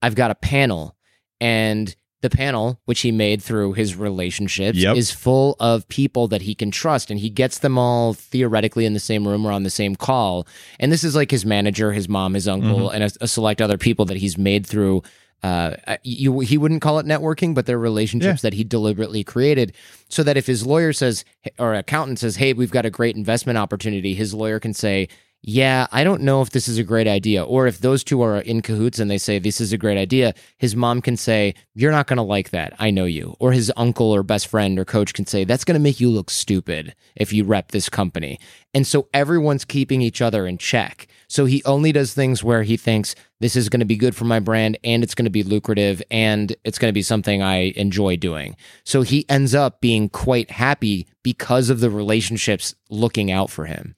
I've 0.00 0.14
got 0.14 0.30
a 0.30 0.34
panel 0.34 0.96
and 1.40 1.94
the 2.22 2.30
panel, 2.30 2.78
which 2.84 3.00
he 3.00 3.10
made 3.10 3.42
through 3.42 3.72
his 3.72 3.96
relationships, 3.96 4.76
Yep. 4.78 4.96
is 4.96 5.10
full 5.10 5.56
of 5.58 5.88
people 5.88 6.28
that 6.28 6.42
he 6.42 6.54
can 6.54 6.70
trust, 6.70 7.10
and 7.10 7.18
he 7.20 7.30
gets 7.30 7.58
them 7.60 7.78
all 7.78 8.12
theoretically 8.14 8.84
in 8.84 8.92
the 8.92 9.00
same 9.00 9.26
room 9.26 9.46
or 9.46 9.52
on 9.52 9.62
the 9.62 9.70
same 9.70 9.96
call. 9.96 10.46
And 10.78 10.92
this 10.92 11.02
is 11.04 11.14
like 11.16 11.30
his 11.30 11.46
manager, 11.46 11.92
his 11.92 12.08
mom, 12.08 12.34
his 12.34 12.46
uncle, 12.46 12.90
and 12.90 13.04
a, 13.04 13.10
a 13.22 13.28
select 13.28 13.62
other 13.62 13.78
people 13.78 14.04
that 14.06 14.18
he's 14.18 14.36
made 14.36 14.66
through. 14.66 15.02
Uh, 15.42 15.74
you 16.02 16.40
he 16.40 16.58
wouldn't 16.58 16.82
call 16.82 16.98
it 16.98 17.06
networking, 17.06 17.54
but 17.54 17.64
they're 17.64 17.78
relationships 17.78 18.42
that 18.42 18.52
he 18.52 18.62
deliberately 18.62 19.24
created, 19.24 19.72
so 20.10 20.22
that 20.22 20.36
if 20.36 20.46
his 20.46 20.66
lawyer 20.66 20.92
says 20.92 21.24
or 21.58 21.72
accountant 21.74 22.18
says, 22.18 22.36
"Hey, 22.36 22.52
we've 22.52 22.70
got 22.70 22.84
a 22.84 22.90
great 22.90 23.16
investment 23.16 23.56
opportunity," 23.56 24.12
his 24.12 24.34
lawyer 24.34 24.60
can 24.60 24.74
say, 24.74 25.08
yeah, 25.42 25.86
I 25.90 26.04
don't 26.04 26.20
know 26.20 26.42
if 26.42 26.50
this 26.50 26.68
is 26.68 26.76
a 26.76 26.84
great 26.84 27.08
idea. 27.08 27.42
Or 27.42 27.66
if 27.66 27.78
those 27.78 28.04
two 28.04 28.20
are 28.20 28.40
in 28.40 28.60
cahoots 28.60 28.98
and 28.98 29.10
they 29.10 29.16
say 29.16 29.38
this 29.38 29.60
is 29.60 29.72
a 29.72 29.78
great 29.78 29.96
idea, 29.96 30.34
his 30.58 30.76
mom 30.76 31.00
can 31.00 31.16
say, 31.16 31.54
You're 31.74 31.92
not 31.92 32.06
going 32.06 32.18
to 32.18 32.22
like 32.22 32.50
that. 32.50 32.74
I 32.78 32.90
know 32.90 33.06
you. 33.06 33.36
Or 33.40 33.52
his 33.52 33.72
uncle 33.74 34.14
or 34.14 34.22
best 34.22 34.48
friend 34.48 34.78
or 34.78 34.84
coach 34.84 35.14
can 35.14 35.24
say, 35.24 35.44
That's 35.44 35.64
going 35.64 35.76
to 35.76 35.82
make 35.82 35.98
you 35.98 36.10
look 36.10 36.30
stupid 36.30 36.94
if 37.16 37.32
you 37.32 37.44
rep 37.44 37.70
this 37.70 37.88
company. 37.88 38.38
And 38.74 38.86
so 38.86 39.08
everyone's 39.14 39.64
keeping 39.64 40.02
each 40.02 40.20
other 40.20 40.46
in 40.46 40.58
check. 40.58 41.08
So 41.26 41.46
he 41.46 41.64
only 41.64 41.90
does 41.92 42.12
things 42.12 42.44
where 42.44 42.62
he 42.62 42.76
thinks 42.76 43.14
this 43.40 43.56
is 43.56 43.70
going 43.70 43.80
to 43.80 43.86
be 43.86 43.96
good 43.96 44.14
for 44.14 44.26
my 44.26 44.40
brand 44.40 44.78
and 44.84 45.02
it's 45.02 45.14
going 45.14 45.24
to 45.24 45.30
be 45.30 45.42
lucrative 45.42 46.02
and 46.10 46.54
it's 46.64 46.78
going 46.78 46.90
to 46.90 46.94
be 46.94 47.02
something 47.02 47.42
I 47.42 47.72
enjoy 47.76 48.16
doing. 48.16 48.56
So 48.84 49.02
he 49.02 49.24
ends 49.30 49.54
up 49.54 49.80
being 49.80 50.10
quite 50.10 50.50
happy 50.50 51.06
because 51.22 51.70
of 51.70 51.80
the 51.80 51.88
relationships 51.88 52.74
looking 52.90 53.30
out 53.30 53.48
for 53.48 53.64
him. 53.64 53.94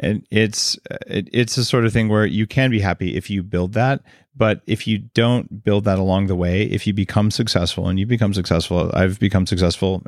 And 0.00 0.26
it's 0.30 0.78
it, 1.06 1.28
it's 1.32 1.54
the 1.54 1.64
sort 1.64 1.84
of 1.84 1.92
thing 1.92 2.08
where 2.08 2.26
you 2.26 2.46
can 2.46 2.70
be 2.70 2.80
happy 2.80 3.16
if 3.16 3.30
you 3.30 3.42
build 3.42 3.74
that 3.74 4.00
but 4.34 4.62
if 4.66 4.86
you 4.86 4.98
don't 4.98 5.62
build 5.62 5.84
that 5.84 5.98
along 5.98 6.26
the 6.26 6.34
way 6.34 6.62
if 6.62 6.86
you 6.86 6.92
become 6.92 7.30
successful 7.30 7.88
and 7.88 7.98
you 8.00 8.06
become 8.06 8.34
successful 8.34 8.90
i've 8.94 9.20
become 9.20 9.46
successful 9.46 10.02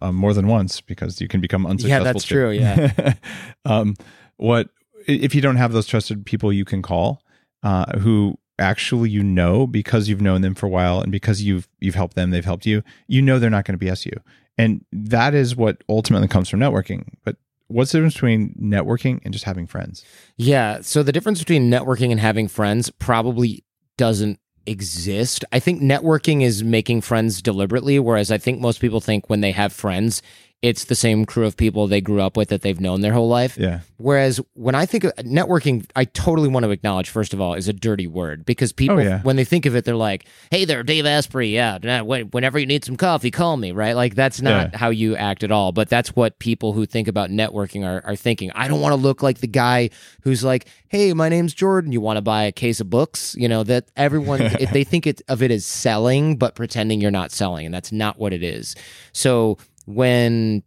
uh, 0.00 0.12
more 0.12 0.34
than 0.34 0.46
once 0.46 0.80
because 0.80 1.20
you 1.20 1.28
can 1.28 1.40
become 1.40 1.66
unsuccessful 1.66 2.06
yeah 2.06 2.12
that's 2.12 2.24
too. 2.24 2.34
true, 2.34 2.50
yeah. 2.50 3.14
um 3.64 3.94
what 4.36 4.68
if 5.06 5.34
you 5.34 5.40
don't 5.40 5.56
have 5.56 5.72
those 5.72 5.86
trusted 5.86 6.24
people 6.24 6.52
you 6.52 6.64
can 6.64 6.82
call 6.82 7.22
uh 7.62 7.98
who 7.98 8.38
actually 8.58 9.08
you 9.08 9.22
know 9.22 9.66
because 9.66 10.08
you've 10.08 10.20
known 10.20 10.42
them 10.42 10.54
for 10.54 10.66
a 10.66 10.70
while 10.70 11.00
and 11.00 11.12
because 11.12 11.42
you've 11.42 11.68
you've 11.80 11.94
helped 11.94 12.14
them 12.14 12.30
they've 12.30 12.44
helped 12.44 12.66
you 12.66 12.82
you 13.06 13.22
know 13.22 13.38
they're 13.38 13.50
not 13.50 13.64
going 13.64 13.78
to 13.78 13.84
bs 13.84 14.04
you 14.04 14.12
and 14.58 14.84
that 14.92 15.32
is 15.32 15.54
what 15.54 15.82
ultimately 15.88 16.26
comes 16.26 16.48
from 16.48 16.58
networking 16.58 17.06
but 17.24 17.36
what's 17.68 17.92
the 17.92 17.98
difference 17.98 18.14
between 18.14 18.54
networking 18.60 19.20
and 19.24 19.32
just 19.32 19.44
having 19.44 19.66
friends? 19.66 20.04
Yeah. 20.36 20.80
So 20.82 21.02
the 21.02 21.12
difference 21.12 21.38
between 21.38 21.70
networking 21.70 22.10
and 22.10 22.20
having 22.20 22.48
friends 22.48 22.90
probably 22.90 23.64
doesn't 23.96 24.40
exist. 24.66 25.44
I 25.52 25.60
think 25.60 25.80
networking 25.80 26.42
is 26.42 26.62
making 26.62 27.00
friends 27.00 27.40
deliberately, 27.40 27.98
whereas 27.98 28.30
I 28.30 28.38
think 28.38 28.60
most 28.60 28.80
people 28.80 29.00
think 29.00 29.30
when 29.30 29.40
they 29.40 29.52
have 29.52 29.72
friends, 29.72 30.22
it's 30.60 30.86
the 30.86 30.96
same 30.96 31.24
crew 31.24 31.46
of 31.46 31.56
people 31.56 31.86
they 31.86 32.00
grew 32.00 32.20
up 32.20 32.36
with 32.36 32.48
that 32.48 32.62
they've 32.62 32.80
known 32.80 33.00
their 33.00 33.12
whole 33.12 33.28
life. 33.28 33.56
Yeah. 33.56 33.80
Whereas 33.96 34.40
when 34.54 34.74
I 34.74 34.86
think 34.86 35.04
of 35.04 35.12
networking, 35.16 35.86
I 35.94 36.04
totally 36.04 36.48
want 36.48 36.64
to 36.64 36.70
acknowledge, 36.70 37.10
first 37.10 37.32
of 37.32 37.40
all, 37.40 37.54
is 37.54 37.68
a 37.68 37.72
dirty 37.72 38.08
word 38.08 38.44
because 38.44 38.72
people, 38.72 38.96
Oh, 38.96 39.00
yeah. 39.00 39.22
when 39.22 39.36
they 39.36 39.44
think 39.44 39.66
of 39.66 39.76
it, 39.76 39.84
they're 39.84 39.94
like, 39.94 40.26
hey 40.50 40.64
there, 40.64 40.82
Dave 40.82 41.06
Asprey. 41.06 41.48
Yeah. 41.50 41.78
Whenever 42.02 42.58
you 42.58 42.66
need 42.66 42.84
some 42.84 42.96
coffee, 42.96 43.30
call 43.30 43.56
me, 43.56 43.70
right? 43.70 43.94
Like 43.94 44.16
that's 44.16 44.40
not 44.42 44.72
Yeah. 44.72 44.78
how 44.78 44.90
you 44.90 45.14
act 45.14 45.44
at 45.44 45.52
all. 45.52 45.70
But 45.70 45.88
that's 45.88 46.16
what 46.16 46.40
people 46.40 46.72
who 46.72 46.86
think 46.86 47.06
about 47.06 47.30
networking 47.30 47.86
are, 47.86 48.04
are 48.04 48.16
thinking. 48.16 48.50
I 48.52 48.66
don't 48.66 48.80
want 48.80 48.92
to 48.94 49.00
look 49.00 49.22
like 49.22 49.38
the 49.38 49.46
guy 49.46 49.90
who's 50.22 50.42
like, 50.42 50.66
hey, 50.88 51.12
my 51.12 51.28
name's 51.28 51.54
Jordan. 51.54 51.92
You 51.92 52.00
want 52.00 52.16
to 52.16 52.22
buy 52.22 52.42
a 52.44 52.52
case 52.52 52.80
of 52.80 52.90
books? 52.90 53.36
You 53.38 53.48
know, 53.48 53.62
that 53.62 53.90
everyone, 53.96 54.40
if 54.42 54.70
they 54.72 54.82
think 54.82 55.06
it, 55.06 55.22
of 55.28 55.40
it 55.40 55.52
as 55.52 55.64
selling, 55.66 56.36
but 56.36 56.56
pretending 56.56 57.00
you're 57.00 57.10
not 57.12 57.30
selling. 57.30 57.64
And 57.66 57.72
that's 57.74 57.92
not 57.92 58.18
what 58.18 58.32
it 58.32 58.42
is. 58.42 58.74
So 59.12 59.58
when 59.88 60.62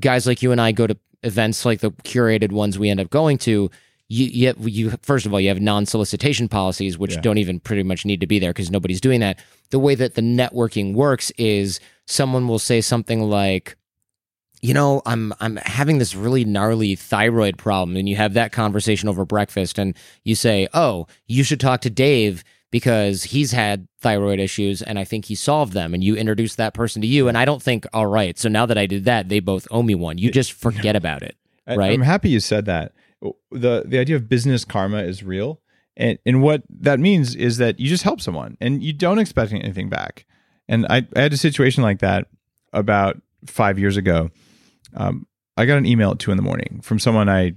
guys 0.00 0.26
like 0.26 0.42
you 0.42 0.50
and 0.50 0.60
I 0.60 0.72
go 0.72 0.86
to 0.86 0.96
events 1.22 1.64
like 1.66 1.80
the 1.80 1.90
curated 1.90 2.50
ones 2.50 2.78
we 2.78 2.88
end 2.88 2.98
up 2.98 3.10
going 3.10 3.36
to, 3.38 3.70
you, 4.08 4.26
you, 4.26 4.54
you 4.60 4.90
first 5.02 5.26
of 5.26 5.32
all, 5.34 5.40
you 5.40 5.48
have 5.48 5.60
non 5.60 5.84
solicitation 5.86 6.48
policies, 6.48 6.96
which 6.98 7.14
Yeah. 7.14 7.20
don't 7.20 7.38
even 7.38 7.60
pretty 7.60 7.82
much 7.82 8.06
need 8.06 8.20
to 8.20 8.26
be 8.26 8.38
there 8.38 8.50
because 8.50 8.70
nobody's 8.70 9.00
doing 9.02 9.20
that. 9.20 9.38
The 9.70 9.78
way 9.78 9.94
that 9.94 10.14
the 10.14 10.22
networking 10.22 10.94
works 10.94 11.30
is 11.36 11.78
someone 12.06 12.48
will 12.48 12.58
say 12.58 12.80
something 12.80 13.22
like, 13.28 13.76
you 14.62 14.72
know, 14.72 15.02
I'm 15.04 15.34
I'm 15.40 15.56
having 15.56 15.98
this 15.98 16.14
really 16.14 16.46
gnarly 16.46 16.94
thyroid 16.94 17.58
problem, 17.58 17.98
and 17.98 18.08
you 18.08 18.16
have 18.16 18.32
that 18.32 18.50
conversation 18.50 19.10
over 19.10 19.26
breakfast, 19.26 19.78
and 19.78 19.94
you 20.24 20.34
say, 20.34 20.68
"Oh, 20.72 21.06
you 21.26 21.44
should 21.44 21.60
talk 21.60 21.82
to 21.82 21.90
Dave 21.90 22.42
because 22.74 23.22
he's 23.22 23.52
had 23.52 23.86
thyroid 24.00 24.40
issues, 24.40 24.82
and 24.82 24.98
I 24.98 25.04
think 25.04 25.26
he 25.26 25.36
solved 25.36 25.74
them." 25.74 25.94
And 25.94 26.02
you 26.02 26.16
introduced 26.16 26.56
that 26.56 26.74
person 26.74 27.00
to 27.02 27.06
you, 27.06 27.28
and 27.28 27.38
I 27.38 27.44
don't 27.44 27.62
think, 27.62 27.86
all 27.92 28.08
right, 28.08 28.36
so 28.36 28.48
now 28.48 28.66
that 28.66 28.76
I 28.76 28.86
did 28.86 29.04
that, 29.04 29.28
they 29.28 29.38
both 29.38 29.68
owe 29.70 29.84
me 29.84 29.94
one. 29.94 30.18
You 30.18 30.32
just 30.32 30.52
forget 30.52 30.96
about 30.96 31.22
it. 31.22 31.36
Right. 31.68 31.92
I'm 31.92 32.02
happy 32.02 32.30
you 32.30 32.40
said 32.40 32.64
that. 32.64 32.90
The 33.52 33.84
the 33.86 33.98
idea 34.00 34.16
of 34.16 34.28
business 34.28 34.64
karma 34.64 35.04
is 35.04 35.22
real. 35.22 35.60
And 35.96 36.18
and 36.26 36.42
what 36.42 36.64
that 36.80 36.98
means 36.98 37.36
is 37.36 37.58
that 37.58 37.78
you 37.78 37.88
just 37.88 38.02
help 38.02 38.20
someone 38.20 38.56
and 38.60 38.82
you 38.82 38.92
don't 38.92 39.20
expect 39.20 39.52
anything 39.52 39.88
back. 39.88 40.26
And 40.68 40.84
I, 40.90 41.06
I 41.14 41.20
had 41.20 41.32
a 41.32 41.36
situation 41.36 41.84
like 41.84 42.00
that 42.00 42.26
about 42.72 43.22
five 43.46 43.78
years 43.78 43.96
ago. 43.96 44.30
Um, 44.94 45.28
I 45.56 45.64
got 45.64 45.78
an 45.78 45.86
email 45.86 46.10
at 46.10 46.18
two 46.18 46.32
in 46.32 46.36
the 46.36 46.42
morning 46.42 46.80
from 46.82 46.98
someone 46.98 47.28
I 47.28 47.54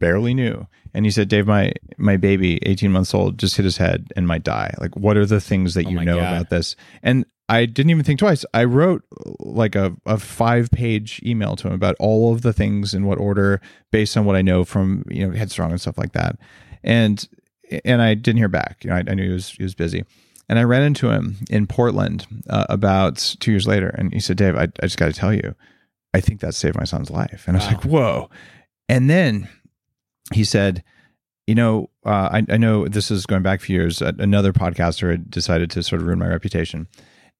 barely 0.00 0.34
knew. 0.34 0.66
And 0.92 1.04
he 1.04 1.12
said, 1.12 1.28
Dave, 1.28 1.46
my 1.46 1.72
my 1.98 2.16
baby, 2.16 2.58
18 2.66 2.90
months 2.90 3.14
old, 3.14 3.38
just 3.38 3.56
hit 3.56 3.64
his 3.64 3.76
head 3.76 4.08
and 4.16 4.26
might 4.26 4.42
die. 4.42 4.74
Like, 4.80 4.96
what 4.96 5.16
are 5.16 5.26
the 5.26 5.40
things 5.40 5.74
that 5.74 5.86
Oh 5.86 5.90
you 5.90 6.00
know 6.04 6.16
God. 6.18 6.32
about 6.32 6.50
this? 6.50 6.74
And 7.02 7.24
I 7.48 7.66
didn't 7.66 7.90
even 7.90 8.04
think 8.04 8.18
twice. 8.18 8.44
I 8.54 8.64
wrote 8.64 9.02
like 9.38 9.74
a, 9.76 9.94
a 10.06 10.18
five 10.18 10.70
page 10.72 11.20
email 11.24 11.54
to 11.56 11.68
him 11.68 11.74
about 11.74 11.94
all 12.00 12.32
of 12.32 12.42
the 12.42 12.52
things 12.52 12.92
in 12.94 13.04
what 13.06 13.18
order 13.18 13.60
based 13.92 14.16
on 14.16 14.24
what 14.24 14.34
I 14.36 14.42
know 14.42 14.64
from, 14.64 15.04
you 15.08 15.26
know, 15.28 15.36
Headstrong 15.36 15.70
and 15.70 15.80
stuff 15.80 15.98
like 15.98 16.12
that. 16.12 16.36
And 16.82 17.28
and 17.84 18.02
I 18.02 18.14
didn't 18.14 18.38
hear 18.38 18.48
back. 18.48 18.78
You 18.82 18.90
know, 18.90 18.96
I, 18.96 19.04
I 19.06 19.14
knew 19.14 19.26
he 19.28 19.32
was 19.32 19.50
he 19.50 19.62
was 19.62 19.74
busy. 19.76 20.04
And 20.48 20.58
I 20.58 20.64
ran 20.64 20.82
into 20.82 21.08
him 21.10 21.36
in 21.48 21.68
Portland 21.68 22.26
uh, 22.48 22.66
about 22.68 23.36
two 23.38 23.52
years 23.52 23.68
later, 23.68 23.88
and 23.90 24.12
he 24.12 24.18
said, 24.18 24.36
"Dave, 24.36 24.56
I, 24.56 24.62
I 24.64 24.82
just 24.82 24.96
got 24.98 25.06
to 25.06 25.12
tell 25.12 25.32
you, 25.32 25.54
I 26.12 26.20
think 26.20 26.40
that 26.40 26.56
saved 26.56 26.74
my 26.76 26.82
son's 26.82 27.08
life." 27.08 27.44
And 27.46 27.56
I 27.56 27.60
was 27.60 27.66
Wow. 27.68 27.72
like, 27.72 27.84
"Whoa!" 27.84 28.30
And 28.88 29.08
then 29.08 29.48
he 30.32 30.44
said, 30.44 30.82
"You 31.46 31.54
know, 31.54 31.90
uh, 32.04 32.28
I, 32.32 32.46
I 32.48 32.56
know 32.56 32.88
this 32.88 33.10
is 33.10 33.26
going 33.26 33.42
back 33.42 33.60
a 33.60 33.62
few 33.62 33.76
years. 33.76 34.00
Another 34.02 34.52
podcaster 34.52 35.10
had 35.10 35.30
decided 35.30 35.70
to 35.72 35.82
sort 35.82 36.00
of 36.00 36.06
ruin 36.06 36.18
my 36.18 36.28
reputation, 36.28 36.88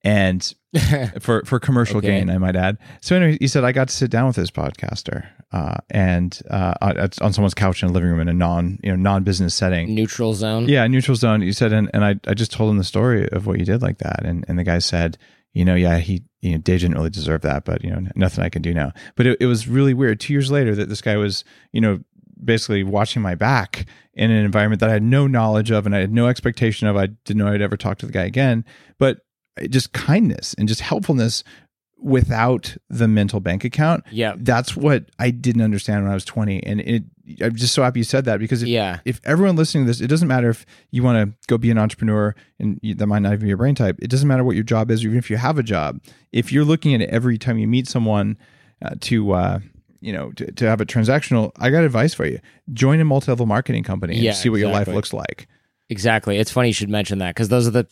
and 0.02 0.54
for 1.20 1.42
for 1.44 1.58
commercial 1.58 1.98
Okay. 1.98 2.08
gain, 2.08 2.30
I 2.30 2.38
might 2.38 2.56
add. 2.56 2.78
So 3.00 3.16
anyway, 3.16 3.38
he 3.40 3.48
said 3.48 3.64
I 3.64 3.72
got 3.72 3.88
to 3.88 3.94
sit 3.94 4.10
down 4.10 4.26
with 4.28 4.36
this 4.36 4.50
podcaster, 4.50 5.26
uh, 5.52 5.76
and 5.90 6.40
uh, 6.50 6.74
on 6.80 6.98
on 7.20 7.32
someone's 7.32 7.54
couch 7.54 7.82
in 7.82 7.88
a 7.88 7.92
living 7.92 8.08
room 8.08 8.20
in 8.20 8.28
a 8.28 8.32
non 8.32 8.78
you 8.82 8.90
know 8.90 8.96
non 8.96 9.24
business 9.24 9.54
setting. 9.54 9.94
Neutral 9.94 10.34
zone. 10.34 10.68
Yeah, 10.68 10.86
neutral 10.86 11.16
zone. 11.16 11.42
You 11.42 11.52
said, 11.52 11.72
and, 11.72 11.90
and 11.92 12.04
I, 12.04 12.16
I 12.26 12.34
just 12.34 12.52
told 12.52 12.70
him 12.70 12.78
the 12.78 12.84
story 12.84 13.28
of 13.30 13.46
what 13.46 13.58
you 13.58 13.64
did 13.64 13.82
like 13.82 13.98
that, 13.98 14.24
and 14.24 14.44
and 14.48 14.58
the 14.58 14.64
guy 14.64 14.78
said, 14.78 15.18
you 15.52 15.64
know, 15.64 15.74
yeah, 15.74 15.98
he, 15.98 16.22
you 16.40 16.52
know, 16.52 16.58
Dave 16.58 16.80
didn't 16.80 16.94
really 16.94 17.10
deserve 17.10 17.40
that, 17.42 17.64
but 17.64 17.82
you 17.82 17.90
know, 17.90 18.06
nothing 18.14 18.44
I 18.44 18.48
can 18.48 18.62
do 18.62 18.72
now. 18.72 18.92
But 19.16 19.26
it, 19.26 19.38
it 19.40 19.46
was 19.46 19.66
really 19.66 19.92
weird. 19.94 20.20
Two 20.20 20.32
years 20.32 20.52
later, 20.52 20.76
that 20.76 20.88
this 20.88 21.00
guy 21.02 21.16
was, 21.16 21.42
you 21.72 21.80
know, 21.80 21.98
basically 22.44 22.82
watching 22.84 23.22
my 23.22 23.34
back 23.34 23.86
in 24.14 24.30
an 24.30 24.44
environment 24.44 24.80
that 24.80 24.90
I 24.90 24.92
had 24.92 25.02
no 25.02 25.26
knowledge 25.26 25.70
of 25.70 25.86
and 25.86 25.94
I 25.94 26.00
had 26.00 26.12
no 26.12 26.26
expectation 26.28 26.86
of. 26.88 26.96
I 26.96 27.06
didn't 27.06 27.38
know 27.38 27.48
I'd 27.52 27.62
ever 27.62 27.76
talk 27.76 27.98
to 27.98 28.06
the 28.06 28.12
guy 28.12 28.24
again, 28.24 28.64
but 28.98 29.20
just 29.68 29.92
kindness 29.92 30.54
and 30.58 30.68
just 30.68 30.80
helpfulness 30.80 31.44
without 32.02 32.76
the 32.88 33.06
mental 33.06 33.40
bank 33.40 33.62
account. 33.64 34.04
Yeah. 34.10 34.34
That's 34.38 34.74
what 34.74 35.04
I 35.18 35.30
didn't 35.30 35.60
understand 35.62 36.02
when 36.02 36.10
I 36.10 36.14
was 36.14 36.24
20. 36.24 36.62
And 36.64 36.80
it, 36.80 37.02
I'm 37.42 37.54
just 37.54 37.74
so 37.74 37.82
happy 37.82 38.00
you 38.00 38.04
said 38.04 38.24
that 38.24 38.40
because 38.40 38.62
if, 38.62 38.68
Yeah. 38.68 39.00
if 39.04 39.20
everyone 39.24 39.56
listening 39.56 39.84
to 39.84 39.88
this, 39.88 40.00
it 40.00 40.06
doesn't 40.06 40.26
matter 40.28 40.48
if 40.48 40.64
you 40.90 41.02
want 41.02 41.28
to 41.30 41.36
go 41.46 41.58
be 41.58 41.70
an 41.70 41.76
entrepreneur 41.76 42.34
and 42.58 42.80
you, 42.82 42.94
that 42.94 43.06
might 43.06 43.18
not 43.20 43.32
even 43.34 43.42
be 43.42 43.48
your 43.48 43.58
brain 43.58 43.74
type. 43.74 43.98
It 44.00 44.08
doesn't 44.08 44.26
matter 44.26 44.44
what 44.44 44.54
your 44.56 44.64
job 44.64 44.90
is, 44.90 45.04
or 45.04 45.08
even 45.08 45.18
if 45.18 45.28
you 45.30 45.36
have 45.36 45.58
a 45.58 45.62
job. 45.62 46.00
If 46.32 46.52
you're 46.52 46.64
looking 46.64 46.94
at 46.94 47.02
it 47.02 47.10
every 47.10 47.36
time 47.36 47.58
you 47.58 47.68
meet 47.68 47.86
someone 47.86 48.38
uh, 48.82 48.94
to, 49.00 49.32
uh, 49.32 49.58
you 50.00 50.12
know, 50.12 50.32
to, 50.32 50.50
to 50.52 50.66
have 50.66 50.80
a 50.80 50.86
transactional, 50.86 51.52
I 51.56 51.70
got 51.70 51.84
advice 51.84 52.14
for 52.14 52.26
you. 52.26 52.40
Join 52.72 53.00
a 53.00 53.04
multi-level 53.04 53.46
marketing 53.46 53.84
company 53.84 54.14
and 54.14 54.22
Yeah, 54.22 54.32
see 54.32 54.48
what 54.48 54.60
your 54.60 54.70
life 54.70 54.88
looks 54.88 55.12
like. 55.12 55.46
Exactly. 55.88 56.38
It's 56.38 56.50
funny 56.50 56.68
you 56.68 56.74
should 56.74 56.88
mention 56.88 57.18
that 57.18 57.34
because 57.34 57.48
those 57.48 57.66
are 57.66 57.72
the 57.72 57.86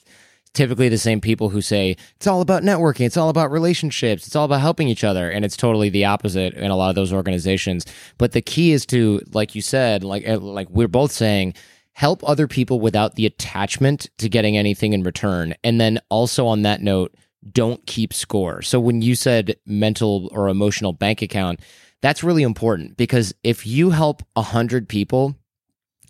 typically 0.55 0.89
the 0.89 0.99
same 0.99 1.21
people 1.21 1.49
who 1.51 1.61
say 1.61 1.97
it's 2.17 2.27
all 2.27 2.41
about 2.41 2.63
networking, 2.63 3.07
it's 3.07 3.17
all 3.17 3.29
about 3.29 3.51
relationships, 3.51 4.27
it's 4.27 4.37
all 4.37 4.45
about 4.45 4.61
helping 4.61 4.89
each 4.89 5.05
other, 5.05 5.31
and 5.31 5.45
it's 5.45 5.57
totally 5.57 5.89
the 5.89 6.05
opposite 6.05 6.55
in 6.55 6.71
a 6.71 6.77
lot 6.77 6.89
of 6.89 6.95
those 6.95 7.13
organizations. 7.13 7.85
But 8.17 8.33
the 8.33 8.41
key 8.41 8.73
is 8.73 8.87
to, 8.87 9.21
like 9.33 9.55
you 9.55 9.63
said, 9.63 10.05
like 10.05 10.27
uh, 10.27 10.39
like 10.39 10.69
we're 10.71 10.89
both 10.89 11.13
saying, 11.13 11.55
help 11.93 12.27
other 12.29 12.47
people 12.47 12.81
without 12.81 13.17
the 13.17 13.27
attachment 13.27 14.09
to 14.19 14.29
getting 14.29 14.57
anything 14.57 14.93
in 14.93 15.03
return, 15.03 15.55
and 15.63 15.81
then 15.81 15.99
also 16.09 16.47
on 16.47 16.63
that 16.63 16.81
note, 16.81 17.15
don't 17.53 17.85
keep 17.87 18.15
score. 18.15 18.63
So 18.63 18.81
when 18.81 19.03
you 19.03 19.15
said 19.15 19.57
mental 19.67 20.29
or 20.33 20.49
emotional 20.49 20.93
bank 20.93 21.23
account. 21.23 21.61
That's 22.01 22.23
really 22.23 22.43
important 22.43 22.97
because 22.97 23.35
if 23.43 23.67
you 23.67 23.91
help 23.91 24.23
100 24.35 24.89
people 24.89 25.37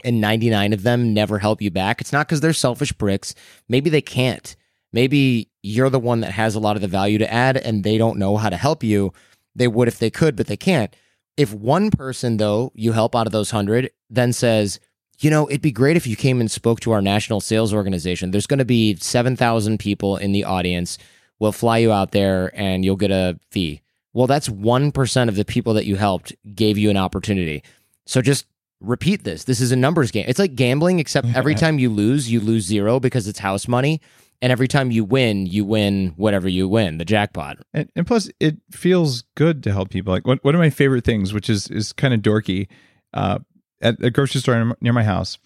and 0.04 0.20
99 0.20 0.72
of 0.72 0.82
them 0.82 1.14
never 1.14 1.38
help 1.38 1.62
you 1.62 1.70
back, 1.70 2.00
it's 2.00 2.12
not 2.12 2.26
because 2.26 2.40
they're 2.40 2.52
selfish 2.52 2.92
bricks. 2.92 3.34
Maybe 3.68 3.88
they 3.90 4.02
can't. 4.02 4.54
Maybe 4.92 5.50
you're 5.62 5.90
the 5.90 5.98
one 5.98 6.20
that 6.20 6.32
has 6.32 6.54
a 6.54 6.60
lot 6.60 6.76
of 6.76 6.82
the 6.82 6.88
value 6.88 7.18
to 7.18 7.32
add 7.32 7.56
and 7.56 7.84
they 7.84 7.98
don't 7.98 8.18
know 8.18 8.36
how 8.36 8.48
to 8.48 8.56
help 8.56 8.82
you. 8.82 9.12
They 9.54 9.68
would 9.68 9.88
if 9.88 9.98
they 9.98 10.10
could, 10.10 10.36
but 10.36 10.46
they 10.46 10.56
can't. 10.56 10.94
If 11.36 11.54
one 11.54 11.90
person, 11.90 12.36
though, 12.36 12.72
you 12.74 12.92
help 12.92 13.14
out 13.14 13.26
of 13.26 13.32
those 13.32 13.52
100, 13.52 13.90
then 14.10 14.32
says, 14.32 14.80
you 15.20 15.30
know, 15.30 15.48
it'd 15.48 15.62
be 15.62 15.72
great 15.72 15.96
if 15.96 16.06
you 16.06 16.16
came 16.16 16.40
and 16.40 16.50
spoke 16.50 16.80
to 16.80 16.92
our 16.92 17.02
national 17.02 17.40
sales 17.40 17.74
organization. 17.74 18.30
There's 18.30 18.46
going 18.46 18.58
to 18.58 18.64
be 18.64 18.96
7,000 18.96 19.78
people 19.78 20.16
in 20.16 20.32
the 20.32 20.44
audience. 20.44 20.98
We'll 21.38 21.52
fly 21.52 21.78
you 21.78 21.92
out 21.92 22.12
there 22.12 22.50
and 22.54 22.84
you'll 22.84 22.96
get 22.96 23.10
a 23.10 23.38
fee. 23.50 23.82
Well, 24.12 24.26
that's 24.26 24.48
1% 24.48 25.28
of 25.28 25.36
the 25.36 25.44
people 25.44 25.74
that 25.74 25.84
you 25.86 25.96
helped 25.96 26.34
gave 26.54 26.78
you 26.78 26.90
an 26.90 26.96
opportunity. 26.96 27.62
So 28.06 28.22
just 28.22 28.46
repeat 28.80 29.24
this. 29.24 29.44
This 29.44 29.60
is 29.60 29.72
a 29.72 29.76
numbers 29.76 30.10
game. 30.10 30.24
It's 30.28 30.38
like 30.38 30.54
gambling, 30.54 30.98
except 30.98 31.26
every 31.34 31.54
time 31.54 31.78
you 31.78 31.90
lose, 31.90 32.30
you 32.30 32.40
lose 32.40 32.64
zero 32.64 33.00
because 33.00 33.28
it's 33.28 33.38
house 33.38 33.68
money. 33.68 34.00
And 34.40 34.52
every 34.52 34.68
time 34.68 34.92
you 34.92 35.04
win, 35.04 35.46
you 35.46 35.64
win 35.64 36.12
whatever 36.16 36.48
you 36.48 36.68
win, 36.68 36.98
the 36.98 37.04
jackpot. 37.04 37.58
And, 37.74 37.90
and 37.96 38.06
plus, 38.06 38.30
it 38.38 38.56
feels 38.70 39.24
good 39.34 39.64
to 39.64 39.72
help 39.72 39.90
people. 39.90 40.12
Like 40.12 40.26
one, 40.28 40.38
one 40.42 40.54
of 40.54 40.60
my 40.60 40.70
favorite 40.70 41.04
things, 41.04 41.32
which 41.32 41.50
is 41.50 41.66
is 41.68 41.92
kind 41.92 42.14
of 42.14 42.20
dorky, 42.20 42.68
uh, 43.12 43.40
at 43.80 44.00
a 44.02 44.10
grocery 44.10 44.40
store 44.40 44.76
near 44.80 44.92
my 44.92 45.02
house, 45.02 45.38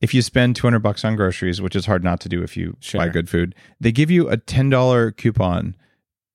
if 0.00 0.14
you 0.14 0.20
spend 0.20 0.56
two 0.56 0.66
hundred 0.66 0.80
bucks 0.80 1.04
on 1.04 1.14
groceries, 1.14 1.62
which 1.62 1.76
is 1.76 1.86
hard 1.86 2.02
not 2.02 2.18
to 2.22 2.28
do 2.28 2.42
if 2.42 2.56
you 2.56 2.76
Sure. 2.80 3.00
buy 3.00 3.08
good 3.08 3.30
food, 3.30 3.54
they 3.78 3.92
give 3.92 4.10
you 4.10 4.28
a 4.28 4.36
ten 4.36 4.68
dollar 4.68 5.12
coupon 5.12 5.76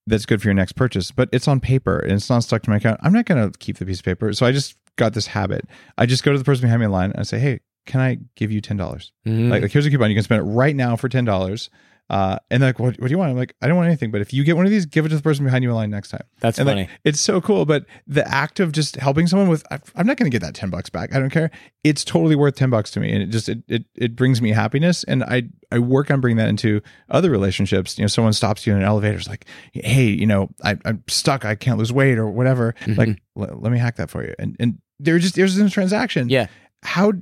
that's 0.07 0.25
good 0.25 0.41
for 0.41 0.47
your 0.47 0.53
next 0.55 0.73
purchase. 0.73 1.11
But 1.11 1.29
it's 1.31 1.47
on 1.47 1.59
paper 1.59 1.99
and 1.99 2.11
it's 2.13 2.29
not 2.29 2.43
stuck 2.43 2.61
to 2.63 2.69
my 2.69 2.77
account. 2.77 2.99
I'm 3.03 3.13
not 3.13 3.25
going 3.25 3.51
to 3.51 3.57
keep 3.57 3.77
the 3.77 3.85
piece 3.85 3.99
of 3.99 4.05
paper, 4.05 4.31
so 4.33 4.45
I 4.45 4.51
just 4.51 4.75
got 4.97 5.13
this 5.13 5.27
habit. 5.27 5.65
I 5.97 6.05
just 6.05 6.23
go 6.23 6.31
to 6.31 6.37
the 6.37 6.43
person 6.43 6.61
behind 6.63 6.79
me 6.79 6.85
in 6.85 6.91
line 6.91 7.11
and 7.11 7.19
I 7.19 7.23
say, 7.23 7.39
"Hey, 7.39 7.59
can 7.85 7.99
I 8.01 8.17
give 8.35 8.51
you 8.51 8.61
ten 8.61 8.77
dollars?" 8.77 9.11
Mhm. 9.27 9.49
Like, 9.49 9.61
like 9.63 9.71
here's 9.71 9.85
a 9.85 9.89
coupon. 9.89 10.09
You 10.09 10.15
can 10.15 10.23
spend 10.23 10.41
it 10.41 10.45
right 10.51 10.75
now 10.75 10.95
for 10.95 11.09
ten 11.09 11.25
dollars. 11.25 11.69
Uh, 12.07 12.37
and 12.51 12.61
they're 12.61 12.69
like, 12.69 12.77
what, 12.79 12.99
what 12.99 13.07
do 13.07 13.11
you 13.11 13.17
want? 13.17 13.31
I'm 13.31 13.37
like, 13.37 13.55
I 13.63 13.67
don't 13.67 13.77
want 13.77 13.87
anything, 13.87 14.11
but 14.11 14.21
if 14.21 14.31
you 14.31 14.43
get 14.43 14.55
one 14.55 14.65
of 14.65 14.71
these, 14.71 14.85
give 14.85 15.07
it 15.07 15.09
to 15.09 15.15
the 15.15 15.23
person 15.23 15.43
behind 15.43 15.63
you 15.63 15.71
in 15.71 15.75
line 15.75 15.89
next 15.89 16.09
time. 16.09 16.21
That's 16.39 16.59
and 16.59 16.67
funny. 16.67 16.81
Like, 16.81 16.89
it's 17.03 17.19
so 17.19 17.41
cool. 17.41 17.65
But 17.65 17.85
the 18.05 18.27
act 18.27 18.59
of 18.59 18.71
just 18.71 18.97
helping 18.97 19.25
someone 19.25 19.49
with, 19.49 19.65
I'm 19.71 20.05
not 20.05 20.17
going 20.17 20.29
to 20.29 20.35
get 20.35 20.43
that 20.45 20.53
10 20.53 20.69
bucks 20.69 20.89
back. 20.91 21.15
I 21.15 21.19
don't 21.19 21.31
care. 21.31 21.49
It's 21.83 22.03
totally 22.05 22.35
worth 22.35 22.55
10 22.55 22.69
bucks 22.69 22.91
to 22.91 22.99
me. 22.99 23.11
And 23.11 23.23
it 23.23 23.27
just, 23.31 23.49
it, 23.49 23.63
it, 23.67 23.85
it 23.95 24.15
brings 24.15 24.39
me 24.39 24.51
happiness. 24.51 25.03
And 25.05 25.23
I, 25.23 25.43
I 25.71 25.79
work 25.79 26.11
on 26.11 26.21
bringing 26.21 26.37
that 26.37 26.47
into 26.47 26.79
other 27.09 27.31
relationships. 27.31 27.97
You 27.97 28.03
know, 28.03 28.07
someone 28.07 28.33
stops 28.33 28.67
you 28.67 28.73
in 28.73 28.79
an 28.79 28.85
elevator, 28.85 29.17
is 29.17 29.27
like, 29.27 29.45
Hey, 29.73 30.05
you 30.05 30.27
know, 30.27 30.49
I, 30.63 30.77
I'm 30.85 31.03
stuck. 31.07 31.43
I 31.43 31.55
can't 31.55 31.79
lose 31.79 31.91
weight 31.91 32.19
or 32.19 32.29
whatever. 32.29 32.75
Mhm. 32.81 32.97
Like, 32.99 33.09
"L- 33.35 33.59
let 33.59 33.71
me 33.71 33.79
hack 33.79 33.95
that 33.95 34.11
for 34.11 34.23
you. 34.23 34.35
And, 34.37 34.55
and 34.59 34.77
there 34.99 35.17
just, 35.17 35.33
there's 35.33 35.57
a 35.57 35.69
transaction. 35.71 36.29
yeah. 36.29 36.47
How, 36.83 37.13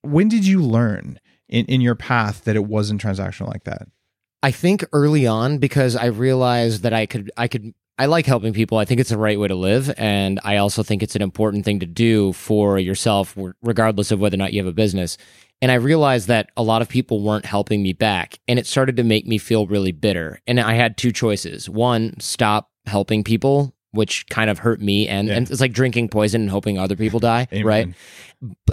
when 0.00 0.28
did 0.28 0.46
you 0.46 0.62
learn 0.62 1.20
in, 1.50 1.66
in 1.66 1.80
your 1.82 1.94
path 1.94 2.44
that 2.44 2.56
it 2.56 2.64
wasn't 2.64 3.02
transactional 3.02 3.48
like 3.48 3.64
that? 3.64 3.88
I 4.42 4.50
think 4.50 4.84
early 4.92 5.26
on 5.26 5.58
because 5.58 5.96
I 5.96 6.06
realized 6.06 6.82
that 6.82 6.92
I 6.92 7.06
could 7.06 7.30
I 7.36 7.48
could 7.48 7.74
I 7.98 8.06
like 8.06 8.26
helping 8.26 8.52
people. 8.52 8.76
I 8.76 8.84
think 8.84 9.00
it's 9.00 9.08
the 9.10 9.16
right 9.18 9.40
way 9.40 9.48
to 9.48 9.54
live 9.54 9.92
and 9.96 10.38
I 10.44 10.58
also 10.58 10.82
think 10.82 11.02
it's 11.02 11.16
an 11.16 11.22
important 11.22 11.64
thing 11.64 11.80
to 11.80 11.86
do 11.86 12.32
for 12.34 12.78
yourself 12.78 13.36
regardless 13.62 14.10
of 14.10 14.20
whether 14.20 14.34
or 14.34 14.38
not 14.38 14.52
you 14.52 14.60
have 14.60 14.70
a 14.70 14.74
business. 14.74 15.16
And 15.62 15.72
I 15.72 15.76
realized 15.76 16.28
that 16.28 16.50
a 16.58 16.62
lot 16.62 16.82
of 16.82 16.88
people 16.90 17.22
weren't 17.22 17.46
helping 17.46 17.82
me 17.82 17.94
back 17.94 18.38
and 18.46 18.58
it 18.58 18.66
started 18.66 18.96
to 18.96 19.02
make 19.02 19.26
me 19.26 19.38
feel 19.38 19.66
really 19.66 19.92
bitter. 19.92 20.40
And 20.46 20.60
I 20.60 20.74
had 20.74 20.98
two 20.98 21.10
choices. 21.10 21.70
One, 21.70 22.20
stop 22.20 22.70
helping 22.84 23.24
people, 23.24 23.74
which 23.92 24.26
kind 24.28 24.50
of 24.50 24.58
hurt 24.58 24.82
me 24.82 25.08
and, 25.08 25.28
Yeah. 25.28 25.34
and 25.38 25.50
it's 25.50 25.62
like 25.62 25.72
drinking 25.72 26.10
poison 26.10 26.42
and 26.42 26.50
hoping 26.50 26.78
other 26.78 26.96
people 26.96 27.18
die, 27.20 27.48
Amen. 27.52 27.64
right? 27.64 27.94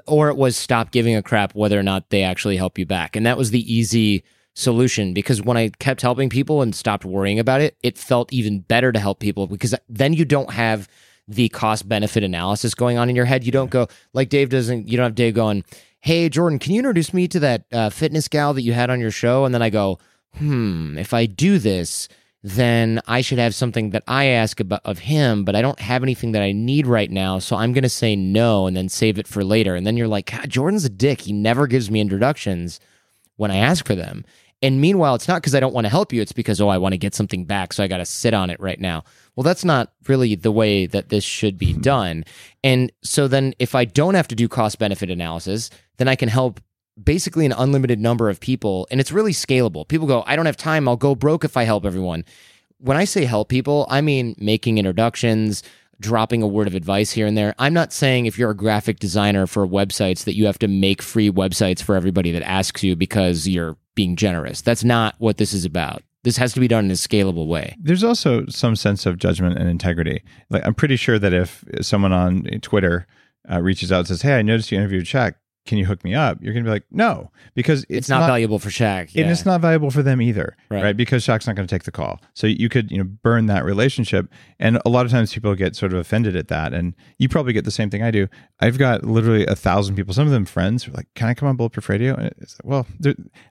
or 0.06 0.28
it 0.28 0.36
was 0.36 0.58
stop 0.58 0.92
giving 0.92 1.16
a 1.16 1.24
crap 1.24 1.56
whether 1.56 1.80
or 1.80 1.84
not 1.84 2.10
they 2.10 2.24
actually 2.24 2.58
help 2.58 2.78
you 2.78 2.86
back. 2.86 3.16
And 3.16 3.26
that 3.26 3.38
was 3.38 3.52
the 3.52 3.74
easy 3.74 4.26
solution 4.54 5.14
because 5.14 5.42
when 5.42 5.58
I 5.58 5.70
kept 5.80 6.02
helping 6.02 6.30
people 6.30 6.62
and 6.62 6.76
stopped 6.76 7.06
worrying 7.06 7.40
about 7.40 7.62
it, 7.62 7.76
it 7.84 7.98
felt 7.98 8.32
even 8.32 8.60
better 8.60 8.92
to 8.92 9.00
help 9.00 9.20
people 9.20 9.48
because 9.48 9.74
then 9.90 10.14
you 10.14 10.26
don't 10.26 10.52
have 10.52 10.88
the 11.28 11.50
cost 11.50 11.88
benefit 11.88 12.24
analysis 12.24 12.76
going 12.76 12.98
on 12.98 13.10
in 13.10 13.16
your 13.16 13.26
head. 13.26 13.44
You 13.46 13.52
don't 13.52 13.72
go 13.72 13.88
like 14.14 14.30
Dave 14.30 14.50
doesn't, 14.50 14.88
you 14.88 14.98
don't 14.98 15.06
have 15.06 15.16
Dave 15.16 15.34
going, 15.34 15.64
Hey, 16.02 16.28
Jordan, 16.28 16.60
can 16.60 16.74
you 16.74 16.80
introduce 16.80 17.14
me 17.14 17.28
to 17.30 17.40
that 17.40 17.64
uh, 17.72 17.90
fitness 17.90 18.28
gal 18.28 18.54
that 18.54 18.62
you 18.62 18.74
had 18.74 18.90
on 18.90 19.00
your 19.00 19.12
show? 19.12 19.46
And 19.46 19.54
then 19.54 19.62
I 19.62 19.70
go, 19.70 20.00
Hmm, 20.36 20.98
if 20.98 21.14
I 21.14 21.26
do 21.26 21.60
this, 21.60 22.10
then 22.44 23.00
I 23.08 23.22
should 23.22 23.38
have 23.38 23.56
something 23.56 23.92
that 23.92 24.04
I 24.06 24.26
ask 24.26 24.60
about 24.60 24.82
of 24.84 25.00
him, 25.00 25.46
but 25.46 25.56
I 25.56 25.62
don't 25.62 25.80
have 25.80 26.04
anything 26.04 26.34
that 26.34 26.42
I 26.42 26.52
need 26.52 26.88
right 26.88 27.10
now. 27.10 27.40
So 27.40 27.56
I'm 27.56 27.72
going 27.72 27.84
to 27.84 27.90
say 27.90 28.18
no 28.18 28.68
and 28.68 28.76
then 28.76 28.90
save 28.90 29.18
it 29.18 29.28
for 29.28 29.46
later. 29.46 29.76
And 29.76 29.88
then 29.88 29.96
you're 29.96 30.10
like, 30.10 30.32
God, 30.32 30.50
Jordan's 30.50 30.84
a 30.84 30.90
dick. 30.90 31.22
He 31.22 31.32
never 31.32 31.68
gives 31.68 31.90
me 31.90 32.02
introductions 32.02 32.82
when 33.38 33.52
I 33.52 33.58
ask 33.58 33.86
for 33.86 33.96
them. 33.96 34.26
And 34.64 34.80
meanwhile, 34.80 35.14
it's 35.14 35.28
not 35.28 35.42
because 35.42 35.56
I 35.56 35.60
don't 35.60 35.74
want 35.74 35.86
to 35.86 35.90
help 35.90 36.14
you. 36.14 36.22
It's 36.22 36.32
because, 36.32 36.62
oh, 36.62 36.70
I 36.70 36.78
want 36.78 36.94
to 36.94 36.98
get 36.98 37.14
something 37.14 37.44
back. 37.44 37.74
So 37.74 37.84
I 37.84 37.90
got 37.90 37.98
to 37.98 38.06
sit 38.06 38.34
on 38.34 38.50
it 38.50 38.60
right 38.62 38.80
now. 38.80 39.04
Well, 39.36 39.44
that's 39.44 39.66
not 39.66 39.92
really 40.08 40.36
the 40.36 40.54
way 40.54 40.86
that 40.86 41.10
this 41.10 41.26
should 41.26 41.58
be 41.58 41.74
hmm. 41.74 41.82
done. 41.82 42.26
And 42.64 42.90
so 43.04 43.28
then 43.28 43.54
if 43.60 43.76
I 43.76 43.84
don't 43.84 44.14
have 44.16 44.30
to 44.30 44.36
do 44.36 44.48
cost 44.48 44.80
benefit 44.80 45.10
analysis, 45.10 45.70
then 45.98 46.08
I 46.08 46.16
can 46.16 46.30
help 46.30 46.62
basically 47.04 47.46
an 47.46 47.52
unlimited 47.52 48.00
number 48.00 48.30
of 48.30 48.40
people. 48.40 48.88
And 48.90 49.02
it's 49.02 49.12
really 49.12 49.34
scalable. 49.34 49.86
People 49.86 50.08
go, 50.08 50.24
I 50.28 50.38
don't 50.38 50.46
have 50.46 50.58
time. 50.58 50.88
I'll 50.88 50.96
go 50.96 51.14
broke 51.14 51.44
if 51.44 51.58
I 51.58 51.64
help 51.64 51.86
everyone. 51.86 52.24
When 52.78 52.96
I 52.96 53.04
say 53.04 53.26
help 53.26 53.50
people, 53.50 53.86
I 53.90 54.00
mean 54.00 54.34
making 54.38 54.78
introductions, 54.78 55.62
dropping 56.04 56.44
a 56.44 56.48
word 56.48 56.68
of 56.68 56.76
advice 56.76 57.12
here 57.12 57.26
and 57.26 57.36
there. 57.36 57.56
I'm 57.58 57.74
not 57.74 57.92
saying 57.92 58.28
if 58.28 58.38
you're 58.38 58.52
a 58.52 58.56
graphic 58.56 59.00
designer 59.00 59.48
for 59.48 59.66
websites 59.66 60.26
that 60.26 60.36
you 60.36 60.46
have 60.46 60.60
to 60.60 60.68
make 60.68 61.02
free 61.02 61.32
websites 61.32 61.82
for 61.82 61.96
everybody 61.96 62.32
that 62.34 62.44
asks 62.44 62.84
you 62.84 62.96
because 62.96 63.48
you're 63.48 63.78
being 63.96 64.16
generous. 64.16 64.62
That's 64.62 64.84
not 64.84 65.16
what 65.18 65.38
this 65.38 65.54
is 65.54 65.66
about. 65.66 66.04
This 66.24 66.38
has 66.38 66.54
to 66.54 66.60
be 66.60 66.68
done 66.68 66.86
in 66.86 66.92
a 66.92 66.96
scalable 66.96 67.48
way. 67.48 67.76
There's 67.80 68.04
also 68.04 68.46
some 68.48 68.76
sense 68.76 69.06
of 69.06 69.18
judgment 69.18 69.58
and 69.58 69.68
integrity. 69.68 70.24
Like 70.50 70.66
I'm 70.66 70.76
pretty 70.76 70.96
sure 70.96 71.18
that 71.18 71.34
if 71.34 71.64
someone 71.82 72.14
on 72.14 72.44
Twitter 72.62 73.08
uh, 73.50 73.62
reaches 73.62 73.92
out 73.92 74.00
and 74.00 74.08
says, 74.08 74.22
"Hey, 74.22 74.38
I 74.38 74.42
noticed 74.42 74.72
you 74.72 74.78
interviewed 74.78 75.06
Shaq. 75.06 75.34
Can 75.66 75.78
you 75.78 75.86
hook 75.86 76.04
me 76.04 76.14
up?" 76.14 76.38
You're 76.42 76.54
gonna 76.54 76.64
be 76.66 76.70
like, 76.70 76.84
"No," 76.92 77.32
because 77.56 77.84
it's, 77.84 77.92
It's, 77.92 78.10
not, 78.10 78.28
valuable 78.28 78.60
for 78.60 78.70
Shaq. 78.70 79.16
and 79.16 79.30
it's 79.32 79.46
not 79.46 79.62
valuable 79.62 79.90
for 79.92 80.04
them 80.04 80.22
either, 80.22 80.56
Right. 80.70 80.84
right? 80.84 80.98
Because 80.98 81.26
Shaq's 81.26 81.48
not 81.48 81.56
going 81.56 81.68
to 81.68 81.74
take 81.74 81.84
the 81.84 81.92
call. 81.92 82.20
So 82.34 82.48
you 82.48 82.68
could, 82.70 82.92
you 82.92 82.98
know, 82.98 83.04
burn 83.04 83.46
that 83.48 83.64
relationship. 83.64 84.28
And 84.60 84.80
a 84.86 84.90
lot 84.90 85.06
of 85.06 85.12
times 85.12 85.34
people 85.34 85.54
get 85.56 85.76
sort 85.76 85.94
of 85.94 86.00
offended 86.00 86.36
at 86.36 86.48
that. 86.50 86.74
And 86.74 86.94
you 87.18 87.30
probably 87.30 87.54
get 87.54 87.66
the 87.66 87.72
same 87.72 87.90
thing 87.90 88.04
I 88.04 88.12
do. 88.12 88.28
I've 88.60 88.78
got 88.78 89.04
literally 89.06 89.46
a 89.46 89.56
thousand 89.56 89.96
people, 89.96 90.14
some 90.14 90.26
of 90.28 90.32
them 90.34 90.46
friends, 90.46 90.84
who 90.84 90.92
are 90.92 90.96
like, 90.96 91.08
"Can 91.16 91.28
I 91.28 91.34
come 91.34 91.48
on 91.48 91.56
Bulletproof 91.56 91.90
Radio?" 91.90 92.16
And 92.16 92.34
it's 92.40 92.58
like, 92.64 92.70
well, 92.70 92.88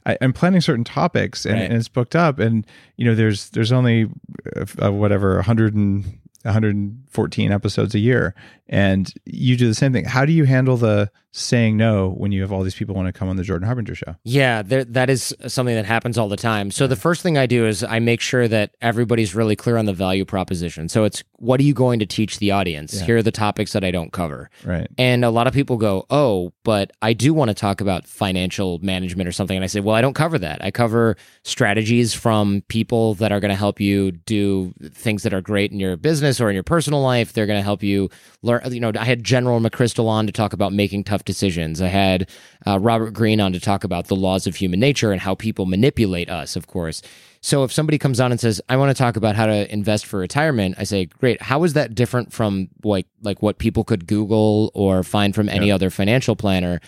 I, 0.06 0.16
I'm 0.20 0.32
planning 0.32 0.60
certain 0.60 0.84
topics, 0.84 1.44
and, 1.46 1.54
Right. 1.54 1.64
and 1.64 1.74
it's 1.74 1.88
booked 1.88 2.14
up. 2.16 2.38
And 2.38 2.66
you 2.96 3.04
know, 3.04 3.14
there's 3.14 3.50
there's 3.50 3.72
only 3.72 4.08
uh, 4.56 4.64
uh, 4.86 4.92
whatever 4.92 5.34
100 5.36 5.74
and 5.74 6.04
114 6.44 7.52
episodes 7.52 7.94
a 7.94 7.98
year, 7.98 8.34
and 8.68 9.12
you 9.24 9.56
do 9.56 9.66
the 9.68 9.74
same 9.74 9.92
thing. 9.92 10.04
How 10.04 10.24
do 10.24 10.32
you 10.32 10.44
handle 10.44 10.76
the 10.76 11.10
saying 11.32 11.78
no 11.78 12.10
when 12.10 12.30
you 12.30 12.42
have 12.42 12.52
all 12.52 12.62
these 12.62 12.74
people 12.74 12.94
want 12.94 13.06
to 13.06 13.12
come 13.12 13.28
on 13.28 13.36
the 13.36 13.42
Jordan 13.42 13.66
Harbinger 13.66 13.94
show? 13.94 14.16
Yeah, 14.22 14.62
there, 14.62 14.84
that 14.84 15.08
is 15.08 15.34
something 15.48 15.74
that 15.74 15.86
happens 15.86 16.18
all 16.18 16.28
the 16.28 16.36
time. 16.36 16.70
So 16.70 16.86
the 16.86 16.96
first 16.96 17.22
thing 17.22 17.38
I 17.38 17.46
do 17.46 17.66
is 17.66 17.82
I 17.82 17.98
make 17.98 18.20
sure 18.20 18.46
that 18.48 18.76
everybody's 18.82 19.34
really 19.34 19.56
clear 19.56 19.78
on 19.78 19.86
the 19.86 19.94
value 19.94 20.24
proposition. 20.24 20.88
So 20.88 21.04
it's 21.04 21.24
what 21.36 21.58
are 21.58 21.64
you 21.64 21.74
going 21.74 21.98
to 22.00 22.06
teach 22.06 22.38
the 22.38 22.50
audience? 22.50 22.94
Yeah. 22.94 23.06
Here 23.06 23.16
are 23.16 23.22
the 23.22 23.32
topics 23.32 23.72
that 23.72 23.82
I 23.82 23.90
don't 23.90 24.12
cover. 24.12 24.50
Right. 24.64 24.88
And 24.98 25.24
a 25.24 25.30
lot 25.30 25.46
of 25.46 25.54
people 25.54 25.78
go, 25.78 26.06
"Oh, 26.10 26.52
but 26.64 26.92
I 27.00 27.14
do 27.14 27.32
want 27.32 27.48
to 27.48 27.54
talk 27.54 27.80
about 27.80 28.06
financial 28.06 28.78
management 28.80 29.26
or 29.26 29.32
something." 29.32 29.56
And 29.56 29.64
I 29.64 29.68
say, 29.68 29.80
"Well, 29.80 29.96
I 29.96 30.02
don't 30.02 30.14
cover 30.14 30.38
that. 30.38 30.62
I 30.62 30.70
cover 30.70 31.16
strategies 31.44 32.12
from 32.12 32.62
people 32.68 33.14
that 33.14 33.32
are 33.32 33.40
going 33.40 33.50
to 33.50 33.56
help 33.56 33.80
you 33.80 34.12
do 34.12 34.74
things 34.92 35.22
that 35.22 35.32
are 35.32 35.40
great 35.40 35.72
in 35.72 35.80
your 35.80 35.96
business 35.96 36.40
or 36.40 36.50
in 36.50 36.54
your 36.54 36.62
personal 36.62 37.00
life. 37.00 37.32
They're 37.32 37.46
going 37.46 37.58
to 37.58 37.64
help 37.64 37.82
you 37.82 38.10
learn. 38.42 38.60
You 38.70 38.80
know, 38.80 38.92
I 38.98 39.04
had 39.04 39.24
General 39.24 39.60
McChrystal 39.60 40.06
on 40.06 40.26
to 40.26 40.32
talk 40.32 40.52
about 40.52 40.72
making 40.72 41.04
tough 41.04 41.21
decisions. 41.24 41.80
I 41.80 41.88
had 41.88 42.28
uh, 42.66 42.78
Robert 42.78 43.12
Greene 43.12 43.40
on 43.40 43.52
to 43.52 43.60
talk 43.60 43.84
about 43.84 44.08
the 44.08 44.16
laws 44.16 44.46
of 44.46 44.56
human 44.56 44.80
nature 44.80 45.12
and 45.12 45.20
how 45.20 45.34
people 45.34 45.66
manipulate 45.66 46.28
us. 46.30 46.56
Of 46.56 46.66
course." 46.66 47.02
So 47.40 47.64
if 47.64 47.72
somebody 47.72 47.98
comes 47.98 48.20
on 48.20 48.30
and 48.30 48.40
says, 48.40 48.60
"I 48.68 48.76
want 48.76 48.96
to 48.96 49.00
talk 49.00 49.16
about 49.16 49.36
how 49.36 49.46
to 49.46 49.72
invest 49.72 50.06
for 50.06 50.18
retirement," 50.18 50.76
I 50.78 50.84
say, 50.84 51.06
"Great. 51.06 51.42
How 51.42 51.64
is 51.64 51.72
that 51.72 51.94
different 51.94 52.32
from 52.32 52.68
like 52.84 53.06
like 53.22 53.42
what 53.42 53.58
people 53.58 53.84
could 53.84 54.06
Google 54.06 54.70
or 54.74 55.02
find 55.02 55.34
from 55.34 55.48
any 55.48 55.70
other 55.70 55.90
financial 55.90 56.36
planner?" 56.36 56.80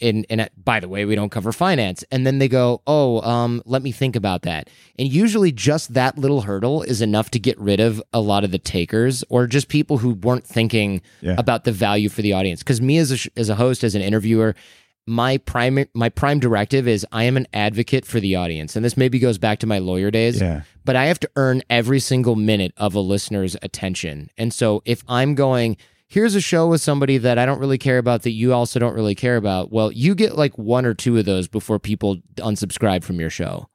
And, 0.00 0.26
and 0.28 0.40
uh, 0.40 0.48
by 0.64 0.80
the 0.80 0.88
way, 0.88 1.04
we 1.04 1.14
don't 1.14 1.30
cover 1.30 1.52
finance. 1.52 2.02
And 2.10 2.26
then 2.26 2.38
they 2.38 2.48
go, 2.48 2.82
"Oh, 2.86 3.20
um, 3.20 3.62
let 3.64 3.80
me 3.82 3.92
think 3.92 4.16
about 4.16 4.42
that." 4.42 4.68
And 4.98 5.06
usually, 5.06 5.52
just 5.52 5.94
that 5.94 6.18
little 6.18 6.40
hurdle 6.42 6.82
is 6.82 7.00
enough 7.00 7.30
to 7.30 7.38
get 7.38 7.56
rid 7.60 7.78
of 7.78 8.02
a 8.12 8.20
lot 8.20 8.42
of 8.42 8.50
the 8.50 8.58
takers 8.58 9.22
or 9.28 9.46
just 9.46 9.68
people 9.68 9.98
who 9.98 10.14
weren't 10.14 10.44
thinking 10.44 11.00
Yeah. 11.20 11.36
about 11.38 11.62
the 11.64 11.70
value 11.72 12.08
for 12.08 12.22
the 12.22 12.32
audience. 12.32 12.60
Because 12.60 12.80
me 12.80 12.98
as 12.98 13.12
a 13.12 13.30
as 13.38 13.48
a 13.48 13.54
host, 13.54 13.84
as 13.84 13.94
an 13.94 14.02
interviewer, 14.02 14.56
my 15.06 15.38
prime 15.38 15.86
my 15.94 16.08
prime 16.08 16.40
directive 16.40 16.88
is 16.88 17.06
I 17.12 17.22
am 17.24 17.36
an 17.36 17.46
advocate 17.54 18.04
for 18.04 18.18
the 18.18 18.34
audience, 18.34 18.74
and 18.74 18.84
this 18.84 18.96
maybe 18.96 19.20
goes 19.20 19.38
back 19.38 19.60
to 19.60 19.66
my 19.68 19.78
lawyer 19.78 20.10
days. 20.10 20.40
Yeah. 20.40 20.62
But 20.84 20.96
I 20.96 21.06
have 21.06 21.20
to 21.20 21.30
earn 21.36 21.62
every 21.70 22.00
single 22.00 22.34
minute 22.34 22.72
of 22.76 22.94
a 22.96 23.00
listener's 23.00 23.56
attention, 23.62 24.28
and 24.36 24.52
so 24.52 24.82
if 24.84 25.04
I'm 25.08 25.34
going, 25.36 25.76
here's 26.08 26.34
a 26.34 26.40
show 26.40 26.66
with 26.66 26.80
somebody 26.80 27.18
that 27.18 27.38
I 27.38 27.46
don't 27.46 27.60
really 27.60 27.78
care 27.78 27.98
about 27.98 28.22
that 28.22 28.32
you 28.32 28.52
also 28.52 28.80
don't 28.80 28.94
really 28.94 29.14
care 29.14 29.36
about, 29.36 29.70
well, 29.70 29.92
you 29.92 30.14
get 30.14 30.36
like 30.36 30.58
one 30.58 30.84
or 30.84 30.94
two 30.94 31.16
of 31.18 31.24
those 31.24 31.46
before 31.46 31.78
people 31.78 32.18
unsubscribe 32.36 33.04
from 33.04 33.20
your 33.20 33.30
show. 33.30 33.68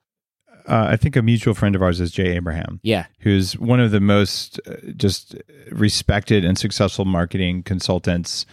Uh, 0.68 0.88
I 0.92 0.96
think 0.96 1.16
a 1.16 1.22
mutual 1.22 1.54
friend 1.54 1.76
of 1.76 1.82
ours 1.82 2.00
is 2.00 2.12
Jay 2.12 2.36
Abraham. 2.36 2.80
Yeah, 2.84 3.08
who's 3.20 3.58
one 3.58 3.82
of 3.82 3.92
the 3.92 4.00
most 4.00 4.62
uh, 4.66 4.76
just 4.96 5.36
respected 5.72 6.46
and 6.46 6.58
successful 6.58 7.04
marketing 7.04 7.64
consultants 7.64 8.46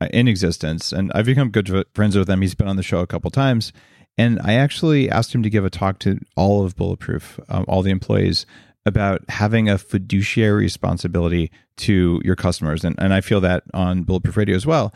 uh, 0.00 0.08
in 0.10 0.28
existence. 0.28 0.92
And 0.92 1.12
I've 1.14 1.26
become 1.26 1.50
good 1.50 1.84
friends 1.94 2.16
with 2.16 2.30
him. 2.30 2.40
He's 2.40 2.54
been 2.54 2.68
on 2.68 2.76
the 2.76 2.82
show 2.82 3.00
a 3.00 3.06
couple 3.06 3.30
times. 3.30 3.72
And 4.16 4.40
I 4.42 4.54
actually 4.54 5.10
asked 5.10 5.34
him 5.34 5.42
to 5.42 5.50
give 5.50 5.64
a 5.64 5.70
talk 5.70 5.98
to 6.00 6.18
all 6.36 6.64
of 6.64 6.74
Bulletproof, 6.74 7.38
um, 7.48 7.64
all 7.68 7.82
the 7.82 7.90
employees, 7.90 8.46
about 8.86 9.22
having 9.28 9.68
a 9.68 9.78
fiduciary 9.78 10.62
responsibility 10.62 11.50
to 11.76 12.20
your 12.24 12.36
customers. 12.36 12.84
And, 12.84 12.96
and 12.98 13.12
I 13.12 13.20
feel 13.20 13.40
that 13.42 13.64
on 13.74 14.02
Bulletproof 14.02 14.36
Radio 14.36 14.56
as 14.56 14.66
well. 14.66 14.94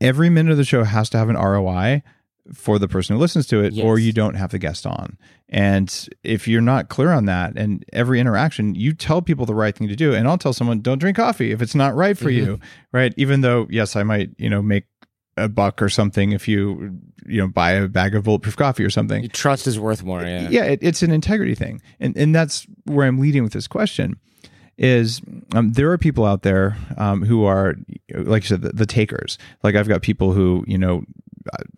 Every 0.00 0.30
minute 0.30 0.52
of 0.52 0.58
the 0.58 0.64
show 0.64 0.84
has 0.84 1.10
to 1.10 1.18
have 1.18 1.28
an 1.28 1.36
ROI 1.36 2.02
for 2.54 2.78
the 2.78 2.86
person 2.86 3.16
who 3.16 3.20
listens 3.20 3.46
to 3.48 3.60
it, 3.60 3.76
or 3.78 3.98
you 3.98 4.12
don't 4.12 4.34
have 4.34 4.50
the 4.50 4.58
guest 4.58 4.86
on. 4.86 5.18
And 5.48 6.08
if 6.22 6.46
you're 6.46 6.60
not 6.60 6.88
clear 6.88 7.10
on 7.10 7.24
that, 7.24 7.56
and 7.56 7.84
every 7.92 8.20
interaction, 8.20 8.74
you 8.74 8.92
tell 8.92 9.20
people 9.22 9.46
the 9.46 9.54
right 9.54 9.76
thing 9.76 9.88
to 9.88 9.96
do. 9.96 10.14
And 10.14 10.28
I'll 10.28 10.38
tell 10.38 10.52
someone, 10.52 10.80
don't 10.80 10.98
drink 10.98 11.16
coffee 11.16 11.50
if 11.50 11.60
it's 11.60 11.74
not 11.74 11.94
right 11.96 12.16
for 12.16 12.26
mm-hmm. 12.26 12.46
you, 12.46 12.60
right? 12.92 13.12
Even 13.16 13.40
though, 13.40 13.66
yes, 13.68 13.96
I 13.96 14.04
might, 14.04 14.30
you 14.38 14.48
know, 14.48 14.62
make 14.62 14.84
a 15.36 15.48
buck 15.48 15.82
or 15.82 15.88
something 15.88 16.32
if 16.32 16.48
you, 16.48 16.98
you 17.26 17.40
know, 17.40 17.48
buy 17.48 17.72
a 17.72 17.88
bag 17.88 18.14
of 18.14 18.24
bulletproof 18.24 18.56
coffee 18.56 18.84
or 18.84 18.90
something. 18.90 19.28
trust 19.28 19.66
is 19.66 19.78
worth 19.78 20.02
more. 20.02 20.22
Yeah, 20.22 20.48
Yeah, 20.48 20.64
it, 20.64 20.78
it's 20.82 21.02
an 21.02 21.10
integrity 21.10 21.54
thing, 21.54 21.82
and 22.00 22.16
and 22.16 22.34
that's 22.34 22.66
where 22.84 23.06
I'm 23.06 23.18
leading 23.18 23.42
with 23.42 23.52
this 23.52 23.66
question. 23.66 24.18
Is 24.78 25.22
um, 25.54 25.72
there 25.72 25.90
are 25.90 25.98
people 25.98 26.24
out 26.26 26.42
there 26.42 26.76
um, 26.98 27.22
who 27.24 27.44
are, 27.44 27.76
like 28.14 28.42
you 28.42 28.48
said, 28.48 28.62
the, 28.62 28.70
the 28.70 28.86
takers. 28.86 29.38
Like 29.62 29.74
I've 29.74 29.88
got 29.88 30.02
people 30.02 30.32
who, 30.32 30.64
you 30.66 30.76
know, 30.76 31.02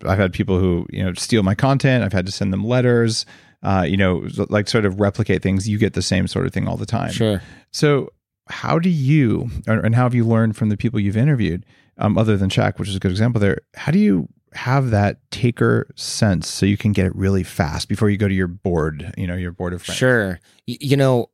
I've 0.05 0.19
had 0.19 0.33
people 0.33 0.59
who, 0.59 0.85
you 0.89 1.03
know, 1.03 1.13
steal 1.13 1.41
my 1.41 1.55
content. 1.55 2.03
I've 2.03 2.11
had 2.11 2.25
to 2.25 2.31
send 2.31 2.51
them 2.51 2.65
letters. 2.65 3.25
uh, 3.63 3.85
you 3.87 3.97
know, 3.97 4.27
like 4.49 4.67
sort 4.67 4.85
of 4.85 4.99
replicate 4.99 5.41
things, 5.41 5.67
you 5.67 5.77
get 5.77 5.93
the 5.93 6.01
same 6.01 6.27
sort 6.27 6.45
of 6.45 6.53
thing 6.53 6.67
all 6.67 6.77
the 6.77 6.85
time. 6.85 7.11
Sure. 7.11 7.41
So, 7.71 8.11
how 8.47 8.79
do 8.79 8.89
you, 8.89 9.49
or, 9.67 9.79
and 9.79 9.93
how 9.93 10.03
have 10.03 10.15
you 10.15 10.25
learned 10.25 10.55
from 10.57 10.69
the 10.69 10.77
people 10.77 10.99
you've 10.99 11.17
interviewed, 11.17 11.65
um, 11.99 12.17
other 12.17 12.37
than 12.37 12.49
Shaq, 12.49 12.79
which 12.79 12.89
is 12.89 12.95
a 12.95 12.99
good 12.99 13.11
example 13.11 13.39
there? 13.39 13.59
How 13.75 13.91
do 13.91 13.99
you 13.99 14.27
have 14.53 14.89
that 14.89 15.19
taker 15.31 15.87
sense 15.95 16.47
so 16.47 16.65
you 16.65 16.77
can 16.77 16.91
get 16.91 17.05
it 17.05 17.15
really 17.15 17.43
fast 17.43 17.87
before 17.87 18.09
you 18.09 18.17
go 18.17 18.27
to 18.27 18.33
your 18.33 18.47
board, 18.47 19.13
you 19.17 19.27
know, 19.27 19.35
your 19.35 19.51
board 19.51 19.73
of 19.73 19.83
friends? 19.83 19.97
Sure. 19.97 20.39
You 20.65 20.97
know, 20.97 21.29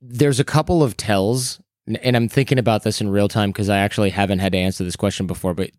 there's 0.00 0.40
a 0.40 0.44
couple 0.44 0.82
of 0.82 0.96
tells, 0.96 1.60
and 1.86 2.16
I'm 2.16 2.28
thinking 2.28 2.58
about 2.58 2.82
this 2.82 3.00
in 3.00 3.08
real 3.08 3.28
time 3.28 3.50
because 3.50 3.68
I 3.68 3.78
actually 3.78 4.10
haven't 4.10 4.40
had 4.40 4.52
to 4.52 4.58
answer 4.58 4.82
this 4.82 4.96
question 4.96 5.26
before, 5.26 5.54
but 5.54 5.70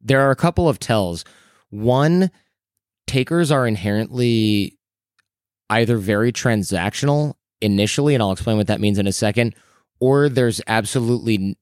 there 0.00 0.20
are 0.22 0.30
a 0.30 0.36
couple 0.36 0.68
of 0.68 0.78
tells. 0.78 1.24
One, 1.70 2.30
takers 3.06 3.52
are 3.52 3.66
inherently 3.66 4.78
either 5.70 5.98
very 5.98 6.32
transactional 6.32 7.34
initially, 7.60 8.14
and 8.14 8.22
I'll 8.22 8.32
explain 8.32 8.56
what 8.56 8.68
that 8.68 8.80
means 8.80 8.98
in 8.98 9.06
a 9.06 9.12
second, 9.12 9.54
or 10.00 10.28
there's 10.28 10.60
absolutely 10.66 11.56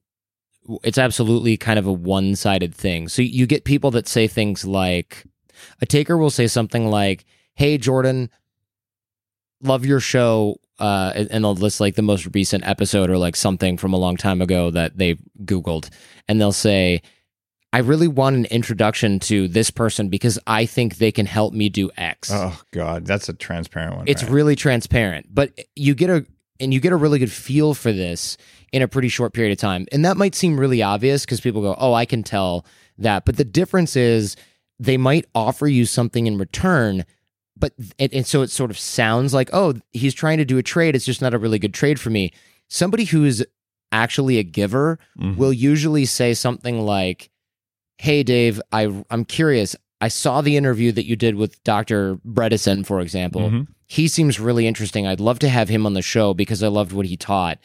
it's 0.83 0.97
absolutely 0.97 1.57
kind 1.57 1.79
of 1.79 1.87
a 1.87 1.93
one-sided 1.93 2.73
thing. 2.73 3.07
So 3.07 3.21
you 3.21 3.45
get 3.45 3.63
people 3.63 3.91
that 3.91 4.07
say 4.07 4.27
things 4.27 4.65
like 4.65 5.25
a 5.81 5.85
taker 5.85 6.17
will 6.17 6.29
say 6.29 6.47
something 6.47 6.89
like, 6.89 7.25
"Hey 7.55 7.77
Jordan, 7.77 8.29
love 9.61 9.85
your 9.85 9.99
show." 9.99 10.57
Uh, 10.79 11.11
and 11.15 11.27
and 11.31 11.43
they'll 11.43 11.55
list 11.55 11.79
like 11.79 11.95
the 11.95 12.01
most 12.03 12.27
recent 12.35 12.63
episode 12.67 13.09
or 13.09 13.17
like 13.17 13.35
something 13.35 13.77
from 13.77 13.93
a 13.93 13.97
long 13.97 14.15
time 14.15 14.41
ago 14.41 14.69
that 14.69 14.97
they 14.97 15.15
Googled. 15.43 15.89
And 16.27 16.39
they'll 16.39 16.51
say, 16.51 17.01
I 17.73 17.79
really 17.79 18.07
want 18.07 18.35
an 18.35 18.45
introduction 18.45 19.19
to 19.21 19.47
this 19.47 19.69
person 19.71 20.09
because 20.09 20.39
I 20.47 20.65
think 20.65 20.97
they 20.97 21.11
can 21.11 21.25
help 21.25 21.53
me 21.53 21.69
do 21.69 21.91
X. 21.97 22.29
Oh 22.31 22.59
God, 22.71 23.05
that's 23.05 23.27
a 23.27 23.33
transparent 23.33 23.97
one. 23.97 24.07
It's 24.07 24.23
right? 24.23 24.31
really 24.31 24.55
transparent, 24.55 25.27
but 25.29 25.51
you 25.75 25.93
get 25.93 26.09
a 26.09 26.25
and 26.59 26.73
you 26.73 26.79
get 26.79 26.93
a 26.93 26.95
really 26.95 27.19
good 27.19 27.31
feel 27.31 27.73
for 27.73 27.91
this 27.91 28.37
in 28.73 28.81
a 28.81 28.87
pretty 28.87 29.07
short 29.09 29.33
period 29.33 29.51
of 29.51 29.57
time. 29.57 29.85
And 29.91 30.03
that 30.05 30.17
might 30.17 30.35
seem 30.35 30.59
really 30.59 30.81
obvious 30.81 31.23
because 31.25 31.41
people 31.41 31.61
go, 31.61 31.75
"Oh, 31.77 31.93
I 31.93 32.05
can 32.05 32.23
tell 32.23 32.65
that." 32.97 33.25
But 33.25 33.37
the 33.37 33.45
difference 33.45 33.95
is 33.95 34.35
they 34.79 34.97
might 34.97 35.25
offer 35.33 35.67
you 35.67 35.85
something 35.85 36.27
in 36.27 36.37
return, 36.37 37.05
but 37.57 37.73
and, 37.97 38.13
and 38.13 38.27
so 38.27 38.41
it 38.41 38.49
sort 38.51 38.69
of 38.71 38.77
sounds 38.77 39.33
like, 39.33 39.49
"Oh, 39.53 39.75
he's 39.93 40.13
trying 40.13 40.37
to 40.37 40.45
do 40.45 40.57
a 40.57 40.63
trade. 40.63 40.95
It's 40.95 41.05
just 41.05 41.21
not 41.21 41.33
a 41.33 41.37
really 41.39 41.59
good 41.59 41.73
trade 41.73 41.99
for 41.99 42.09
me." 42.09 42.31
Somebody 42.69 43.05
who 43.05 43.23
is 43.23 43.45
actually 43.91 44.37
a 44.37 44.43
giver 44.43 44.99
Mhm. 45.17 45.37
will 45.37 45.53
usually 45.53 46.05
say 46.05 46.33
something 46.33 46.81
like, 46.81 47.29
"Hey, 47.97 48.21
Dave, 48.23 48.61
I 48.71 49.03
I'm 49.09 49.23
curious. 49.25 49.75
I 50.01 50.09
saw 50.09 50.41
the 50.41 50.57
interview 50.57 50.91
that 50.91 51.07
you 51.07 51.15
did 51.15 51.35
with 51.35 51.63
Dr. 51.63 52.17
Bredesen, 52.27 52.85
for 52.85 52.99
example. 52.99 53.49
Mhm. 53.49 53.67
He 53.87 54.07
seems 54.09 54.39
really 54.39 54.67
interesting. 54.67 55.07
I'd 55.07 55.21
love 55.21 55.39
to 55.39 55.49
have 55.49 55.69
him 55.69 55.85
on 55.85 55.93
the 55.93 56.01
show 56.03 56.33
because 56.33 56.61
I 56.61 56.67
loved 56.67 56.91
what 56.91 57.05
he 57.07 57.15
taught." 57.17 57.57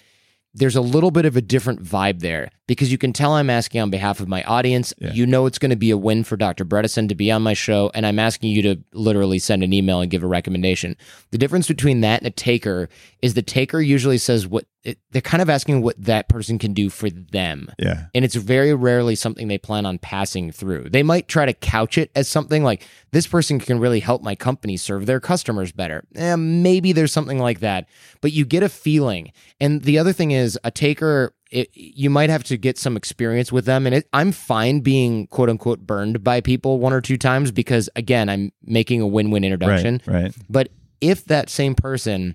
There's 0.54 0.76
a 0.76 0.82
little 0.82 1.10
bit 1.10 1.24
of 1.24 1.36
a 1.36 1.40
different 1.40 1.82
vibe 1.82 2.20
there 2.20 2.50
because 2.66 2.92
you 2.92 2.98
can 2.98 3.12
tell 3.12 3.32
I'm 3.32 3.48
asking 3.48 3.80
on 3.80 3.90
behalf 3.90 4.20
of 4.20 4.28
my 4.28 4.42
audience. 4.42 4.92
Yeah. 4.98 5.12
You 5.12 5.26
know 5.26 5.46
it's 5.46 5.58
going 5.58 5.70
to 5.70 5.76
be 5.76 5.90
a 5.90 5.96
win 5.96 6.24
for 6.24 6.36
Dr. 6.36 6.64
Bredesen 6.64 7.08
to 7.08 7.14
be 7.14 7.30
on 7.30 7.42
my 7.42 7.54
show, 7.54 7.90
and 7.94 8.06
I'm 8.06 8.18
asking 8.18 8.50
you 8.50 8.62
to 8.62 8.76
literally 8.92 9.38
send 9.38 9.62
an 9.62 9.72
email 9.72 10.00
and 10.00 10.10
give 10.10 10.22
a 10.22 10.26
recommendation. 10.26 10.96
The 11.30 11.38
difference 11.38 11.68
between 11.68 12.02
that 12.02 12.20
and 12.20 12.26
a 12.26 12.30
taker 12.30 12.90
is 13.22 13.34
the 13.34 13.42
taker 13.42 13.80
usually 13.80 14.18
says 14.18 14.48
what 14.48 14.66
it, 14.82 14.98
they're 15.12 15.22
kind 15.22 15.40
of 15.40 15.48
asking 15.48 15.80
what 15.80 15.94
that 16.02 16.28
person 16.28 16.58
can 16.58 16.74
do 16.74 16.90
for 16.90 17.08
them. 17.08 17.70
Yeah. 17.78 18.06
And 18.14 18.24
it's 18.24 18.34
very 18.34 18.74
rarely 18.74 19.14
something 19.14 19.46
they 19.46 19.58
plan 19.58 19.86
on 19.86 19.98
passing 19.98 20.50
through. 20.50 20.90
They 20.90 21.04
might 21.04 21.28
try 21.28 21.46
to 21.46 21.52
couch 21.54 21.96
it 21.98 22.10
as 22.16 22.28
something 22.28 22.64
like, 22.64 22.82
this 23.12 23.28
person 23.28 23.60
can 23.60 23.78
really 23.78 24.00
help 24.00 24.22
my 24.22 24.34
company 24.34 24.76
serve 24.76 25.06
their 25.06 25.20
customers 25.20 25.70
better. 25.70 26.04
Eh, 26.16 26.34
maybe 26.34 26.90
there's 26.92 27.12
something 27.12 27.38
like 27.38 27.60
that, 27.60 27.88
but 28.20 28.32
you 28.32 28.44
get 28.44 28.64
a 28.64 28.68
feeling. 28.68 29.32
And 29.60 29.82
the 29.82 29.98
other 29.98 30.12
thing 30.12 30.32
is, 30.32 30.58
a 30.64 30.72
taker, 30.72 31.32
it, 31.52 31.70
you 31.74 32.10
might 32.10 32.30
have 32.30 32.42
to 32.44 32.56
get 32.56 32.76
some 32.76 32.96
experience 32.96 33.52
with 33.52 33.66
them. 33.66 33.86
And 33.86 33.94
it, 33.94 34.08
I'm 34.12 34.32
fine 34.32 34.80
being 34.80 35.28
quote 35.28 35.48
unquote 35.48 35.86
burned 35.86 36.24
by 36.24 36.40
people 36.40 36.80
one 36.80 36.92
or 36.92 37.00
two 37.00 37.18
times 37.18 37.52
because, 37.52 37.88
again, 37.94 38.28
I'm 38.28 38.50
making 38.64 39.00
a 39.00 39.06
win 39.06 39.30
win 39.30 39.44
introduction. 39.44 40.02
Right. 40.06 40.22
Right. 40.22 40.34
But 40.50 40.70
if 41.00 41.24
that 41.26 41.50
same 41.50 41.76
person, 41.76 42.34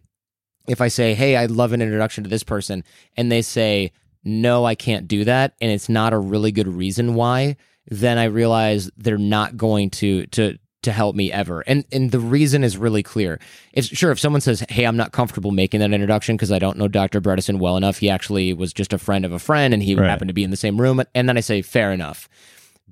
if 0.67 0.81
I 0.81 0.87
say, 0.89 1.13
hey, 1.13 1.35
I'd 1.37 1.51
love 1.51 1.73
an 1.73 1.81
introduction 1.81 2.23
to 2.23 2.29
this 2.29 2.43
person, 2.43 2.83
and 3.15 3.31
they 3.31 3.41
say, 3.41 3.91
no, 4.23 4.65
I 4.65 4.75
can't 4.75 5.07
do 5.07 5.23
that, 5.23 5.55
and 5.61 5.71
it's 5.71 5.87
not 5.89 6.13
a 6.13 6.17
really 6.17 6.51
good 6.51 6.67
reason 6.67 7.15
why, 7.15 7.55
then 7.89 8.17
I 8.17 8.25
realize 8.25 8.89
they're 8.97 9.17
not 9.17 9.55
going 9.57 9.89
to 9.91 10.25
to 10.27 10.57
to 10.83 10.91
help 10.91 11.15
me 11.15 11.31
ever. 11.31 11.61
And 11.61 11.85
and 11.91 12.11
the 12.11 12.19
reason 12.19 12.63
is 12.63 12.77
really 12.77 13.03
clear. 13.03 13.39
If 13.73 13.85
sure, 13.85 14.11
if 14.11 14.19
someone 14.19 14.41
says, 14.41 14.63
"Hey, 14.69 14.85
I'm 14.85 14.97
not 14.97 15.11
comfortable 15.13 15.51
making 15.51 15.79
that 15.79 15.91
introduction 15.93 16.35
because 16.35 16.51
I 16.51 16.59
don't 16.59 16.77
know 16.77 16.87
Dr. 16.87 17.21
Bredesen 17.21 17.59
well 17.59 17.77
enough. 17.77 17.97
He 17.97 18.09
actually 18.09 18.53
was 18.53 18.73
just 18.73 18.91
a 18.93 18.97
friend 18.97 19.23
of 19.25 19.31
a 19.31 19.39
friend, 19.39 19.73
and 19.73 19.81
he 19.81 19.95
Right. 19.95 20.09
happened 20.09 20.27
to 20.29 20.33
be 20.33 20.43
in 20.43 20.51
the 20.51 20.57
same 20.57 20.79
room," 20.79 21.01
and 21.15 21.29
then 21.29 21.37
I 21.37 21.41
say, 21.41 21.61
"Fair 21.61 21.91
enough." 21.93 22.27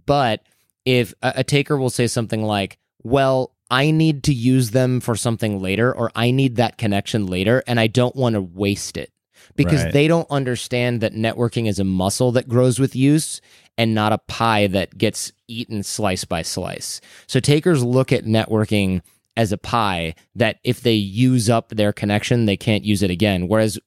But 0.06 0.42
if 0.86 1.14
a, 1.22 1.34
a 1.38 1.44
taker 1.44 1.78
will 1.78 1.90
say 1.90 2.08
something 2.08 2.44
like, 2.44 2.78
"Well, 3.04 3.52
I 3.70 3.92
need 3.92 4.24
to 4.24 4.34
use 4.34 4.72
them 4.72 5.00
for 5.00 5.16
something 5.16 5.62
later, 5.62 5.94
or 5.94 6.12
I 6.16 6.32
need 6.32 6.56
that 6.58 6.78
connection 6.78 7.26
later, 7.26 7.64
and 7.68 7.80
I 7.80 7.88
don't 7.88 8.16
want 8.16 8.34
to 8.36 8.42
waste 8.42 8.98
it," 8.98 9.12
because 9.56 9.84
Right. 9.84 9.94
they 9.94 10.08
don't 10.08 10.30
understand 10.30 11.02
that 11.02 11.14
networking 11.14 11.68
is 11.68 11.80
a 11.80 11.84
muscle 11.84 12.32
that 12.34 12.48
grows 12.48 12.80
with 12.80 12.96
use 12.96 13.42
and 13.78 13.94
not 13.94 14.14
a 14.14 14.20
pie 14.20 14.68
that 14.68 14.98
gets 14.98 15.32
eaten 15.48 15.84
slice 15.84 16.26
by 16.26 16.42
slice. 16.42 17.02
So 17.28 17.40
takers 17.40 17.84
look 17.84 18.12
at 18.12 18.26
networking 18.26 19.02
as 19.36 19.52
a 19.52 19.58
pie 19.58 20.16
that 20.36 20.60
if 20.64 20.82
they 20.82 20.94
use 20.94 21.50
up 21.50 21.70
their 21.70 21.92
connection, 21.92 22.46
they 22.46 22.56
can't 22.56 22.86
use 22.86 23.04
it 23.04 23.12
again. 23.12 23.48
Whereas 23.48 23.78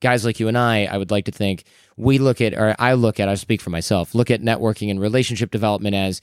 guys 0.00 0.24
like 0.24 0.40
you 0.40 0.48
and 0.48 0.56
I, 0.56 0.84
I 0.84 0.96
would 0.96 1.10
like 1.10 1.24
to 1.26 1.32
think 1.32 1.64
we 1.96 2.18
look 2.18 2.40
at, 2.40 2.54
or 2.54 2.74
I 2.78 2.94
look 2.94 3.20
at, 3.20 3.28
I 3.28 3.34
speak 3.34 3.60
for 3.60 3.70
myself, 3.70 4.14
look 4.14 4.30
at 4.30 4.42
networking 4.42 4.90
and 4.90 5.00
relationship 5.00 5.50
development 5.50 5.94
as 5.94 6.20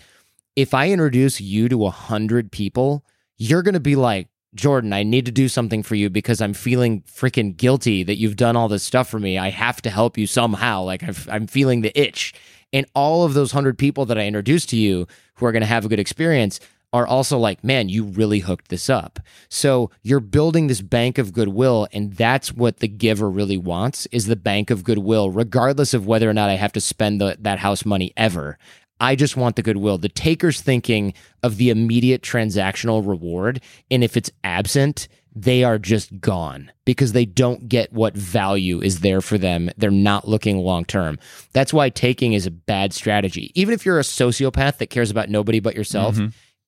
if 0.56 0.74
I 0.74 0.90
introduce 0.90 1.40
you 1.40 1.70
to 1.70 1.86
a 1.86 1.92
hundred 1.92 2.52
people, 2.52 3.06
you're 3.38 3.64
going 3.64 3.74
to 3.74 3.80
be 3.80 3.96
like, 3.96 4.28
Jordan, 4.54 4.92
I 4.92 5.04
need 5.04 5.26
to 5.26 5.32
do 5.32 5.48
something 5.48 5.82
for 5.82 5.96
you 5.96 6.10
because 6.10 6.42
I'm 6.42 6.54
feeling 6.54 7.02
freaking 7.04 7.56
guilty 7.56 8.04
that 8.04 8.18
you've 8.18 8.36
done 8.36 8.58
all 8.58 8.68
this 8.68 8.84
stuff 8.84 9.10
for 9.10 9.20
me. 9.20 9.38
I 9.38 9.50
have 9.50 9.82
to 9.84 9.90
help 9.90 10.18
you 10.18 10.28
somehow. 10.28 10.84
Like 10.84 11.04
I've, 11.04 11.28
I'm 11.30 11.48
feeling 11.48 11.82
the 11.82 11.98
itch. 12.00 12.34
And 12.74 12.86
all 12.94 13.24
of 13.24 13.34
those 13.34 13.54
hundred 13.54 13.78
people 13.78 14.06
that 14.08 14.18
I 14.18 14.28
introduced 14.28 14.70
to 14.70 14.78
you 14.78 15.08
who 15.36 15.46
are 15.46 15.52
going 15.54 15.62
to 15.62 15.68
have 15.68 15.86
a 15.86 15.90
good 15.90 16.00
experience 16.00 16.60
are 16.94 17.08
also 17.08 17.38
like, 17.38 17.64
man, 17.64 17.88
you 17.88 18.04
really 18.04 18.40
hooked 18.40 18.68
this 18.68 18.90
up. 18.90 19.20
So 19.48 19.90
you're 20.02 20.20
building 20.20 20.68
this 20.68 20.82
bank 20.82 21.18
of 21.18 21.32
goodwill, 21.32 21.88
and 21.94 22.14
that's 22.14 22.52
what 22.52 22.80
the 22.80 22.88
giver 22.90 23.30
really 23.30 23.58
wants 23.58 24.08
is 24.08 24.26
the 24.26 24.36
bank 24.36 24.70
of 24.70 24.84
goodwill, 24.84 25.32
regardless 25.32 25.94
of 25.94 26.06
whether 26.06 26.30
or 26.30 26.34
not 26.34 26.50
I 26.50 26.56
have 26.56 26.74
to 26.74 26.82
spend 26.82 27.22
the, 27.22 27.38
that 27.40 27.60
house 27.60 27.86
money 27.86 28.12
ever. 28.18 28.58
I 29.02 29.16
just 29.16 29.36
want 29.36 29.56
the 29.56 29.64
goodwill. 29.64 29.98
The 29.98 30.10
taker's 30.10 30.62
thinking 30.62 31.14
of 31.42 31.58
the 31.58 31.72
immediate 31.72 32.22
transactional 32.22 33.06
reward, 33.06 33.62
and 33.90 34.04
if 34.04 34.16
it's 34.16 34.30
absent, 34.44 35.08
they 35.36 35.64
are 35.64 35.80
just 35.80 36.20
gone 36.20 36.72
because 36.86 37.14
they 37.14 37.26
don't 37.26 37.68
get 37.68 37.92
what 37.92 38.16
value 38.16 38.82
is 38.82 39.00
there 39.00 39.22
for 39.22 39.38
them. 39.38 39.72
They're 39.78 39.90
not 39.90 40.28
looking 40.28 40.60
long 40.60 40.86
term. 40.86 41.18
That's 41.54 41.74
why 41.74 41.90
taking 41.90 42.34
is 42.34 42.46
a 42.46 42.52
bad 42.52 42.94
strategy. 42.94 43.52
Even 43.56 43.74
if 43.74 43.86
you're 43.86 44.00
a 44.00 44.04
sociopath 44.04 44.78
that 44.78 44.90
cares 44.92 45.10
about 45.10 45.30
nobody 45.30 45.60
but 45.60 45.76
yourself, 45.76 46.18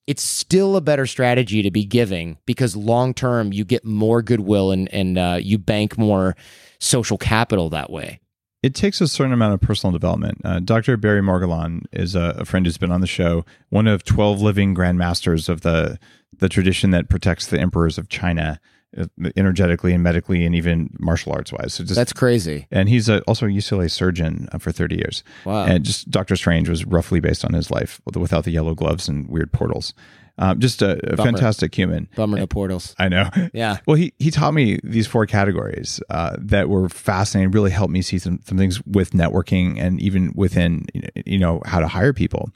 it's 0.08 0.24
still 0.24 0.76
a 0.76 0.82
better 0.82 1.06
strategy 1.06 1.62
to 1.62 1.72
be 1.72 1.86
giving 1.86 2.38
because 2.46 2.76
long 2.76 3.13
term 3.13 3.54
you 3.54 3.63
get 3.63 3.86
more 3.86 4.22
goodwill 4.22 4.72
and 4.72 4.91
and 4.93 5.17
uh, 5.17 5.38
you 5.41 5.58
bank 5.58 5.98
more 5.98 6.36
social 6.80 7.17
capital 7.17 7.69
that 7.69 7.89
way. 7.91 8.19
It 8.63 8.73
takes 8.73 9.02
a 9.02 9.08
certain 9.08 9.34
amount 9.34 9.54
of 9.54 9.62
personal 9.62 9.91
development. 9.91 10.41
Uh, 10.43 10.60
Dr. 10.60 10.95
Barry 10.95 11.21
Morguelan 11.21 11.86
is 11.91 12.15
a, 12.15 12.36
a 12.39 12.45
friend 12.45 12.65
who's 12.65 12.78
been 12.78 12.91
on 12.91 13.02
the 13.02 13.08
show, 13.08 13.45
one 13.69 13.88
of 13.88 14.06
12 14.06 14.41
living 14.41 14.73
grandmasters 14.73 15.49
of 15.49 15.62
the, 15.62 15.99
the 16.36 16.47
tradition 16.47 16.91
that 16.91 17.10
protects 17.10 17.45
the 17.45 17.60
emperors 17.60 17.97
of 17.97 18.08
China 18.08 18.62
energetically 19.36 19.94
and 19.94 20.04
medically 20.04 20.46
and 20.46 20.56
even 20.56 20.90
martial 21.00 21.32
arts 21.32 21.52
wise. 21.52 21.74
So 21.74 21.84
just, 21.84 21.96
That's 21.96 22.14
crazy. 22.14 22.68
and 22.72 22.90
he's 22.90 23.10
a, 23.10 23.22
also 23.22 23.46
a 23.46 23.50
UCLA 23.50 23.90
surgeon 23.90 24.48
uh, 24.52 24.58
for 24.58 24.72
30 24.72 24.96
years. 24.96 25.24
Wow. 25.46 25.66
And 25.66 25.84
just 25.84 26.10
Doctor 26.10 26.36
Strange 26.36 26.70
was 26.70 26.86
roughly 26.86 27.20
based 27.20 27.44
on 27.46 27.54
his 27.54 27.72
life 27.72 28.02
without 28.16 28.44
the 28.44 28.52
yellow 28.52 28.76
gloves 28.76 29.08
and 29.08 29.28
weird 29.28 29.52
portals. 29.52 29.94
Um, 30.38 30.60
just 30.60 30.82
a, 30.82 31.14
a 31.14 31.18
fantastic 31.18 31.76
human. 31.76 32.10
Bummer 32.16 32.38
no 32.40 32.48
portals. 32.48 32.96
I 32.98 33.08
know. 33.08 33.30
Yeah. 33.54 33.78
Well, 33.88 33.98
he 33.98 34.14
he 34.18 34.32
taught 34.32 34.54
me 34.54 34.80
these 34.84 35.06
four 35.06 35.26
categories 35.28 36.02
uh, 36.10 36.38
that 36.40 36.70
were 36.70 36.90
fascinating. 36.90 37.52
Really 37.52 37.70
helped 37.70 37.94
me 37.94 38.02
see 38.02 38.18
some 38.18 38.40
some 38.44 38.58
things 38.58 38.84
with 38.86 39.12
networking 39.12 39.80
and 39.80 40.02
even 40.02 40.34
within 40.36 40.86
you 41.26 41.38
know 41.38 41.62
how 41.66 41.80
to 41.80 41.88
hire 41.88 42.14
people. 42.14 42.50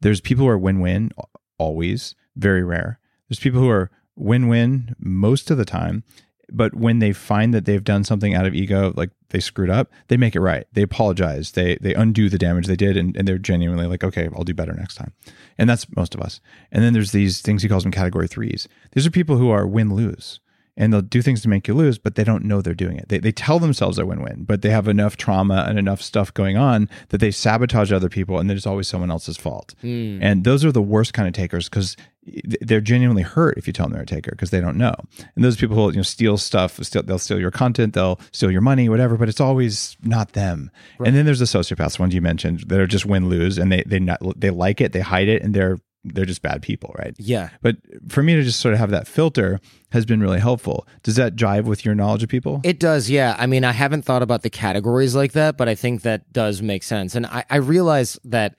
There's 0.00 0.20
people 0.20 0.44
who 0.44 0.50
are 0.50 0.58
win 0.58 0.80
win 0.80 1.12
always, 1.58 2.16
very 2.34 2.64
rare. 2.64 2.98
There's 3.28 3.38
people 3.38 3.60
who 3.60 3.68
are 3.68 3.90
win 4.16 4.48
win 4.48 4.94
most 4.98 5.50
of 5.50 5.58
the 5.58 5.64
time, 5.64 6.04
but 6.52 6.74
when 6.74 6.98
they 6.98 7.12
find 7.12 7.54
that 7.54 7.64
they've 7.64 7.84
done 7.84 8.04
something 8.04 8.34
out 8.34 8.46
of 8.46 8.54
ego, 8.54 8.92
like 8.96 9.10
they 9.28 9.40
screwed 9.40 9.70
up, 9.70 9.90
they 10.08 10.16
make 10.16 10.34
it 10.34 10.40
right. 10.40 10.66
They 10.72 10.82
apologize. 10.82 11.52
They 11.52 11.76
they 11.80 11.94
undo 11.94 12.28
the 12.28 12.38
damage 12.38 12.66
they 12.66 12.76
did, 12.76 12.96
and, 12.96 13.16
and 13.16 13.26
they're 13.26 13.38
genuinely 13.38 13.86
like, 13.86 14.04
okay, 14.04 14.28
I'll 14.34 14.44
do 14.44 14.54
better 14.54 14.72
next 14.72 14.96
time. 14.96 15.12
And 15.58 15.68
that's 15.68 15.86
most 15.96 16.14
of 16.14 16.20
us. 16.20 16.40
And 16.72 16.82
then 16.82 16.92
there's 16.92 17.12
these 17.12 17.40
things 17.40 17.62
he 17.62 17.68
calls 17.68 17.84
them 17.84 17.92
category 17.92 18.28
threes. 18.28 18.68
These 18.92 19.06
are 19.06 19.10
people 19.10 19.36
who 19.36 19.50
are 19.50 19.66
win 19.66 19.94
lose 19.94 20.40
and 20.76 20.92
they'll 20.92 21.02
do 21.02 21.20
things 21.20 21.42
to 21.42 21.48
make 21.48 21.68
you 21.68 21.74
lose, 21.74 21.98
but 21.98 22.14
they 22.14 22.24
don't 22.24 22.44
know 22.44 22.62
they're 22.62 22.74
doing 22.74 22.96
it. 22.96 23.08
They, 23.10 23.18
they 23.18 23.32
tell 23.32 23.58
themselves 23.58 23.96
they're 23.96 24.06
win 24.06 24.22
win, 24.22 24.44
but 24.44 24.62
they 24.62 24.70
have 24.70 24.88
enough 24.88 25.16
trauma 25.16 25.66
and 25.68 25.78
enough 25.78 26.00
stuff 26.00 26.32
going 26.32 26.56
on 26.56 26.88
that 27.10 27.18
they 27.18 27.30
sabotage 27.30 27.92
other 27.92 28.08
people, 28.08 28.38
and 28.38 28.50
it's 28.50 28.66
always 28.66 28.88
someone 28.88 29.10
else's 29.10 29.36
fault. 29.36 29.74
Mm. 29.82 30.20
And 30.22 30.44
those 30.44 30.64
are 30.64 30.72
the 30.72 30.80
worst 30.80 31.12
kind 31.12 31.28
of 31.28 31.34
takers 31.34 31.68
because 31.68 31.96
they're 32.22 32.80
genuinely 32.80 33.22
hurt 33.22 33.56
if 33.56 33.66
you 33.66 33.72
tell 33.72 33.86
them 33.86 33.94
they're 33.94 34.02
a 34.02 34.06
taker 34.06 34.30
because 34.32 34.50
they 34.50 34.60
don't 34.60 34.76
know. 34.76 34.94
And 35.34 35.44
those 35.44 35.56
people 35.56 35.76
who 35.76 35.90
you 35.90 35.96
know 35.96 36.02
steal 36.02 36.36
stuff, 36.36 36.82
steal, 36.84 37.02
they'll 37.02 37.18
steal 37.18 37.40
your 37.40 37.50
content, 37.50 37.94
they'll 37.94 38.20
steal 38.32 38.50
your 38.50 38.60
money, 38.60 38.88
whatever. 38.88 39.16
But 39.16 39.28
it's 39.28 39.40
always 39.40 39.96
not 40.02 40.32
them. 40.32 40.70
Right. 40.98 41.08
And 41.08 41.16
then 41.16 41.24
there's 41.24 41.38
the 41.38 41.46
sociopaths, 41.46 41.98
ones 41.98 42.14
you 42.14 42.20
mentioned, 42.20 42.60
that 42.68 42.78
are 42.78 42.86
just 42.86 43.06
win 43.06 43.28
lose, 43.28 43.58
and 43.58 43.72
they 43.72 43.82
they 43.86 43.98
not, 43.98 44.20
they 44.38 44.50
like 44.50 44.80
it, 44.80 44.92
they 44.92 45.00
hide 45.00 45.28
it, 45.28 45.42
and 45.42 45.54
they're 45.54 45.78
they're 46.04 46.24
just 46.24 46.42
bad 46.42 46.62
people, 46.62 46.94
right? 46.98 47.14
Yeah. 47.18 47.50
But 47.60 47.76
for 48.08 48.22
me 48.22 48.34
to 48.34 48.42
just 48.42 48.60
sort 48.60 48.72
of 48.72 48.80
have 48.80 48.90
that 48.90 49.06
filter 49.06 49.60
has 49.92 50.06
been 50.06 50.20
really 50.20 50.40
helpful. 50.40 50.86
Does 51.02 51.16
that 51.16 51.36
jive 51.36 51.64
with 51.64 51.84
your 51.84 51.94
knowledge 51.94 52.22
of 52.22 52.28
people? 52.28 52.60
It 52.64 52.80
does, 52.80 53.10
yeah. 53.10 53.36
I 53.38 53.46
mean, 53.46 53.64
I 53.64 53.72
haven't 53.72 54.02
thought 54.06 54.22
about 54.22 54.42
the 54.42 54.50
categories 54.50 55.14
like 55.14 55.32
that, 55.32 55.58
but 55.58 55.68
I 55.68 55.74
think 55.74 56.02
that 56.02 56.32
does 56.32 56.62
make 56.62 56.84
sense. 56.84 57.14
And 57.14 57.26
I, 57.26 57.44
I 57.50 57.56
realize 57.56 58.18
that 58.24 58.54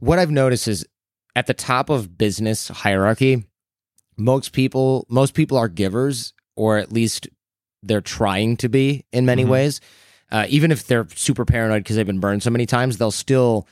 what 0.00 0.18
I've 0.18 0.32
noticed 0.32 0.66
is 0.66 0.84
at 1.34 1.46
the 1.46 1.54
top 1.54 1.90
of 1.90 2.18
business 2.18 2.68
hierarchy, 2.68 3.44
most 4.16 4.52
people 4.52 5.06
most 5.08 5.34
people 5.34 5.56
are 5.56 5.68
givers, 5.68 6.32
or 6.56 6.78
at 6.78 6.92
least 6.92 7.28
they're 7.82 8.00
trying 8.00 8.56
to 8.58 8.68
be 8.68 9.04
in 9.12 9.26
many 9.26 9.42
mm-hmm. 9.42 9.52
ways. 9.52 9.80
Uh, 10.30 10.46
even 10.48 10.72
if 10.72 10.86
they're 10.86 11.06
super 11.14 11.44
paranoid 11.44 11.82
because 11.82 11.96
they've 11.96 12.06
been 12.06 12.20
burned 12.20 12.42
so 12.42 12.50
many 12.50 12.64
times, 12.64 12.96
they'll 12.96 13.10
still 13.10 13.66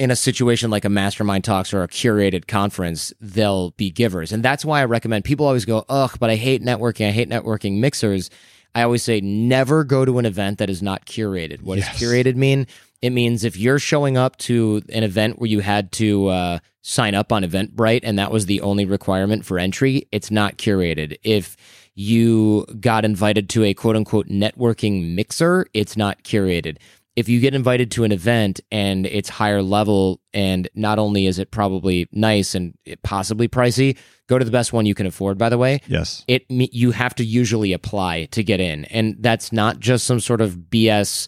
in 0.00 0.10
a 0.10 0.16
situation 0.16 0.70
like 0.70 0.86
a 0.86 0.88
mastermind 0.88 1.44
talks 1.44 1.74
or 1.74 1.82
a 1.82 1.88
curated 1.88 2.46
conference, 2.46 3.12
they'll 3.20 3.72
be 3.72 3.90
givers. 3.90 4.32
And 4.32 4.42
that's 4.42 4.64
why 4.64 4.80
I 4.80 4.86
recommend 4.86 5.24
people 5.24 5.44
always 5.44 5.66
go, 5.66 5.84
ugh, 5.90 6.16
but 6.18 6.30
I 6.30 6.36
hate 6.36 6.62
networking. 6.62 7.06
I 7.06 7.10
hate 7.10 7.28
networking 7.28 7.80
mixers. 7.80 8.30
I 8.74 8.82
always 8.82 9.02
say 9.02 9.20
never 9.20 9.84
go 9.84 10.06
to 10.06 10.18
an 10.18 10.24
event 10.24 10.56
that 10.58 10.70
is 10.70 10.82
not 10.82 11.04
curated. 11.04 11.60
What 11.60 11.76
yes. 11.76 11.98
does 11.98 12.08
curated 12.08 12.36
mean? 12.36 12.66
It 13.02 13.10
means 13.10 13.44
if 13.44 13.56
you're 13.56 13.78
showing 13.78 14.16
up 14.16 14.36
to 14.38 14.82
an 14.90 15.02
event 15.04 15.38
where 15.38 15.48
you 15.48 15.60
had 15.60 15.90
to 15.92 16.28
uh, 16.28 16.58
sign 16.82 17.14
up 17.14 17.32
on 17.32 17.42
Eventbrite 17.42 18.00
and 18.02 18.18
that 18.18 18.30
was 18.30 18.46
the 18.46 18.60
only 18.60 18.84
requirement 18.84 19.44
for 19.44 19.58
entry, 19.58 20.06
it's 20.12 20.30
not 20.30 20.58
curated. 20.58 21.18
If 21.22 21.56
you 21.94 22.66
got 22.80 23.04
invited 23.04 23.48
to 23.50 23.64
a 23.64 23.74
quote 23.74 23.96
unquote 23.96 24.28
networking 24.28 25.14
mixer, 25.14 25.66
it's 25.74 25.96
not 25.96 26.22
curated. 26.24 26.78
If 27.16 27.28
you 27.28 27.40
get 27.40 27.54
invited 27.54 27.90
to 27.92 28.04
an 28.04 28.12
event 28.12 28.60
and 28.70 29.04
it's 29.04 29.28
higher 29.28 29.62
level 29.62 30.20
and 30.32 30.68
not 30.74 30.98
only 30.98 31.26
is 31.26 31.38
it 31.38 31.50
probably 31.50 32.08
nice 32.12 32.54
and 32.54 32.74
possibly 33.02 33.48
pricey 33.48 33.98
go 34.28 34.38
to 34.38 34.44
the 34.44 34.50
best 34.50 34.72
one 34.72 34.86
you 34.86 34.94
can 34.94 35.06
afford 35.06 35.36
by 35.36 35.48
the 35.48 35.58
way. 35.58 35.80
Yes. 35.86 36.24
It 36.28 36.44
you 36.48 36.92
have 36.92 37.14
to 37.16 37.24
usually 37.24 37.72
apply 37.72 38.26
to 38.26 38.44
get 38.44 38.60
in. 38.60 38.84
And 38.86 39.16
that's 39.18 39.52
not 39.52 39.80
just 39.80 40.06
some 40.06 40.20
sort 40.20 40.40
of 40.40 40.54
bs 40.70 41.26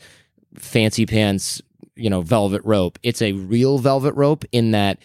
fancy 0.59 1.07
pants 1.07 1.61
you 1.97 2.11
know 2.11 2.23
velvet 2.23 2.63
rope 2.65 2.99
it's 3.03 3.23
a 3.23 3.33
real 3.33 3.79
velvet 3.79 4.15
rope 4.15 4.45
in 4.53 4.71
that 4.71 4.99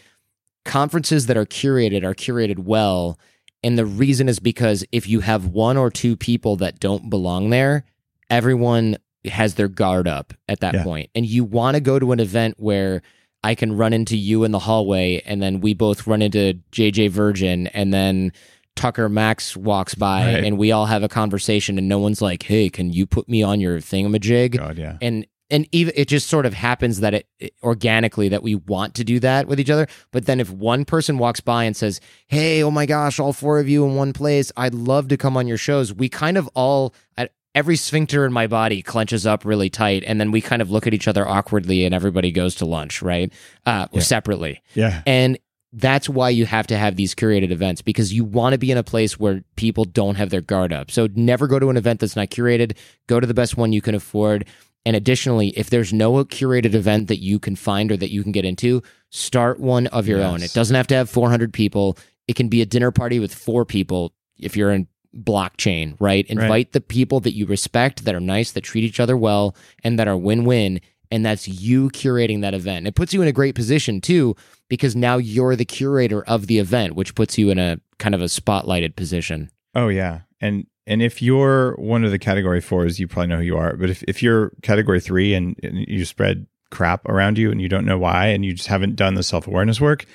conferences 0.66 1.28
that 1.28 1.38
are 1.38 1.46
curated 1.46 2.04
are 2.04 2.16
curated 2.16 2.60
well 2.60 3.18
and 3.64 3.78
the 3.78 3.86
reason 3.86 4.30
is 4.30 4.40
because 4.40 4.86
if 4.92 5.08
you 5.08 5.22
have 5.22 5.48
one 5.48 5.78
or 5.78 5.90
two 5.90 6.16
people 6.16 6.56
that 6.56 6.80
don't 6.80 7.10
belong 7.10 7.50
there 7.50 7.86
everyone 8.30 8.98
has 9.26 9.56
their 9.56 9.68
guard 9.68 10.08
up 10.08 10.34
at 10.48 10.60
that 10.62 10.74
yeah. 10.74 11.04
And 11.16 11.26
you 11.26 11.44
want 11.44 11.76
to 11.76 11.82
go 11.82 12.00
to 12.00 12.12
an 12.12 12.20
event 12.20 12.56
where 12.58 13.02
I 13.44 13.56
can 13.56 13.76
run 13.76 13.94
into 13.94 14.18
you 14.18 14.44
in 14.44 14.52
the 14.52 14.60
hallway 14.60 15.22
and 15.26 15.42
then 15.42 15.62
we 15.62 15.74
both 15.74 16.08
run 16.08 16.22
into 16.22 16.60
JJ 16.72 17.10
Virgin 17.12 17.68
and 17.68 17.94
then 17.94 18.32
Tucker 18.76 19.10
Max 19.10 19.58
walks 19.58 19.96
by 19.96 20.26
right. 20.26 20.44
and 20.44 20.58
we 20.58 20.72
all 20.72 20.86
have 20.86 21.04
a 21.04 21.08
conversation 21.08 21.78
and 21.78 21.88
no 21.88 21.98
one's 21.98 22.22
like, 22.22 22.44
"Hey, 22.44 22.70
can 22.70 22.94
you 22.94 23.08
put 23.08 23.28
me 23.28 23.42
on 23.42 23.60
your 23.60 23.80
thingamajig?" 23.80 24.58
God, 24.58 24.78
yeah. 24.78 24.98
And 25.02 25.26
and 25.50 25.68
even 25.72 25.94
it 25.96 26.08
just 26.08 26.28
sort 26.28 26.46
of 26.46 26.54
happens 26.54 27.00
that 27.00 27.14
it, 27.14 27.28
it, 27.40 27.54
organically 27.64 28.30
that 28.30 28.44
we 28.44 28.56
want 28.56 28.96
to 28.96 29.04
do 29.04 29.20
that 29.20 29.48
with 29.48 29.60
each 29.60 29.70
other. 29.70 29.88
But 30.12 30.26
then 30.26 30.40
if 30.40 30.50
one 30.50 30.86
person 30.86 31.18
walks 31.18 31.40
by 31.40 31.64
and 31.64 31.76
says 31.76 32.00
hey 32.28 32.64
oh 32.64 32.72
my 32.72 32.86
gosh 32.86 33.20
all 33.20 33.34
four 33.34 33.60
of 33.60 33.70
you 33.70 33.86
in 33.86 33.96
one 33.96 34.14
place. 34.14 34.52
I'd 34.58 34.74
love 34.74 35.08
to 35.10 35.18
come 35.18 35.38
on 35.38 35.48
your 35.48 35.58
shows. 35.58 35.94
We 35.94 36.10
kind 36.10 36.38
of 36.38 36.50
all 36.54 36.94
at, 37.18 37.32
every 37.56 37.76
sphincter 37.76 38.26
in 38.26 38.34
my 38.34 38.48
body 38.48 38.82
clenches 38.82 39.26
up 39.26 39.46
really 39.46 39.70
tight 39.70 40.04
and 40.06 40.20
then 40.20 40.32
we 40.32 40.42
kind 40.42 40.62
of 40.62 40.70
look 40.70 40.86
at 40.86 40.94
each 40.94 41.08
other 41.08 41.28
awkwardly 41.28 41.86
and 41.86 41.96
everybody 41.96 42.32
goes 42.32 42.56
to 42.56 42.66
lunch 42.66 43.02
right? 43.02 43.32
Uh, 43.66 43.88
yeah. 43.92 44.02
separately. 44.02 44.62
Yeah. 44.74 45.02
And 45.06 45.40
that's 45.74 46.08
why 46.08 46.30
you 46.30 46.46
have 46.46 46.66
to 46.68 46.78
have 46.78 46.96
these 46.96 47.14
curated 47.14 47.52
events 47.52 47.82
because 47.82 48.14
you 48.14 48.24
want 48.24 48.54
to 48.54 48.58
be 48.58 48.72
in 48.72 48.78
a 48.78 48.84
place 48.84 49.20
where 49.20 49.44
people 49.56 49.86
don't 49.86 50.16
have 50.16 50.30
their 50.30 50.42
guard 50.42 50.72
up. 50.72 50.90
So 50.90 51.08
never 51.14 51.46
go 51.48 51.60
to 51.60 51.70
an 51.70 51.78
event 51.78 52.00
that's 52.00 52.16
not 52.16 52.30
curated. 52.30 52.78
Go 53.08 53.20
to 53.20 53.28
the 53.28 53.34
best 53.34 53.58
one 53.58 53.74
you 53.74 53.82
can 53.82 53.94
afford 53.94 54.46
and 54.88 54.96
additionally 54.96 55.50
if 55.50 55.70
there's 55.70 55.92
no 55.92 56.14
curated 56.24 56.74
event 56.74 57.10
that 57.10 57.20
you 57.20 57.38
can 57.38 57.56
find 57.56 57.92
or 57.92 57.98
that 57.98 58.10
you 58.10 58.24
can 58.24 58.32
get 58.32 58.46
into 58.46 58.82
start 59.10 59.60
one 59.60 59.88
of 59.88 60.08
your 60.08 60.20
yes. 60.20 60.28
own 60.28 60.42
it 60.42 60.54
doesn't 60.54 60.76
have 60.76 60.88
to 60.88 60.96
have 60.96 61.10
400 61.10 61.54
people 61.54 61.98
it 62.28 62.36
can 62.36 62.48
be 62.48 62.62
a 62.62 62.66
dinner 62.66 62.92
party 62.92 63.20
with 63.20 63.34
four 63.36 63.66
people 63.66 64.14
if 64.38 64.56
you're 64.56 64.72
in 64.72 64.88
blockchain, 65.16 65.96
right? 66.00 66.26
Invite 66.28 66.50
right. 66.50 66.72
the 66.72 66.82
people 66.82 67.20
that 67.22 67.34
you 67.34 67.46
respect, 67.46 68.06
that 68.06 68.16
are 68.16 68.20
nice, 68.20 68.52
that 68.52 68.62
treat 68.62 68.84
each 68.84 69.00
other 69.00 69.18
well, 69.18 69.56
and 69.84 69.98
that 70.00 70.08
are 70.08 70.18
win 70.18 70.46
win. 70.46 70.82
And 71.10 71.26
that's 71.26 71.48
you 71.48 71.90
curating 71.90 72.42
that 72.42 72.54
event. 72.54 72.88
It 72.88 72.96
puts 72.96 73.14
you 73.14 73.22
in 73.22 73.28
a 73.28 73.34
great 73.34 73.56
position 73.56 74.02
too, 74.02 74.36
because 74.68 74.96
now 74.96 75.18
you're 75.18 75.56
the 75.56 75.66
curator 75.66 76.24
of 76.26 76.48
the 76.48 76.60
event, 76.60 76.96
which 76.96 77.16
puts 77.16 77.38
you 77.38 77.50
in 77.50 77.58
a 77.58 77.80
kind 77.98 78.14
of 78.14 78.22
a 78.22 78.26
spotlighted 78.26 78.96
position. 78.96 79.50
Oh, 79.74 79.88
yeah. 79.88 80.22
And 80.42 80.68
and 80.88 81.02
if 81.02 81.22
you're 81.22 81.76
one 81.76 82.04
of 82.04 82.12
the 82.12 82.20
category 82.20 82.62
fours, 82.62 83.00
you 83.00 83.08
probably 83.08 83.28
know 83.28 83.38
who 83.38 83.44
you 83.44 83.58
are. 83.58 83.76
But 83.76 83.90
if, 83.90 84.04
if 84.04 84.24
you're 84.24 84.52
category 84.62 85.00
three 85.00 85.34
and, 85.34 85.60
and 85.62 85.86
you 85.88 86.06
spread 86.06 86.48
crap 86.72 87.08
around 87.08 87.38
you 87.38 87.52
and 87.52 87.62
you 87.62 87.70
don't 87.70 87.86
know 87.86 87.98
why 87.98 88.28
and 88.28 88.44
you 88.44 88.54
just 88.54 88.68
haven't 88.68 88.96
done 88.96 89.14
the 89.14 89.24
self 89.24 89.48
awareness 89.48 89.80
work, 89.80 90.06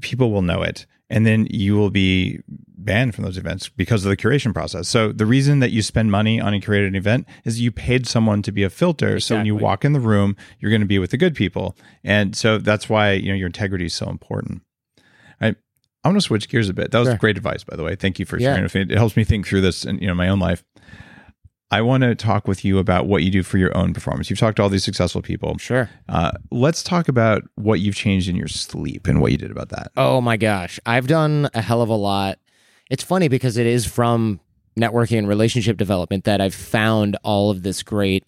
people 0.00 0.32
will 0.32 0.42
know 0.42 0.62
it 0.62 0.86
and 1.10 1.26
then 1.26 1.46
you 1.50 1.76
will 1.76 1.90
be 1.90 2.40
banned 2.48 3.14
from 3.14 3.24
those 3.24 3.36
events 3.36 3.68
because 3.68 4.04
of 4.04 4.10
the 4.10 4.16
curation 4.16 4.54
process. 4.54 4.88
So 4.88 5.12
the 5.12 5.26
reason 5.26 5.58
that 5.58 5.70
you 5.70 5.82
spend 5.82 6.10
money 6.10 6.40
on 6.40 6.54
a 6.54 6.60
curated 6.60 6.96
event 6.96 7.26
is 7.44 7.60
you 7.60 7.72
paid 7.72 8.06
someone 8.06 8.42
to 8.42 8.52
be 8.52 8.62
a 8.62 8.70
filter. 8.70 9.16
Exactly. 9.16 9.20
So 9.20 9.36
when 9.36 9.46
you 9.46 9.56
walk 9.56 9.84
in 9.84 9.92
the 9.92 10.00
room, 10.00 10.36
you're 10.60 10.70
going 10.70 10.80
to 10.80 10.86
be 10.86 11.00
with 11.00 11.10
the 11.10 11.18
good 11.18 11.34
people, 11.34 11.76
and 12.04 12.34
so 12.34 12.56
that's 12.58 12.88
why 12.88 13.12
you 13.12 13.28
know 13.28 13.34
your 13.34 13.48
integrity 13.48 13.86
is 13.86 13.94
so 13.94 14.08
important. 14.08 14.62
I 16.04 16.08
I 16.08 16.12
want 16.12 16.20
to 16.20 16.26
switch 16.26 16.48
gears 16.48 16.68
a 16.68 16.74
bit. 16.74 16.90
That 16.90 16.98
was 16.98 17.08
sure. 17.08 17.16
great 17.16 17.36
advice, 17.36 17.64
by 17.64 17.76
the 17.76 17.82
way. 17.82 17.94
Thank 17.94 18.18
you 18.18 18.24
for 18.24 18.38
sharing. 18.40 18.62
Yeah. 18.62 18.82
It 18.82 18.98
helps 18.98 19.16
me 19.16 19.24
think 19.24 19.46
through 19.46 19.60
this 19.60 19.84
in 19.84 19.98
you 19.98 20.06
know 20.06 20.14
my 20.14 20.28
own 20.28 20.38
life. 20.38 20.64
I 21.72 21.82
want 21.82 22.02
to 22.02 22.16
talk 22.16 22.48
with 22.48 22.64
you 22.64 22.78
about 22.78 23.06
what 23.06 23.22
you 23.22 23.30
do 23.30 23.44
for 23.44 23.56
your 23.56 23.76
own 23.76 23.94
performance. 23.94 24.28
You've 24.28 24.40
talked 24.40 24.56
to 24.56 24.62
all 24.62 24.68
these 24.68 24.82
successful 24.82 25.22
people. 25.22 25.56
Sure. 25.58 25.88
Uh, 26.08 26.32
let's 26.50 26.82
talk 26.82 27.06
about 27.06 27.42
what 27.54 27.78
you've 27.78 27.94
changed 27.94 28.28
in 28.28 28.34
your 28.34 28.48
sleep 28.48 29.06
and 29.06 29.20
what 29.20 29.30
you 29.30 29.38
did 29.38 29.52
about 29.52 29.68
that. 29.68 29.92
Oh 29.96 30.20
my 30.20 30.36
gosh. 30.36 30.80
I've 30.84 31.06
done 31.06 31.48
a 31.54 31.62
hell 31.62 31.80
of 31.80 31.88
a 31.88 31.94
lot. 31.94 32.40
It's 32.90 33.04
funny 33.04 33.28
because 33.28 33.56
it 33.56 33.66
is 33.66 33.86
from 33.86 34.40
networking 34.76 35.18
and 35.18 35.28
relationship 35.28 35.76
development 35.76 36.24
that 36.24 36.40
I've 36.40 36.54
found 36.54 37.16
all 37.22 37.50
of 37.50 37.62
this 37.62 37.84
great 37.84 38.24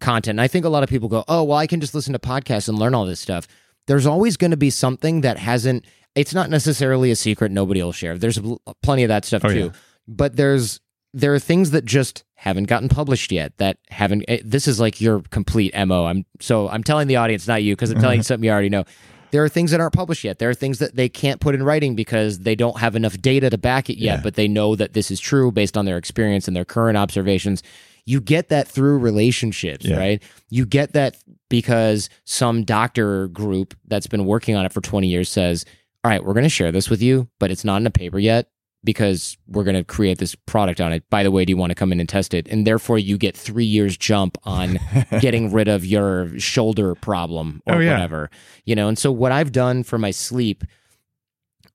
content. 0.00 0.34
And 0.38 0.40
I 0.42 0.48
think 0.48 0.66
a 0.66 0.68
lot 0.68 0.82
of 0.82 0.90
people 0.90 1.08
go, 1.08 1.24
oh, 1.28 1.44
well, 1.44 1.56
I 1.56 1.66
can 1.66 1.80
just 1.80 1.94
listen 1.94 2.12
to 2.12 2.18
podcasts 2.18 2.68
and 2.68 2.78
learn 2.78 2.94
all 2.94 3.06
this 3.06 3.20
stuff. 3.20 3.48
There's 3.86 4.06
always 4.06 4.36
going 4.36 4.50
to 4.50 4.56
be 4.58 4.68
something 4.68 5.22
that 5.22 5.38
hasn't, 5.38 5.86
it's 6.14 6.34
not 6.34 6.50
necessarily 6.50 7.10
a 7.10 7.16
secret 7.16 7.50
nobody 7.50 7.82
will 7.82 7.92
share. 7.92 8.18
There's 8.18 8.38
plenty 8.82 9.04
of 9.04 9.08
that 9.08 9.24
stuff 9.24 9.44
oh, 9.44 9.48
too. 9.48 9.58
Yeah. 9.58 9.70
But 10.06 10.36
there's 10.36 10.80
there 11.14 11.34
are 11.34 11.38
things 11.38 11.72
that 11.72 11.84
just 11.84 12.24
haven't 12.34 12.64
gotten 12.64 12.88
published 12.88 13.30
yet 13.30 13.56
that 13.58 13.78
haven't 13.88 14.24
eh, 14.28 14.40
this 14.44 14.66
is 14.66 14.80
like 14.80 15.00
your 15.00 15.20
complete 15.30 15.72
mo 15.86 16.06
i'm 16.06 16.24
so 16.40 16.68
i'm 16.70 16.82
telling 16.82 17.06
the 17.06 17.16
audience 17.16 17.46
not 17.46 17.62
you 17.62 17.74
because 17.74 17.90
i'm 17.90 18.00
telling 18.00 18.18
you 18.18 18.22
something 18.24 18.44
you 18.44 18.50
already 18.50 18.68
know 18.68 18.84
there 19.30 19.42
are 19.42 19.48
things 19.48 19.70
that 19.70 19.80
aren't 19.80 19.94
published 19.94 20.24
yet 20.24 20.38
there 20.38 20.50
are 20.50 20.54
things 20.54 20.78
that 20.78 20.96
they 20.96 21.08
can't 21.08 21.40
put 21.40 21.54
in 21.54 21.62
writing 21.62 21.94
because 21.94 22.40
they 22.40 22.54
don't 22.54 22.78
have 22.78 22.96
enough 22.96 23.16
data 23.20 23.48
to 23.48 23.58
back 23.58 23.88
it 23.88 23.98
yet 23.98 24.16
yeah. 24.16 24.22
but 24.22 24.34
they 24.34 24.48
know 24.48 24.74
that 24.74 24.92
this 24.92 25.10
is 25.10 25.20
true 25.20 25.52
based 25.52 25.76
on 25.76 25.84
their 25.84 25.98
experience 25.98 26.48
and 26.48 26.56
their 26.56 26.64
current 26.64 26.96
observations 26.96 27.62
you 28.04 28.20
get 28.20 28.48
that 28.48 28.66
through 28.66 28.98
relationships 28.98 29.84
yeah. 29.84 29.96
right 29.96 30.22
you 30.50 30.66
get 30.66 30.94
that 30.94 31.16
because 31.48 32.08
some 32.24 32.64
doctor 32.64 33.28
group 33.28 33.74
that's 33.86 34.06
been 34.06 34.24
working 34.24 34.56
on 34.56 34.66
it 34.66 34.72
for 34.72 34.80
20 34.80 35.06
years 35.06 35.28
says 35.28 35.64
all 36.04 36.10
right 36.10 36.24
we're 36.24 36.34
going 36.34 36.44
to 36.44 36.48
share 36.48 36.72
this 36.72 36.90
with 36.90 37.02
you 37.02 37.28
but 37.38 37.50
it's 37.50 37.64
not 37.64 37.80
in 37.80 37.86
a 37.86 37.90
paper 37.90 38.18
yet 38.18 38.48
because 38.84 39.36
we're 39.46 39.64
going 39.64 39.76
to 39.76 39.84
create 39.84 40.18
this 40.18 40.34
product 40.34 40.80
on 40.80 40.92
it. 40.92 41.08
By 41.08 41.22
the 41.22 41.30
way, 41.30 41.44
do 41.44 41.50
you 41.50 41.56
want 41.56 41.70
to 41.70 41.74
come 41.74 41.92
in 41.92 42.00
and 42.00 42.08
test 42.08 42.34
it? 42.34 42.48
And 42.48 42.66
therefore, 42.66 42.98
you 42.98 43.16
get 43.16 43.36
three 43.36 43.64
years 43.64 43.96
jump 43.96 44.36
on 44.44 44.78
getting 45.20 45.52
rid 45.52 45.68
of 45.68 45.86
your 45.86 46.38
shoulder 46.38 46.94
problem 46.94 47.62
or 47.66 47.76
oh, 47.76 47.78
yeah. 47.78 47.92
whatever, 47.92 48.30
you 48.64 48.74
know. 48.74 48.88
And 48.88 48.98
so, 48.98 49.12
what 49.12 49.32
I've 49.32 49.52
done 49.52 49.82
for 49.82 49.98
my 49.98 50.10
sleep, 50.10 50.64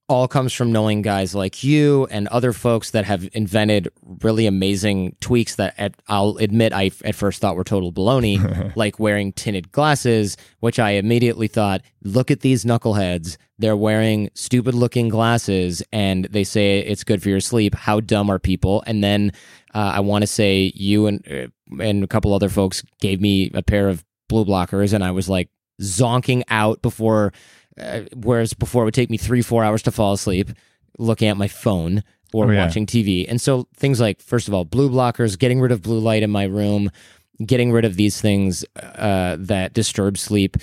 all 0.09 0.27
comes 0.27 0.53
from 0.53 0.71
knowing 0.71 1.01
guys 1.01 1.35
like 1.35 1.63
you 1.63 2.05
and 2.09 2.29
other 2.29 2.53
folks 2.53 2.91
that 2.91 3.03
have 3.03 3.27
invented 3.33 3.89
really 4.21 4.47
amazing 4.47 5.15
tweaks 5.19 5.55
that 5.55 5.73
at, 5.77 5.95
I'll 6.07 6.37
admit 6.37 6.71
I 6.71 6.91
at 7.03 7.15
first 7.15 7.41
thought 7.41 7.57
were 7.57 7.65
total 7.65 7.91
baloney, 7.91 8.73
like 8.75 8.99
wearing 8.99 9.33
tinted 9.33 9.71
glasses, 9.71 10.37
which 10.61 10.79
I 10.79 10.91
immediately 10.91 11.47
thought, 11.47 11.81
look 12.03 12.31
at 12.31 12.39
these 12.39 12.63
knuckleheads. 12.63 13.35
They're 13.59 13.75
wearing 13.75 14.29
stupid 14.33 14.75
looking 14.75 15.09
glasses 15.09 15.83
and 15.91 16.25
they 16.25 16.45
say 16.45 16.79
it's 16.79 17.03
good 17.03 17.21
for 17.21 17.29
your 17.29 17.41
sleep. 17.41 17.75
How 17.75 17.99
dumb 17.99 18.29
are 18.29 18.39
people? 18.39 18.83
And 18.87 19.03
then 19.03 19.33
uh, 19.75 19.91
I 19.95 19.99
want 19.99 20.21
to 20.23 20.27
say 20.27 20.71
you 20.73 21.07
and 21.07 21.27
uh, 21.29 21.47
and 21.83 22.03
a 22.03 22.07
couple 22.07 22.33
other 22.33 22.49
folks 22.49 22.81
gave 23.01 23.19
me 23.19 23.51
a 23.53 23.61
pair 23.61 23.89
of 23.89 24.05
blue 24.29 24.45
blockers, 24.45 24.93
and 24.93 25.03
I 25.03 25.11
was 25.11 25.27
like 25.27 25.49
zonking 25.81 26.43
out 26.49 26.81
before 26.81 27.33
uh, 27.79 28.01
whereas 28.15 28.53
before 28.53 28.83
it 28.83 28.85
would 28.85 28.93
take 28.93 29.09
me 29.09 29.17
three, 29.17 29.41
four 29.41 29.63
hours 29.63 29.81
to 29.83 29.91
fall 29.91 30.13
asleep 30.13 30.49
looking 30.97 31.27
at 31.27 31.37
my 31.37 31.47
phone 31.47 32.03
or 32.33 32.47
Oh, 32.47 32.51
yeah. 32.51 32.65
watching 32.65 32.85
TV. 32.85 33.25
And 33.29 33.39
so 33.39 33.67
things 33.75 33.99
like, 34.01 34.21
first 34.21 34.47
of 34.47 34.53
all, 34.53 34.65
blue 34.65 34.89
blockers, 34.89 35.37
getting 35.37 35.59
rid 35.61 35.71
of 35.71 35.81
blue 35.81 35.99
light 35.99 36.23
in 36.23 36.29
my 36.29 36.43
room, 36.43 36.89
getting 37.45 37.71
rid 37.71 37.85
of 37.85 37.95
these 37.95 38.19
things 38.19 38.65
uh, 38.75 39.37
that 39.39 39.73
disturb 39.73 40.17
sleep, 40.17 40.57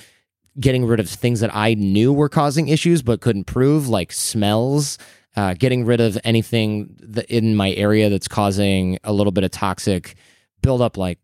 getting 0.60 0.84
rid 0.84 1.00
of 1.00 1.08
things 1.08 1.40
that 1.40 1.54
I 1.54 1.74
knew 1.74 2.12
were 2.12 2.28
causing 2.28 2.68
issues 2.68 3.02
but 3.02 3.20
couldn't 3.20 3.44
prove, 3.44 3.88
like 3.88 4.12
smells. 4.12 4.98
Uh, 5.36 5.52
getting 5.54 5.84
rid 5.84 6.00
of 6.00 6.16
anything 6.22 6.94
in 7.28 7.56
my 7.56 7.72
area 7.72 8.08
that's 8.08 8.28
causing 8.28 8.98
a 9.02 9.12
little 9.12 9.32
bit 9.32 9.42
of 9.42 9.50
toxic 9.50 10.14
buildup, 10.62 10.96
like 10.96 11.18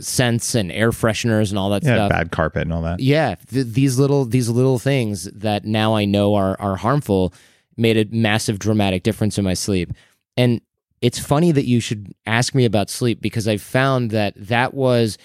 scents 0.00 0.54
and 0.54 0.72
air 0.72 0.90
fresheners 0.90 1.50
and 1.50 1.58
all 1.58 1.70
that 1.70 1.82
Yeah, 1.84 1.94
stuff. 1.94 2.10
bad 2.10 2.30
carpet 2.32 2.62
and 2.62 2.72
all 2.72 2.82
that. 2.82 3.00
Yeah, 3.00 3.36
th- 3.50 3.66
these 3.66 3.98
little 3.98 4.24
these 4.24 4.48
little 4.48 4.78
things 4.78 5.24
that 5.32 5.64
now 5.64 5.94
I 5.94 6.04
know 6.04 6.34
are 6.34 6.56
are 6.60 6.76
harmful 6.76 7.32
made 7.76 7.96
a 7.96 8.06
massive 8.14 8.58
dramatic 8.58 9.02
difference 9.02 9.38
in 9.38 9.44
my 9.44 9.54
sleep. 9.54 9.92
And 10.36 10.60
it's 11.02 11.18
funny 11.18 11.52
that 11.52 11.66
you 11.66 11.78
should 11.78 12.14
ask 12.26 12.54
me 12.54 12.64
about 12.64 12.88
sleep 12.90 13.20
because 13.20 13.46
I 13.46 13.58
found 13.58 14.10
that 14.12 14.32
that 14.36 14.72
was 14.74 15.18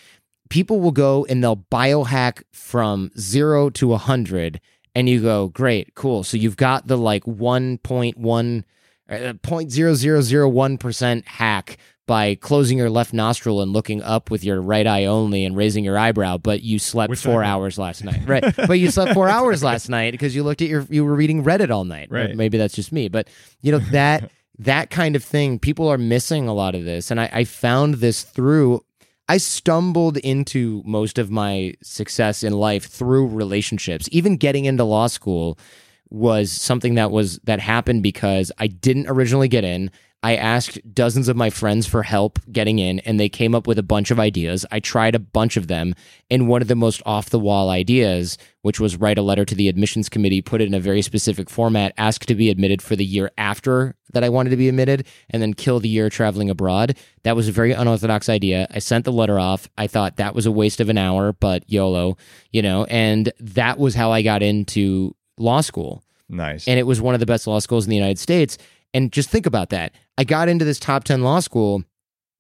people 0.49 0.80
will 0.82 0.91
go 0.91 1.26
and 1.30 1.41
they'll 1.43 1.66
biohack 1.72 2.43
from 2.51 3.09
0 3.18 3.70
to 3.72 3.88
100 3.88 4.59
and 4.93 5.07
you 5.07 5.22
go, 5.22 5.47
"Great, 5.47 5.95
cool. 5.95 6.24
So 6.24 6.36
you've 6.38 6.57
got 6.57 6.88
the 6.88 6.97
like 6.97 7.24
1.1 7.24 8.64
uh, 9.09 9.34
0.0001% 9.41 11.26
hack 11.28 11.78
by 12.08 12.36
closing 12.36 12.78
your 12.78 12.89
left 12.89 13.14
nostril 13.14 13.62
and 13.62 13.72
looking 13.72 14.02
up 14.02 14.30
with 14.32 14.43
your 14.43 14.62
right 14.62 14.86
eye 14.88 15.06
only 15.06 15.45
and 15.45 15.56
raising 15.56 15.84
your 15.86 15.97
eyebrow, 15.97 16.38
but 16.38 16.62
you 16.62 16.80
slept 16.80 17.10
Which 17.12 17.20
four 17.20 17.43
hours 17.43 17.78
last 17.78 18.04
night. 18.04 18.22
Right. 18.28 18.43
but 18.56 18.80
you 18.80 18.89
slept 18.91 19.14
four 19.14 19.30
hours 19.38 19.64
last 19.64 19.88
night 19.88 20.12
because 20.12 20.36
you 20.36 20.43
looked 20.43 20.62
at 20.62 20.68
your 20.68 20.86
you 20.89 21.06
were 21.06 21.16
reading 21.16 21.43
Reddit 21.43 21.70
all 21.70 21.86
night. 21.86 22.10
Or 22.12 22.16
Right. 22.16 22.36
maybe 22.36 22.58
that's 22.58 22.74
just 22.76 22.91
me. 22.91 23.08
But 23.08 23.28
you 23.62 23.72
know, 23.72 23.80
that 23.91 24.30
that 24.60 24.89
kind 24.89 25.16
of 25.16 25.24
thing, 25.24 25.58
people 25.60 25.88
are 25.88 25.97
missing 25.97 26.47
a 26.47 26.54
lot 26.54 26.76
of 26.76 26.84
this. 26.84 27.12
And 27.12 27.20
I, 27.20 27.30
I 27.32 27.43
found 27.45 27.95
this 27.95 28.24
through 28.24 28.84
I 29.30 29.38
stumbled 29.38 30.18
into 30.18 30.82
most 30.86 31.18
of 31.18 31.32
my 31.32 31.76
success 31.82 32.43
in 32.43 32.52
life 32.52 32.86
through 32.88 33.28
relationships. 33.28 34.10
Even 34.12 34.36
getting 34.36 34.66
into 34.66 34.84
law 34.84 35.08
school 35.08 35.58
was 36.10 36.52
something 36.52 36.95
that 36.95 37.12
was 37.12 37.39
that 37.45 37.62
happened 37.62 38.04
because 38.04 38.52
I 38.58 38.68
didn't 38.68 39.08
originally 39.08 39.47
get 39.47 39.64
in. 39.64 39.89
I 40.24 40.36
asked 40.36 40.80
dozens 40.93 41.28
of 41.30 41.36
my 41.36 41.49
friends 41.49 41.88
for 41.88 42.03
help 42.03 42.38
getting 42.51 42.78
in, 42.78 42.99
and 42.99 43.19
they 43.19 43.28
came 43.28 43.55
up 43.55 43.65
with 43.65 43.80
a 43.80 43.84
bunch 43.84 44.11
of 44.11 44.19
ideas. 44.19 44.67
I 44.72 44.80
tried 44.80 45.15
a 45.15 45.19
bunch 45.19 45.57
of 45.57 45.65
them, 45.65 45.95
and 46.30 46.47
one 46.47 46.61
of 46.61 46.67
the 46.67 46.76
most 46.76 47.01
off 47.07 47.32
the 47.32 47.39
wall 47.39 47.72
ideas, 47.72 48.38
which 48.61 48.80
was 48.80 48.97
write 48.97 49.17
a 49.17 49.24
letter 49.24 49.45
to 49.45 49.55
the 49.55 49.67
admissions 49.67 50.09
committee, 50.09 50.43
put 50.43 50.61
it 50.61 50.67
in 50.67 50.76
a 50.76 50.80
very 50.80 51.01
specific 51.01 51.49
format, 51.49 51.93
ask 51.97 52.24
to 52.28 52.36
be 52.36 52.51
admitted 52.51 52.84
for 52.84 52.95
the 52.95 53.03
year 53.03 53.32
after 53.36 53.95
that 54.13 54.24
I 54.24 54.30
wanted 54.30 54.51
to 54.51 54.57
be 54.57 54.69
admitted, 54.69 55.07
and 55.32 55.41
then 55.41 55.55
kill 55.55 55.80
the 55.80 55.89
year 55.89 56.07
traveling 56.11 56.51
abroad. 56.51 56.95
That 57.24 57.36
was 57.36 57.47
a 57.47 57.51
very 57.51 57.72
unorthodox 57.72 58.30
idea. 58.30 58.67
I 58.69 58.78
sent 58.78 59.05
the 59.05 59.11
letter 59.11 59.39
off. 59.39 59.69
I 59.76 59.88
thought 59.88 60.17
that 60.17 60.36
was 60.36 60.45
a 60.45 60.51
waste 60.51 60.80
of 60.80 60.89
an 60.89 60.99
hour, 60.99 61.34
but 61.34 61.63
YOLO, 61.67 62.17
you 62.51 62.61
know, 62.61 62.84
and 62.86 63.34
that 63.39 63.80
was 63.80 63.95
how 63.95 64.11
I 64.11 64.22
got 64.22 64.43
into 64.43 65.15
law 65.39 65.61
school 65.61 66.03
Nice. 66.30 66.67
and 66.67 66.78
it 66.78 66.84
was 66.84 67.01
one 67.01 67.15
of 67.15 67.19
the 67.19 67.26
best 67.26 67.47
law 67.47 67.57
schools 67.57 67.86
in 67.86 67.89
the 67.89 67.95
United 67.95 68.19
States. 68.19 68.59
And 68.93 69.09
just 69.09 69.30
think 69.30 69.45
about 69.45 69.69
that. 69.69 69.93
I 70.22 70.24
got 70.24 70.49
into 70.49 70.63
this 70.63 70.78
top 70.78 71.03
10 71.03 71.24
law 71.24 71.39
school 71.39 71.84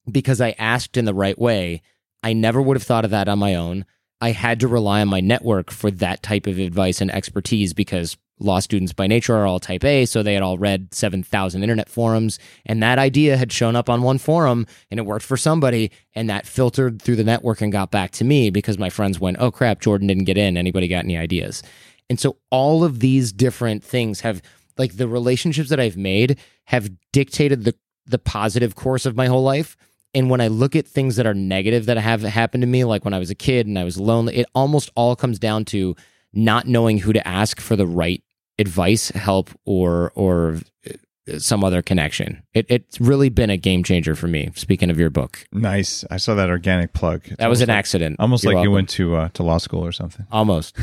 because 0.07 0.39
I 0.39 0.53
asked 0.59 0.97
in 0.97 1.05
the 1.05 1.15
right 1.15 1.39
way. 1.39 1.81
I 2.21 2.31
never 2.31 2.61
would 2.61 2.77
have 2.77 2.83
thought 2.83 3.05
of 3.05 3.09
that 3.09 3.27
on 3.27 3.39
my 3.39 3.55
own. 3.55 3.87
I 4.21 4.33
had 4.33 4.59
to 4.59 4.67
rely 4.67 5.01
on 5.01 5.07
my 5.07 5.19
network 5.19 5.71
for 5.71 5.89
that 5.89 6.21
type 6.21 6.45
of 6.45 6.59
advice 6.59 7.01
and 7.01 7.09
expertise 7.09 7.73
because 7.73 8.17
law 8.37 8.59
students 8.59 8.93
by 8.93 9.07
nature 9.07 9.35
are 9.35 9.47
all 9.47 9.59
type 9.59 9.83
A, 9.83 10.05
so 10.05 10.21
they 10.21 10.35
had 10.35 10.43
all 10.43 10.59
read 10.59 10.93
7,000 10.93 11.63
internet 11.63 11.89
forums. 11.89 12.37
And 12.67 12.83
that 12.83 12.99
idea 12.99 13.35
had 13.35 13.51
shown 13.51 13.75
up 13.75 13.89
on 13.89 14.03
one 14.03 14.19
forum 14.19 14.67
and 14.91 14.99
it 14.99 15.07
worked 15.07 15.25
for 15.25 15.35
somebody. 15.35 15.89
And 16.13 16.29
that 16.29 16.45
filtered 16.45 17.01
through 17.01 17.15
the 17.15 17.23
network 17.23 17.61
and 17.61 17.71
got 17.71 17.89
back 17.89 18.11
to 18.11 18.23
me 18.23 18.51
because 18.51 18.77
my 18.77 18.91
friends 18.91 19.19
went, 19.19 19.37
oh 19.39 19.49
crap, 19.49 19.81
Jordan 19.81 20.05
didn't 20.05 20.25
get 20.25 20.37
in. 20.37 20.55
Anybody 20.55 20.87
got 20.87 21.03
any 21.03 21.17
ideas? 21.17 21.63
And 22.11 22.19
so 22.19 22.37
all 22.51 22.83
of 22.83 22.99
these 22.99 23.31
different 23.31 23.83
things 23.83 24.21
have 24.21 24.43
like 24.81 24.97
the 24.97 25.07
relationships 25.07 25.69
that 25.69 25.79
I've 25.79 25.97
made 25.97 26.37
have 26.65 26.89
dictated 27.13 27.63
the 27.63 27.75
the 28.05 28.19
positive 28.19 28.75
course 28.75 29.05
of 29.05 29.15
my 29.15 29.27
whole 29.27 29.43
life. 29.43 29.77
And 30.13 30.29
when 30.29 30.41
I 30.41 30.47
look 30.47 30.75
at 30.75 30.85
things 30.87 31.15
that 31.15 31.25
are 31.25 31.33
negative 31.33 31.85
that 31.85 31.97
have 31.97 32.21
happened 32.23 32.63
to 32.63 32.67
me, 32.67 32.83
like 32.83 33.05
when 33.05 33.13
I 33.13 33.19
was 33.19 33.29
a 33.29 33.35
kid 33.35 33.67
and 33.67 33.79
I 33.79 33.85
was 33.85 33.97
lonely, 33.97 34.35
it 34.35 34.47
almost 34.53 34.91
all 34.95 35.15
comes 35.15 35.39
down 35.39 35.63
to 35.65 35.95
not 36.33 36.67
knowing 36.67 36.97
who 36.97 37.13
to 37.13 37.25
ask 37.25 37.61
for 37.61 37.75
the 37.77 37.87
right 37.87 38.21
advice, 38.59 39.09
help, 39.11 39.49
or 39.65 40.11
or 40.15 40.59
uh, 40.85 41.39
some 41.39 41.63
other 41.63 41.81
connection. 41.81 42.41
It, 42.53 42.65
it's 42.69 42.99
really 42.99 43.29
been 43.29 43.49
a 43.49 43.57
game 43.57 43.83
changer 43.83 44.15
for 44.15 44.27
me. 44.27 44.49
Speaking 44.55 44.89
of 44.89 44.99
your 44.99 45.09
book, 45.11 45.45
nice. 45.53 46.03
I 46.11 46.17
saw 46.17 46.33
that 46.35 46.49
organic 46.49 46.91
plug. 46.93 47.21
It's 47.25 47.37
that 47.37 47.49
was 47.49 47.61
an 47.61 47.69
like- 47.69 47.77
accident. 47.77 48.17
Almost 48.19 48.43
You're 48.43 48.55
like 48.55 48.63
you 48.63 48.71
went 48.71 48.89
to 48.89 49.15
uh, 49.15 49.29
to 49.35 49.43
law 49.43 49.59
school 49.59 49.85
or 49.85 49.91
something. 49.93 50.25
almost. 50.31 50.75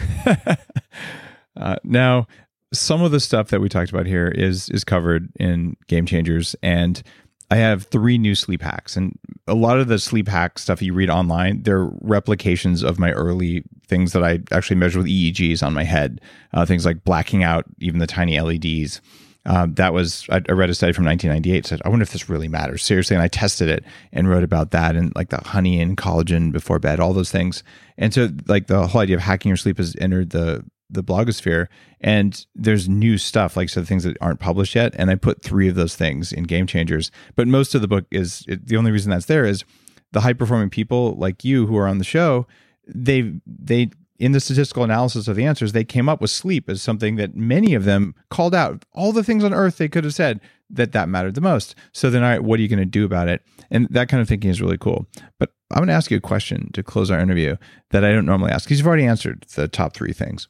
uh, 1.57 1.77
now, 1.85 2.27
some 2.73 3.03
of 3.03 3.11
the 3.11 3.21
stuff 3.21 3.49
that 3.49 3.61
we 3.61 3.69
talked 3.69 3.91
about 3.91 4.07
here 4.07 4.29
is 4.29 4.69
is 4.71 4.85
covered 4.85 5.31
in 5.39 5.77
Game 5.87 6.07
Changers, 6.07 6.55
and 6.63 7.03
I 7.51 7.57
have 7.57 7.85
three 7.85 8.19
new 8.19 8.35
sleep 8.35 8.61
hacks. 8.61 8.97
And 8.97 9.19
a 9.47 9.55
lot 9.55 9.79
of 9.79 9.89
the 9.89 9.99
sleep 9.99 10.29
hack 10.29 10.59
stuff 10.59 10.83
you 10.83 10.93
read 10.93 11.09
online, 11.09 11.63
they're 11.63 11.89
replications 12.03 12.83
of 12.83 12.99
my 12.99 13.13
early 13.13 13.65
things 13.87 14.13
that 14.13 14.23
I 14.23 14.41
actually 14.53 14.77
measured 14.77 15.03
with 15.03 15.11
EEGs 15.11 15.63
on 15.63 15.73
my 15.73 15.85
head. 15.85 16.21
Uh, 16.53 16.67
things 16.67 16.85
like 16.85 17.05
blacking 17.05 17.43
out 17.43 17.65
even 17.79 18.01
the 18.01 18.07
tiny 18.07 18.39
LEDs. 18.39 19.01
Um, 19.47 19.73
that 19.75 19.95
was 19.95 20.27
I, 20.29 20.43
I 20.47 20.53
read 20.53 20.69
a 20.69 20.75
study 20.75 20.93
from 20.93 21.07
1998 21.07 21.65
said 21.65 21.81
I 21.83 21.89
wonder 21.89 22.03
if 22.03 22.13
this 22.13 22.29
really 22.29 22.49
matters 22.49 22.83
seriously, 22.85 23.17
and 23.17 23.23
I 23.23 23.29
tested 23.29 23.71
it 23.71 23.83
and 24.13 24.29
wrote 24.29 24.45
about 24.45 24.73
that 24.73 24.95
and 24.95 25.11
like 25.17 25.31
the 25.31 25.41
honey 25.43 25.81
and 25.81 25.97
collagen 25.97 26.53
before 26.53 26.79
bed, 26.79 27.01
all 27.01 27.15
those 27.15 27.33
things. 27.33 27.63
And 27.97 28.13
so 28.13 28.29
like 28.47 28.67
the 28.67 28.87
whole 28.87 29.01
idea 29.01 29.17
of 29.17 29.23
hacking 29.23 29.49
your 29.49 29.57
sleep 29.57 29.79
has 29.79 29.97
entered 29.99 30.31
the 30.31 30.67
the 30.91 31.03
blogosphere, 31.03 31.67
and 32.01 32.47
there's 32.55 32.89
new 32.89 33.19
stuff 33.19 33.57
like 33.57 33.69
so 33.69 33.85
things 33.85 34.05
that 34.05 34.17
aren't 34.21 34.41
published 34.41 34.75
yet. 34.75 34.95
And 34.97 35.11
I 35.11 35.15
put 35.15 35.43
three 35.43 35.69
of 35.69 35.75
those 35.75 35.97
things 35.97 36.33
in 36.33 36.45
Game 36.45 36.67
Changers, 36.67 37.11
but 37.37 37.47
most 37.49 37.75
of 37.75 37.81
the 37.81 37.89
book 37.89 38.07
is 38.11 38.45
it, 38.49 38.67
the 38.67 38.77
only 38.77 38.91
reason 38.91 39.11
that's 39.11 39.27
there 39.27 39.45
is 39.45 39.65
the 40.13 40.21
high 40.21 40.33
performing 40.33 40.71
people 40.71 41.15
like 41.17 41.45
you 41.45 41.67
who 41.67 41.77
are 41.77 41.87
on 41.87 41.99
the 41.99 42.05
show. 42.05 42.47
They 42.87 43.35
they 43.47 43.91
in 44.19 44.33
the 44.33 44.41
statistical 44.41 44.83
analysis 44.83 45.29
of 45.29 45.37
the 45.37 45.45
answers, 45.45 45.73
they 45.73 45.85
came 45.85 46.09
up 46.09 46.21
with 46.21 46.31
sleep 46.31 46.69
as 46.69 46.83
something 46.83 47.17
that 47.17 47.37
many 47.37 47.75
of 47.75 47.85
them 47.85 48.15
called 48.31 48.55
out. 48.55 48.85
All 48.93 49.13
the 49.13 49.23
things 49.23 49.45
on 49.45 49.55
earth 49.55 49.77
they 49.77 49.89
could 49.89 50.05
have 50.05 50.15
said 50.15 50.41
that 50.71 50.93
that 50.93 51.09
mattered 51.09 51.35
the 51.35 51.41
most. 51.41 51.75
So 51.93 52.11
then, 52.11 52.23
all 52.23 52.31
right, 52.31 52.43
what 52.43 52.59
are 52.59 52.63
you 52.63 52.69
going 52.69 52.79
to 52.81 52.85
do 52.85 53.05
about 53.05 53.29
it? 53.29 53.43
And 53.71 53.87
that 53.91 54.09
kind 54.09 54.21
of 54.21 54.29
thinking 54.29 54.51
is 54.51 54.61
really 54.61 54.79
cool. 54.79 55.07
But 55.39 55.53
I'm 55.71 55.79
going 55.79 55.89
to 55.89 55.95
ask 55.95 56.11
you 56.11 56.17
a 56.17 56.21
question 56.21 56.71
to 56.73 56.83
close 56.83 57.11
our 57.11 57.21
interview 57.21 57.57
that 57.91 58.05
I 58.05 58.13
don't 58.13 58.27
normally 58.27 58.51
ask 58.51 58.67
because 58.67 58.79
you've 58.79 58.87
already 58.87 59.07
answered 59.07 59.47
the 59.55 59.69
top 59.69 59.95
three 59.95 60.13
things. 60.13 60.49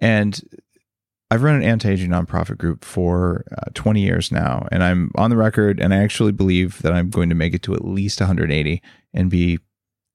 And 0.00 0.40
I've 1.30 1.42
run 1.42 1.56
an 1.56 1.62
anti-aging 1.62 2.10
nonprofit 2.10 2.56
group 2.56 2.84
for 2.84 3.44
uh, 3.52 3.70
20 3.74 4.00
years 4.00 4.32
now, 4.32 4.66
and 4.72 4.82
I'm 4.82 5.10
on 5.16 5.30
the 5.30 5.36
record, 5.36 5.78
and 5.80 5.92
I 5.92 5.98
actually 5.98 6.32
believe 6.32 6.80
that 6.82 6.92
I'm 6.92 7.10
going 7.10 7.28
to 7.28 7.34
make 7.34 7.52
it 7.54 7.62
to 7.64 7.74
at 7.74 7.84
least 7.84 8.20
180 8.20 8.80
and 9.12 9.28
be 9.30 9.58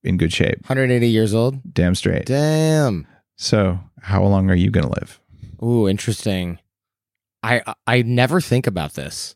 in 0.04 0.18
good 0.18 0.34
shape. 0.34 0.60
180 0.64 1.08
years 1.08 1.34
old. 1.34 1.74
Damn 1.74 1.96
straight. 1.96 2.26
Damn. 2.26 3.06
So, 3.36 3.80
how 4.02 4.24
long 4.24 4.50
are 4.50 4.56
you 4.56 4.72
going 4.72 4.86
to 4.88 5.00
live? 5.00 5.20
Ooh, 5.62 5.88
interesting. 5.88 6.60
I 7.44 7.62
I 7.86 8.02
never 8.02 8.42
think 8.42 8.68
about 8.68 8.94
this. 8.94 9.36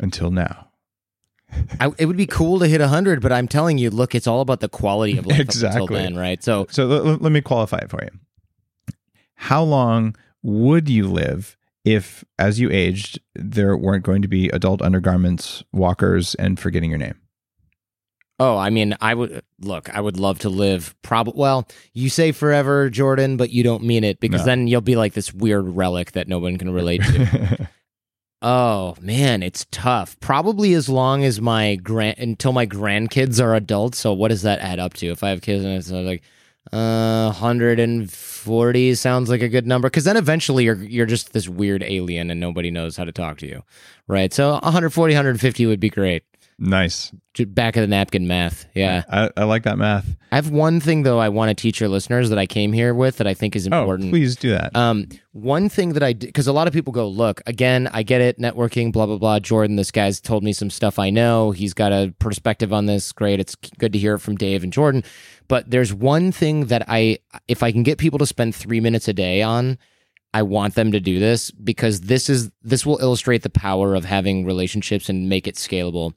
Until 0.00 0.30
now. 0.30 0.68
I, 1.80 1.92
it 1.98 2.06
would 2.06 2.16
be 2.16 2.26
cool 2.26 2.58
to 2.58 2.66
hit 2.66 2.80
100, 2.80 3.20
but 3.22 3.30
I'm 3.32 3.46
telling 3.46 3.78
you, 3.78 3.90
look, 3.90 4.14
it's 4.14 4.26
all 4.26 4.40
about 4.40 4.60
the 4.60 4.68
quality 4.68 5.18
of 5.18 5.26
life 5.26 5.38
Exactly. 5.38 5.82
until 5.82 5.96
then, 5.96 6.16
right? 6.16 6.42
So, 6.42 6.66
So, 6.70 6.86
let, 6.86 7.22
let 7.22 7.30
me 7.32 7.40
qualify 7.40 7.78
it 7.78 7.90
for 7.90 8.02
you. 8.02 8.10
How 9.36 9.62
long 9.62 10.16
would 10.42 10.88
you 10.88 11.06
live 11.06 11.56
if, 11.84 12.24
as 12.38 12.60
you 12.60 12.70
aged, 12.70 13.18
there 13.34 13.76
weren't 13.76 14.04
going 14.04 14.22
to 14.22 14.28
be 14.28 14.48
adult 14.50 14.80
undergarments, 14.82 15.62
walkers, 15.72 16.34
and 16.36 16.58
forgetting 16.58 16.90
your 16.90 16.98
name? 16.98 17.14
Oh, 18.40 18.56
I 18.56 18.70
mean, 18.70 18.96
I 19.00 19.14
would 19.14 19.42
look. 19.60 19.94
I 19.94 20.00
would 20.00 20.18
love 20.18 20.40
to 20.40 20.48
live. 20.48 20.94
Probably. 21.02 21.34
Well, 21.38 21.68
you 21.92 22.08
say 22.10 22.32
forever, 22.32 22.90
Jordan, 22.90 23.36
but 23.36 23.50
you 23.50 23.62
don't 23.62 23.84
mean 23.84 24.02
it 24.02 24.18
because 24.18 24.40
No. 24.40 24.46
then 24.46 24.66
you'll 24.66 24.80
be 24.80 24.96
like 24.96 25.12
this 25.12 25.32
weird 25.32 25.68
relic 25.68 26.12
that 26.12 26.26
no 26.26 26.40
one 26.40 26.58
can 26.58 26.70
relate 26.70 27.02
to. 27.02 27.68
oh 28.42 28.96
man, 29.00 29.42
it's 29.44 29.66
tough. 29.70 30.18
Probably 30.18 30.74
as 30.74 30.88
long 30.88 31.22
as 31.24 31.40
my 31.40 31.76
grand 31.76 32.18
until 32.18 32.52
my 32.52 32.66
grandkids 32.66 33.40
are 33.42 33.54
adults. 33.54 33.98
So 33.98 34.12
what 34.12 34.28
does 34.28 34.42
that 34.42 34.58
add 34.58 34.80
up 34.80 34.94
to? 34.94 35.06
If 35.12 35.22
I 35.22 35.28
have 35.30 35.40
kids 35.40 35.64
and 35.64 35.74
it's 35.74 35.92
uh, 35.92 36.00
like 36.00 36.22
uh 36.72 37.26
140 37.26 38.94
sounds 38.94 39.28
like 39.28 39.42
a 39.42 39.48
good 39.48 39.66
number 39.66 39.88
because 39.88 40.04
then 40.04 40.16
eventually 40.16 40.64
you're 40.64 40.82
you're 40.82 41.06
just 41.06 41.32
this 41.32 41.48
weird 41.48 41.82
alien 41.82 42.30
and 42.30 42.40
nobody 42.40 42.70
knows 42.70 42.96
how 42.96 43.04
to 43.04 43.12
talk 43.12 43.38
to 43.38 43.46
you 43.46 43.62
right? 44.08 44.32
So 44.32 44.52
140 44.52 45.14
150 45.14 45.66
would 45.66 45.80
be 45.80 45.90
great 45.90 46.24
nice. 46.58 47.12
Back 47.36 47.76
of 47.76 47.80
the 47.80 47.88
napkin 47.88 48.28
math 48.28 48.64
yeah 48.76 49.02
I, 49.10 49.28
I 49.36 49.42
like 49.42 49.64
that 49.64 49.76
math. 49.76 50.06
I 50.30 50.36
have 50.36 50.50
one 50.50 50.78
thing 50.78 51.02
though 51.02 51.18
I 51.18 51.28
want 51.28 51.48
to 51.48 51.60
teach 51.60 51.80
your 51.80 51.88
listeners 51.88 52.30
that 52.30 52.38
I 52.38 52.46
came 52.46 52.72
here 52.72 52.94
with 52.94 53.16
that 53.16 53.26
I 53.26 53.34
think 53.34 53.56
is 53.56 53.66
Oh, 53.66 53.80
important. 53.80 54.10
please 54.10 54.36
do 54.36 54.50
that. 54.50 54.74
Um, 54.76 55.08
one 55.32 55.68
thing 55.68 55.94
that 55.94 56.02
I 56.04 56.12
because 56.12 56.46
a 56.46 56.52
lot 56.52 56.68
of 56.68 56.72
people 56.72 56.92
go, 56.92 57.08
look, 57.08 57.40
again, 57.46 57.88
I 57.92 58.04
get 58.04 58.20
it, 58.20 58.38
networking, 58.38 58.92
blah 58.92 59.06
blah 59.06 59.18
blah. 59.18 59.40
Jordan, 59.40 59.74
this 59.74 59.90
guy's 59.90 60.20
told 60.20 60.44
me 60.44 60.52
some 60.52 60.70
stuff 60.70 60.98
I 61.00 61.10
know. 61.10 61.50
He's 61.50 61.74
got 61.74 61.90
a 61.92 62.14
perspective 62.20 62.72
on 62.72 62.86
this. 62.86 63.10
Great, 63.10 63.40
it's 63.40 63.56
good 63.56 63.92
to 63.92 63.98
hear 63.98 64.14
it 64.14 64.20
from 64.20 64.36
Dave 64.36 64.62
and 64.62 64.72
Jordan. 64.72 65.02
But 65.48 65.70
there's 65.70 65.92
one 65.92 66.30
thing 66.30 66.66
that 66.66 66.84
I, 66.88 67.18
if 67.48 67.62
I 67.64 67.72
can 67.72 67.82
get 67.82 67.98
people 67.98 68.18
to 68.20 68.26
spend 68.26 68.54
three 68.54 68.80
minutes 68.80 69.08
a 69.08 69.12
day 69.12 69.42
on, 69.42 69.76
I 70.32 70.42
want 70.42 70.74
them 70.74 70.92
to 70.92 71.00
do 71.00 71.18
this 71.18 71.50
because 71.50 72.02
this 72.02 72.30
is 72.30 72.50
this 72.62 72.86
will 72.86 72.98
illustrate 73.00 73.42
the 73.42 73.50
power 73.50 73.94
of 73.96 74.04
having 74.04 74.44
relationships 74.44 75.08
and 75.08 75.28
make 75.28 75.46
it 75.48 75.56
scalable. 75.56 76.14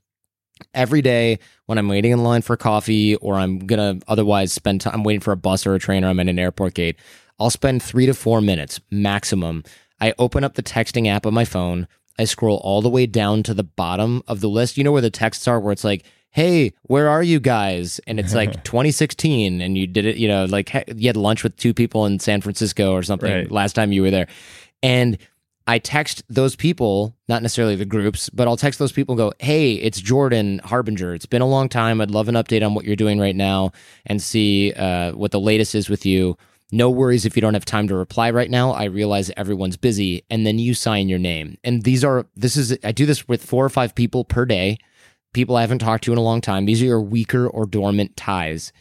Every 0.74 1.01
day 1.01 1.39
when 1.66 1.78
I'm 1.78 1.88
waiting 1.88 2.12
in 2.12 2.24
line 2.24 2.41
for 2.41 2.55
coffee 2.58 3.16
or 3.18 3.36
I'm 3.36 3.60
gonna 3.60 3.99
otherwise 4.08 4.53
spend 4.53 4.82
time 4.82 4.93
I'm 4.93 5.03
waiting 5.03 5.22
for 5.22 5.32
a 5.32 5.38
bus 5.38 5.66
or 5.66 5.76
a 5.76 5.80
train 5.80 6.03
or 6.03 6.10
I'm 6.10 6.20
at 6.20 6.28
an 6.28 6.39
airport 6.39 6.74
gate, 6.74 6.97
I'll 7.39 7.49
spend 7.49 7.84
three 7.84 8.05
to 8.05 8.14
four 8.14 8.41
minutes 8.41 8.80
maximum. 8.91 9.64
I 9.99 10.14
open 10.20 10.43
up 10.43 10.55
the 10.55 10.64
texting 10.64 11.08
app 11.08 11.26
on 11.26 11.34
my 11.34 11.45
phone. 11.45 11.88
I 12.20 12.26
scroll 12.26 12.58
all 12.64 12.82
the 12.82 12.89
way 12.89 13.05
down 13.05 13.43
to 13.43 13.53
the 13.53 13.64
bottom 13.64 14.24
of 14.28 14.41
the 14.41 14.49
list. 14.49 14.78
You 14.78 14.84
know 14.84 14.91
where 14.91 15.01
the 15.01 15.10
texts 15.12 15.47
are, 15.47 15.60
where 15.60 15.72
it's 15.74 15.84
like, 15.84 16.03
"Hey, 16.32 16.74
where 16.84 17.10
are 17.10 17.22
you 17.22 17.39
guys?" 17.39 17.99
And 18.08 18.20
it's 18.20 18.34
like 18.34 18.64
2016, 18.64 19.62
and 19.62 19.78
you 19.78 19.86
did 19.86 20.05
it. 20.05 20.18
You 20.18 20.28
know, 20.28 20.45
like 20.45 20.74
you 20.95 21.08
had 21.08 21.18
lunch 21.18 21.43
with 21.43 21.55
two 21.58 21.74
people 21.76 22.05
in 22.08 22.20
San 22.20 22.41
Francisco 22.41 22.93
or 22.93 23.03
something 23.03 23.32
Right. 23.32 23.51
last 23.51 23.74
time 23.74 23.91
you 23.91 24.01
were 24.01 24.10
there, 24.12 24.28
and 24.82 25.18
I 25.68 25.80
text 25.80 26.24
those 26.30 26.55
people, 26.55 27.13
not 27.28 27.41
necessarily 27.41 27.76
the 27.76 27.86
groups, 27.86 28.30
but 28.30 28.47
I'll 28.47 28.55
text 28.55 28.80
those 28.80 28.93
people 28.93 29.13
and 29.13 29.18
go, 29.18 29.34
Hey, 29.39 29.74
it's 29.74 29.99
Jordan 29.99 30.61
Harbinger. 30.63 31.13
It's 31.13 31.26
been 31.26 31.41
a 31.41 31.47
long 31.47 31.68
time. 31.68 31.99
I'd 31.99 32.09
love 32.09 32.30
an 32.30 32.36
update 32.36 32.65
on 32.65 32.74
what 32.74 32.86
you're 32.86 32.95
doing 32.95 33.20
right 33.20 33.36
now 33.36 33.74
and 34.05 34.22
see 34.22 34.72
uh, 34.74 35.11
what 35.11 35.32
the 35.32 35.39
latest 35.39 35.76
is 35.76 35.89
with 35.89 36.05
you. 36.05 36.38
No 36.72 36.89
worries 36.89 37.26
if 37.26 37.36
you 37.36 37.41
don't 37.41 37.53
have 37.53 37.65
time 37.65 37.88
to 37.89 37.95
reply 37.95 38.32
right 38.32 38.49
now. 38.49 38.72
I 38.72 38.86
realize 38.86 39.32
everyone's 39.38 39.78
busy. 39.78 40.24
And 40.30 40.45
then 40.45 40.57
you 40.57 40.74
sign 40.74 41.09
your 41.09 41.20
name. 41.20 41.57
And 41.63 41.84
these 41.84 42.03
are, 42.03 42.26
this 42.36 42.57
is, 42.57 42.78
I 42.84 42.91
do 42.91 43.05
this 43.05 43.28
with 43.28 43.43
four 43.43 43.63
or 43.63 43.70
five 43.70 43.93
people 43.93 44.26
per 44.26 44.45
day, 44.45 44.78
people 45.34 45.55
I 45.55 45.61
haven't 45.61 45.80
talked 45.80 46.05
to 46.05 46.11
in 46.11 46.18
a 46.18 46.24
long 46.24 46.41
time. 46.41 46.65
These 46.65 46.82
are 46.82 46.86
your 46.86 47.01
weaker 47.01 47.47
or 47.47 47.65
dormant 47.65 48.18
ties. 48.18 48.72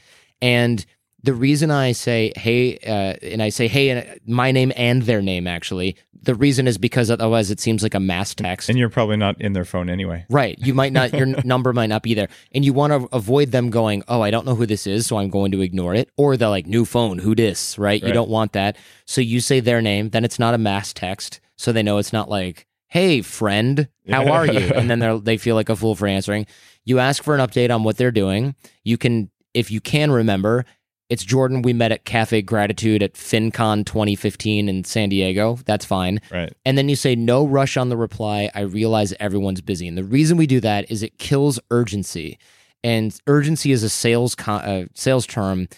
And 0.43 0.84
the 1.23 1.35
reason 1.35 1.71
I 1.71 1.93
say 1.93 2.33
hey, 2.37 2.79
uh, 2.79 3.14
and 3.23 3.43
I 3.43 3.49
say 3.49 3.69
hey, 3.69 3.91
and 3.91 4.21
my 4.27 4.53
name 4.53 4.73
and 4.77 5.03
their 5.03 5.23
name 5.23 5.47
actually, 5.47 5.97
the 6.27 6.35
reason 6.35 6.67
is 6.67 6.77
because 6.77 7.11
otherwise 7.11 7.51
it 7.51 7.61
seems 7.61 7.83
like 7.83 7.95
a 7.95 8.01
mass 8.01 8.35
text. 8.35 8.69
and 8.69 8.77
you're 8.79 8.91
probably 8.91 9.17
not 9.17 9.41
in 9.41 9.53
their 9.53 9.64
phone 9.64 9.89
anyway. 9.89 10.27
Right. 10.29 10.59
You 10.59 10.75
might 10.75 10.93
not, 10.93 11.12
your 11.14 11.27
number 11.45 11.73
might 11.73 11.87
not 11.87 12.03
be 12.03 12.14
there. 12.14 12.29
And 12.53 12.64
you 12.64 12.73
want 12.73 12.93
to 12.93 13.09
avoid 13.14 13.53
them 13.53 13.71
going, 13.71 14.03
oh, 14.09 14.21
I 14.23 14.31
don't 14.31 14.45
know 14.45 14.57
who 14.57 14.67
this 14.67 14.87
is, 14.87 15.07
so 15.07 15.19
I'm 15.19 15.31
going 15.31 15.53
to 15.53 15.61
ignore 15.61 15.95
it. 15.95 16.11
Or 16.17 16.37
they're 16.37 16.49
like, 16.49 16.67
new 16.67 16.85
phone, 16.85 17.19
who 17.19 17.35
dis, 17.35 17.79
right? 17.79 18.03
You 18.03 18.12
don't 18.12 18.29
want 18.29 18.53
that. 18.53 18.77
So 19.07 19.21
you 19.21 19.41
say 19.41 19.61
their 19.61 19.81
name, 19.81 20.11
then 20.11 20.25
it's 20.25 20.39
not 20.39 20.55
a 20.55 20.59
mass 20.59 20.93
text. 20.93 21.41
So 21.57 21.73
they 21.73 21.83
know 21.83 21.99
it's 21.99 22.12
not 22.12 22.29
like, 22.29 22.67
hey, 22.89 23.23
friend, 23.23 23.89
how 24.11 24.29
are 24.29 24.47
you? 24.47 24.59
And 24.75 24.91
then 24.91 24.99
they're, 24.99 25.19
they 25.19 25.37
feel 25.37 25.55
like 25.55 25.69
a 25.69 25.77
fool 25.77 25.95
for 25.95 26.07
answering. 26.07 26.47
You 26.85 26.99
ask 26.99 27.23
for 27.23 27.35
an 27.35 27.41
update 27.41 27.75
on 27.75 27.85
what 27.85 27.97
they're 27.97 28.11
doing. 28.11 28.55
You 28.85 28.99
can, 28.99 29.31
if 29.55 29.71
you 29.71 29.81
can 29.81 30.11
remember, 30.11 30.64
it's 31.09 31.25
Jordan. 31.25 31.63
We 31.63 31.73
met 31.73 31.93
at 31.93 32.05
Cafe 32.05 32.43
Gratitude 32.43 33.03
at 33.03 33.15
FinCon 33.15 33.85
2015 33.85 34.69
in 34.69 34.85
San 34.85 35.09
Diego. 35.09 35.59
That's 35.65 35.85
fine. 35.85 36.21
Right. 36.31 36.53
And 36.65 36.77
then 36.77 36.89
you 36.89 36.97
say, 36.97 37.15
no 37.15 37.47
rush 37.47 37.77
on 37.77 37.89
the 37.89 37.97
reply. 37.97 38.51
I 38.55 38.61
realize 38.61 39.15
everyone's 39.21 39.61
busy. 39.61 39.87
And 39.87 39.97
the 39.97 40.05
reason 40.05 40.37
we 40.37 40.47
do 40.47 40.61
that 40.61 40.91
is 40.91 41.03
it 41.03 41.19
kills 41.19 41.61
urgency. 41.71 42.39
And 42.83 43.19
urgency 43.27 43.73
is 43.73 43.83
a 43.83 43.89
sales 43.89 44.35
con- 44.35 44.63
uh, 44.63 44.87
sales 44.95 45.27
term. 45.27 45.69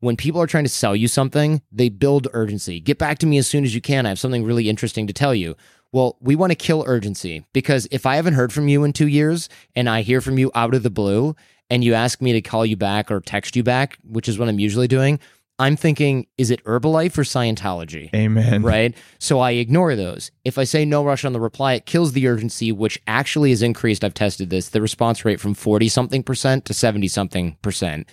When 0.00 0.16
people 0.16 0.40
are 0.40 0.46
trying 0.46 0.64
to 0.64 0.70
sell 0.70 0.94
you 0.94 1.08
something, 1.08 1.62
they 1.72 1.88
build 1.88 2.28
urgency. 2.32 2.80
Get 2.80 2.98
back 2.98 3.18
to 3.18 3.26
me 3.26 3.38
as 3.38 3.46
soon 3.46 3.64
as 3.64 3.74
you 3.74 3.80
can. 3.80 4.06
I 4.06 4.10
have 4.10 4.18
something 4.18 4.44
really 4.44 4.68
interesting 4.68 5.06
to 5.06 5.12
tell 5.12 5.34
you. 5.34 5.56
Well, 5.92 6.16
we 6.20 6.36
want 6.36 6.50
to 6.50 6.56
kill 6.56 6.84
urgency 6.86 7.44
because 7.52 7.88
if 7.90 8.04
I 8.04 8.16
haven't 8.16 8.34
heard 8.34 8.52
from 8.52 8.68
you 8.68 8.84
in 8.84 8.92
two 8.92 9.06
years 9.06 9.48
and 9.74 9.88
I 9.88 10.02
hear 10.02 10.20
from 10.20 10.38
you 10.38 10.50
out 10.54 10.74
of 10.74 10.82
the 10.82 10.90
blue 10.90 11.34
and 11.70 11.82
you 11.82 11.94
ask 11.94 12.20
me 12.20 12.32
to 12.32 12.40
call 12.40 12.64
you 12.64 12.76
back 12.76 13.10
or 13.10 13.20
text 13.20 13.56
you 13.56 13.62
back, 13.62 13.98
which 14.04 14.28
is 14.28 14.38
what 14.38 14.48
I'm 14.48 14.58
usually 14.58 14.88
doing, 14.88 15.18
I'm 15.58 15.76
thinking, 15.76 16.26
is 16.36 16.50
it 16.50 16.62
Herbalife 16.64 17.16
or 17.16 17.22
Scientology? 17.22 18.14
Amen. 18.14 18.62
right? 18.62 18.94
So 19.18 19.40
I 19.40 19.52
ignore 19.52 19.96
those. 19.96 20.30
If 20.44 20.58
I 20.58 20.64
say 20.64 20.84
no 20.84 21.02
rush 21.02 21.24
on 21.24 21.32
the 21.32 21.40
reply, 21.40 21.74
it 21.74 21.86
kills 21.86 22.12
the 22.12 22.28
urgency, 22.28 22.72
which 22.72 23.00
actually 23.06 23.52
is 23.52 23.62
increased. 23.62 24.04
I've 24.04 24.14
tested 24.14 24.50
this, 24.50 24.68
the 24.68 24.82
response 24.82 25.24
rate 25.24 25.40
from 25.40 25.54
40 25.54 25.88
something 25.88 26.22
percent 26.22 26.66
to 26.66 26.74
70 26.74 27.08
something 27.08 27.56
percent. 27.62 28.06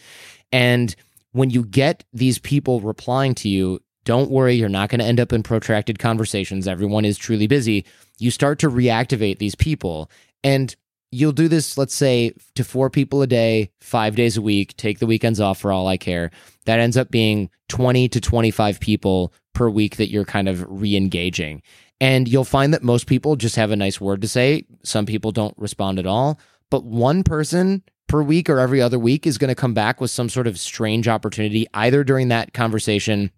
And 0.53 0.95
when 1.33 1.49
you 1.49 1.65
get 1.65 2.05
these 2.13 2.39
people 2.39 2.79
replying 2.79 3.35
to 3.35 3.49
you, 3.49 3.81
don't 4.05 4.31
worry, 4.31 4.55
you're 4.55 4.69
not 4.69 4.89
going 4.89 4.99
to 4.99 5.05
end 5.05 5.19
up 5.19 5.33
in 5.33 5.43
protracted 5.43 5.99
conversations. 5.99 6.67
Everyone 6.67 7.05
is 7.05 7.17
truly 7.17 7.47
busy. 7.47 7.85
You 8.19 8.31
start 8.31 8.59
to 8.59 8.69
reactivate 8.69 9.39
these 9.39 9.55
people. 9.55 10.09
And 10.43 10.75
you'll 11.13 11.31
do 11.31 11.47
this, 11.47 11.77
let's 11.77 11.95
say, 11.95 12.33
to 12.55 12.63
four 12.63 12.89
people 12.89 13.21
a 13.21 13.27
day, 13.27 13.71
five 13.79 14.15
days 14.15 14.37
a 14.37 14.41
week, 14.41 14.75
take 14.77 14.99
the 14.99 15.05
weekends 15.05 15.39
off 15.39 15.59
for 15.59 15.71
all 15.71 15.87
I 15.87 15.97
care. 15.97 16.31
That 16.65 16.79
ends 16.79 16.97
up 16.97 17.11
being 17.11 17.49
20 17.69 18.09
to 18.09 18.21
25 18.21 18.79
people 18.79 19.33
per 19.53 19.69
week 19.69 19.97
that 19.97 20.09
you're 20.09 20.25
kind 20.25 20.49
of 20.49 20.65
re 20.67 20.95
engaging. 20.95 21.61
And 22.01 22.27
you'll 22.27 22.43
find 22.43 22.73
that 22.73 22.83
most 22.83 23.07
people 23.07 23.35
just 23.35 23.55
have 23.55 23.71
a 23.71 23.75
nice 23.75 24.01
word 24.01 24.21
to 24.21 24.27
say. 24.27 24.65
Some 24.83 25.05
people 25.05 25.31
don't 25.31 25.57
respond 25.57 25.99
at 25.99 26.07
all. 26.07 26.39
But 26.69 26.83
one 26.83 27.23
person 27.23 27.83
per 28.07 28.21
week 28.21 28.49
or 28.49 28.59
every 28.59 28.81
other 28.81 28.99
week 28.99 29.25
is 29.25 29.37
going 29.37 29.49
to 29.49 29.55
come 29.55 29.73
back 29.73 30.01
with 30.01 30.11
some 30.11 30.27
sort 30.27 30.47
of 30.47 30.59
strange 30.59 31.07
opportunity, 31.07 31.67
either 31.73 32.03
during 32.03 32.29
that 32.29 32.53
conversation 32.53 33.31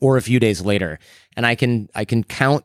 or 0.00 0.16
a 0.16 0.22
few 0.22 0.38
days 0.38 0.60
later. 0.60 0.98
And 1.36 1.46
I 1.46 1.54
can 1.54 1.88
I 1.94 2.04
can 2.04 2.22
count 2.22 2.64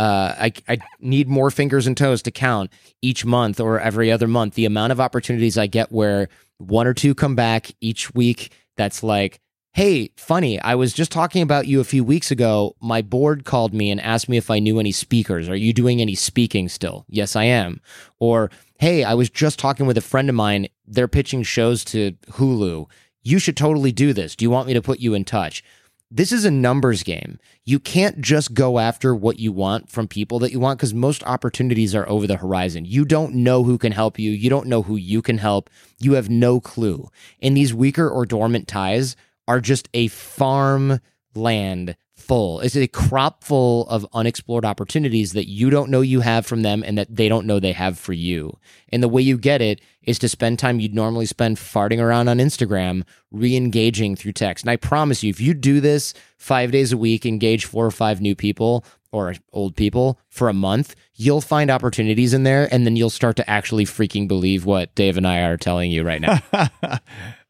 uh, 0.00 0.34
I, 0.38 0.52
I 0.66 0.78
need 0.98 1.28
more 1.28 1.50
fingers 1.50 1.86
and 1.86 1.94
toes 1.94 2.22
to 2.22 2.30
count 2.30 2.72
each 3.02 3.26
month 3.26 3.60
or 3.60 3.78
every 3.78 4.10
other 4.10 4.26
month 4.26 4.54
the 4.54 4.64
amount 4.64 4.92
of 4.92 5.00
opportunities 5.00 5.58
I 5.58 5.66
get 5.66 5.92
where 5.92 6.30
one 6.56 6.86
or 6.86 6.94
two 6.94 7.14
come 7.14 7.34
back 7.34 7.70
each 7.82 8.14
week. 8.14 8.50
That's 8.78 9.02
like, 9.02 9.40
hey, 9.74 10.08
funny, 10.16 10.58
I 10.58 10.74
was 10.74 10.94
just 10.94 11.12
talking 11.12 11.42
about 11.42 11.66
you 11.66 11.80
a 11.80 11.84
few 11.84 12.02
weeks 12.02 12.30
ago. 12.30 12.76
My 12.80 13.02
board 13.02 13.44
called 13.44 13.74
me 13.74 13.90
and 13.90 14.00
asked 14.00 14.26
me 14.26 14.38
if 14.38 14.50
I 14.50 14.58
knew 14.58 14.78
any 14.80 14.90
speakers. 14.90 15.50
Are 15.50 15.54
you 15.54 15.74
doing 15.74 16.00
any 16.00 16.14
speaking 16.14 16.70
still? 16.70 17.04
Yes, 17.10 17.36
I 17.36 17.44
am. 17.44 17.82
Or, 18.18 18.50
hey, 18.78 19.04
I 19.04 19.12
was 19.12 19.28
just 19.28 19.58
talking 19.58 19.84
with 19.84 19.98
a 19.98 20.02
friend 20.02 20.30
of 20.30 20.34
mine. 20.34 20.68
They're 20.86 21.08
pitching 21.08 21.42
shows 21.42 21.84
to 21.86 22.12
Hulu. 22.30 22.86
You 23.22 23.38
should 23.38 23.58
totally 23.58 23.92
do 23.92 24.14
this. 24.14 24.34
Do 24.34 24.46
you 24.46 24.50
want 24.50 24.66
me 24.66 24.72
to 24.72 24.80
put 24.80 25.00
you 25.00 25.12
in 25.12 25.26
touch? 25.26 25.62
This 26.10 26.32
is 26.32 26.44
a 26.44 26.50
numbers 26.50 27.04
game. 27.04 27.38
You 27.64 27.78
can't 27.78 28.20
just 28.20 28.52
go 28.52 28.80
after 28.80 29.14
what 29.14 29.38
you 29.38 29.52
want 29.52 29.90
from 29.90 30.08
people 30.08 30.40
that 30.40 30.50
you 30.50 30.58
want 30.58 30.78
because 30.78 30.92
most 30.92 31.22
opportunities 31.24 31.94
are 31.94 32.08
over 32.08 32.26
the 32.26 32.36
horizon. 32.36 32.84
You 32.84 33.04
don't 33.04 33.34
know 33.34 33.62
who 33.62 33.78
can 33.78 33.92
help 33.92 34.18
you. 34.18 34.32
You 34.32 34.50
don't 34.50 34.66
know 34.66 34.82
who 34.82 34.96
you 34.96 35.22
can 35.22 35.38
help. 35.38 35.70
You 36.00 36.14
have 36.14 36.28
no 36.28 36.60
clue. 36.60 37.08
And 37.40 37.56
these 37.56 37.72
weaker 37.72 38.08
or 38.08 38.26
dormant 38.26 38.66
ties 38.66 39.14
are 39.46 39.60
just 39.60 39.88
a 39.94 40.08
farm 40.08 41.00
land 41.34 41.96
full. 42.20 42.60
It's 42.60 42.76
a 42.76 42.86
crop 42.86 43.42
full 43.44 43.88
of 43.88 44.06
unexplored 44.12 44.64
opportunities 44.64 45.32
that 45.32 45.48
you 45.48 45.70
don't 45.70 45.90
know 45.90 46.00
you 46.00 46.20
have 46.20 46.46
from 46.46 46.62
them 46.62 46.82
and 46.86 46.96
that 46.98 47.14
they 47.14 47.28
don't 47.28 47.46
know 47.46 47.58
they 47.58 47.72
have 47.72 47.98
for 47.98 48.12
you. 48.12 48.56
And 48.90 49.02
the 49.02 49.08
way 49.08 49.22
you 49.22 49.38
get 49.38 49.62
it 49.62 49.80
is 50.02 50.18
to 50.20 50.28
spend 50.28 50.58
time 50.58 50.80
you'd 50.80 50.94
normally 50.94 51.26
spend 51.26 51.56
farting 51.56 52.00
around 52.00 52.28
on 52.28 52.38
Instagram, 52.38 53.04
re 53.30 53.56
engaging 53.56 54.16
through 54.16 54.32
text. 54.32 54.64
And 54.64 54.70
I 54.70 54.76
promise 54.76 55.22
you, 55.22 55.30
if 55.30 55.40
you 55.40 55.54
do 55.54 55.80
this 55.80 56.14
five 56.38 56.70
days 56.70 56.92
a 56.92 56.96
week, 56.96 57.26
engage 57.26 57.64
four 57.64 57.86
or 57.86 57.90
five 57.90 58.20
new 58.20 58.34
people 58.34 58.84
or 59.12 59.34
old 59.52 59.76
people 59.76 60.18
for 60.28 60.48
a 60.48 60.52
month, 60.54 60.94
you'll 61.14 61.40
find 61.40 61.70
opportunities 61.70 62.32
in 62.32 62.44
there. 62.44 62.68
And 62.72 62.86
then 62.86 62.96
you'll 62.96 63.10
start 63.10 63.36
to 63.36 63.50
actually 63.50 63.84
freaking 63.84 64.28
believe 64.28 64.64
what 64.64 64.94
Dave 64.94 65.16
and 65.16 65.26
I 65.26 65.40
are 65.40 65.56
telling 65.56 65.90
you 65.90 66.04
right 66.04 66.20
now. 66.20 66.40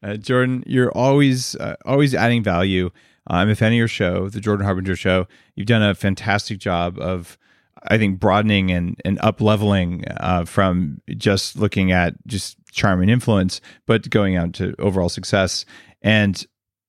uh, 0.03 0.17
Jordan, 0.17 0.63
you're 0.65 0.91
always 0.91 1.55
uh, 1.55 1.75
always 1.85 2.15
adding 2.15 2.43
value. 2.43 2.89
I'm 3.27 3.49
a 3.49 3.55
fan 3.55 3.71
of 3.71 3.77
your 3.77 3.87
show, 3.87 4.29
the 4.29 4.41
Jordan 4.41 4.65
Harbinger 4.65 4.95
Show. 4.95 5.27
You've 5.55 5.67
done 5.67 5.83
a 5.83 5.93
fantastic 5.95 6.59
job 6.59 6.97
of, 6.99 7.37
I 7.83 7.97
think, 7.97 8.19
broadening 8.19 8.71
and 8.71 8.99
and 9.05 9.19
up 9.19 9.41
leveling 9.41 10.05
uh, 10.17 10.45
from 10.45 11.01
just 11.17 11.55
looking 11.55 11.91
at 11.91 12.15
just 12.27 12.57
charm 12.71 13.01
and 13.01 13.11
influence, 13.11 13.61
but 13.85 14.09
going 14.09 14.35
out 14.35 14.53
to 14.53 14.73
overall 14.79 15.09
success. 15.09 15.65
And 16.01 16.45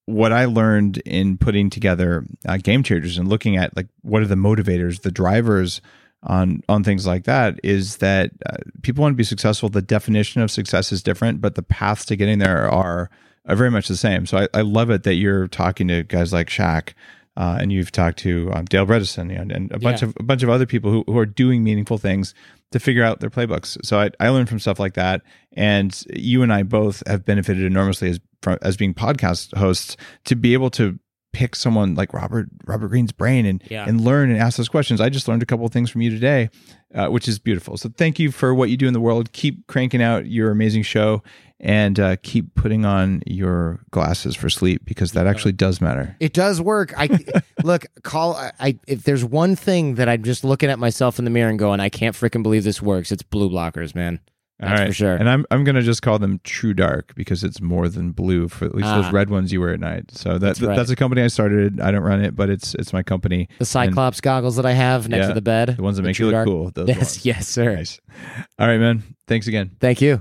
what 0.07 0.33
I 0.33 0.47
learned 0.47 0.99
in 0.99 1.39
putting 1.39 1.71
together 1.71 2.25
uh, 2.47 2.57
game 2.57 2.83
changers 2.83 3.19
and 3.19 3.29
looking 3.29 3.57
at 3.57 3.77
like 3.77 3.89
what 4.03 4.23
are 4.23 4.27
the 4.27 4.35
motivators, 4.35 5.03
the 5.03 5.13
drivers 5.13 5.81
on 6.25 6.63
on 6.69 6.85
things 6.85 7.07
like 7.07 7.25
that 7.25 7.59
is 7.65 7.99
that 7.99 8.31
uh, 8.47 8.57
people 8.83 9.03
want 9.03 9.13
to 9.13 9.17
be 9.17 9.25
successful. 9.25 9.69
The 9.69 9.83
definition 9.83 10.41
of 10.41 10.51
success 10.51 10.93
is 10.93 11.03
different, 11.03 11.41
but 11.41 11.55
the 11.55 11.63
paths 11.63 12.05
to 12.07 12.17
getting 12.17 12.39
there 12.39 12.71
are, 12.71 13.11
are 13.47 13.57
very 13.57 13.71
much 13.71 13.89
the 13.89 13.97
same. 13.97 14.27
So 14.27 14.39
I, 14.39 14.49
I 14.55 14.61
love 14.63 14.91
it 14.91 15.03
that 15.05 15.15
you're 15.15 15.49
talking 15.49 15.89
to 15.89 16.03
guys 16.05 16.33
like 16.33 16.49
Shaq. 16.49 16.93
Uh, 17.35 17.57
and 17.59 17.73
you've 17.73 17.91
talked 17.91 18.19
to 18.19 18.51
um, 18.53 18.67
Dale 18.67 18.85
Bredesen 18.85 19.35
and, 19.35 19.51
and 19.51 19.73
a 19.73 19.79
bunch 19.79 20.03
Yeah. 20.03 20.09
of 20.09 20.17
a 20.21 20.23
bunch 20.23 20.43
of 20.43 20.51
other 20.51 20.67
people 20.67 20.91
who, 20.91 21.03
who 21.07 21.17
are 21.17 21.25
doing 21.25 21.65
meaningful 21.65 21.97
things 21.97 22.35
to 22.73 22.79
figure 22.79 23.03
out 23.03 23.21
their 23.21 23.31
playbooks. 23.31 23.83
So 23.83 23.99
I, 23.99 24.11
I 24.21 24.29
learned 24.29 24.51
from 24.51 24.59
stuff 24.59 24.79
like 24.79 24.93
that, 24.95 25.23
and 25.55 25.99
you 26.15 26.43
and 26.43 26.53
I 26.53 26.63
both 26.63 27.03
have 27.07 27.25
benefited 27.25 27.65
enormously 27.65 28.11
as 28.11 28.21
from, 28.43 28.59
as 28.61 28.77
being 28.77 28.93
podcast 28.93 29.57
hosts 29.57 29.97
to 30.27 30.37
be 30.37 30.53
able 30.53 30.69
to 30.73 30.99
pick 31.33 31.57
someone 31.57 31.95
like 31.95 32.13
Robert 32.13 32.51
Robert 32.67 32.89
Greene's 32.89 33.13
brain 33.13 33.47
and 33.47 33.63
Yeah. 33.71 33.87
and 33.89 34.03
learn 34.03 34.29
and 34.31 34.39
ask 34.39 34.59
those 34.59 34.69
questions. 34.69 35.01
I 35.01 35.09
just 35.09 35.27
learned 35.27 35.43
a 35.43 35.47
couple 35.47 35.65
of 35.65 35.73
things 35.73 35.89
from 35.89 36.03
you 36.03 36.11
today, 36.11 36.51
uh, 36.95 37.07
which 37.07 37.27
is 37.29 37.39
beautiful. 37.39 37.79
So 37.79 37.89
thank 37.97 38.19
you 38.19 38.31
for 38.31 38.55
what 38.55 38.69
you 38.69 38.77
do 38.77 38.87
in 38.87 38.93
the 38.93 39.01
world. 39.01 39.33
Keep 39.33 39.69
cranking 39.69 40.03
out 40.03 40.27
your 40.27 40.51
amazing 40.51 40.83
show 40.83 41.23
and 41.65 41.99
uh, 42.01 42.17
keep 42.23 42.55
putting 42.57 42.85
on 42.85 43.23
your 43.27 43.81
glasses 43.93 44.35
for 44.37 44.51
sleep 44.51 44.83
because 44.85 45.13
that 45.13 45.27
actually 45.27 45.53
does 45.53 45.81
matter. 45.81 46.17
It 46.21 46.33
does 46.33 46.61
work. 46.61 46.93
I 46.99 47.09
look, 47.63 47.87
call. 48.03 48.35
I- 48.35 48.53
I 48.61 48.79
if 48.87 49.05
there's 49.05 49.25
one 49.25 49.57
thing 49.57 49.95
that 49.95 50.09
I'm 50.09 50.23
just 50.25 50.45
looking 50.45 50.69
at 50.71 50.79
myself 50.79 51.19
in 51.19 51.25
the 51.25 51.31
mirror 51.31 51.49
and 51.51 51.59
going, 51.59 51.81
I 51.81 51.89
can't 51.89 52.15
freaking 52.17 52.43
believe 52.43 52.65
this 52.65 52.83
works. 52.83 53.11
It's 53.13 53.23
blue 53.23 53.49
blockers, 53.49 53.95
man. 53.95 54.21
That's 54.59 54.71
All 54.73 54.79
right. 54.79 54.87
for 54.89 54.95
sure. 54.95 55.15
And 55.17 55.29
I'm 55.29 55.45
I'm 55.51 55.65
gonna 55.65 55.83
just 55.83 56.03
call 56.03 56.21
them 56.21 56.41
True 56.45 56.73
Dark 56.75 57.15
because 57.17 57.43
it's 57.43 57.61
more 57.61 57.89
than 57.89 58.13
blue 58.13 58.47
for 58.49 58.65
at 58.67 58.75
least 58.77 58.87
Ah. 58.89 59.03
those 59.03 59.13
red 59.13 59.29
ones 59.31 59.53
you 59.53 59.61
wear 59.61 59.71
at 59.73 59.81
night. 59.81 60.11
So 60.13 60.35
that, 60.35 60.39
That's 60.41 60.61
right. 60.61 60.77
that's 60.77 60.91
a 60.91 60.95
company 60.97 61.23
I 61.23 61.27
started. 61.29 61.81
I 61.81 61.91
don't 61.91 62.03
run 62.03 62.23
it, 62.25 62.37
but 62.37 62.49
it's 62.51 62.75
it's 62.77 62.93
my 62.93 63.03
company. 63.03 63.49
the 63.59 63.65
Cyclops 63.65 64.21
goggles 64.21 64.55
that 64.57 64.67
I 64.67 64.73
have 64.73 65.09
next 65.09 65.23
Yeah, 65.23 65.29
to 65.29 65.35
the 65.35 65.43
bed, 65.43 65.77
The 65.77 65.83
ones 65.83 65.97
that 65.97 66.03
the 66.03 66.09
make 66.09 66.19
you 66.19 66.27
look 66.27 66.33
Dark. 66.35 66.47
cool. 66.47 66.71
Those 66.73 66.89
Yes, 66.89 66.99
ones. 66.99 67.27
yes, 67.27 67.49
sir. 67.49 67.75
Nice. 67.75 68.01
All 68.59 68.69
right, 68.69 68.79
man. 68.79 69.03
Thanks 69.27 69.49
again. 69.49 69.73
Thank 69.81 70.01
you. 70.01 70.21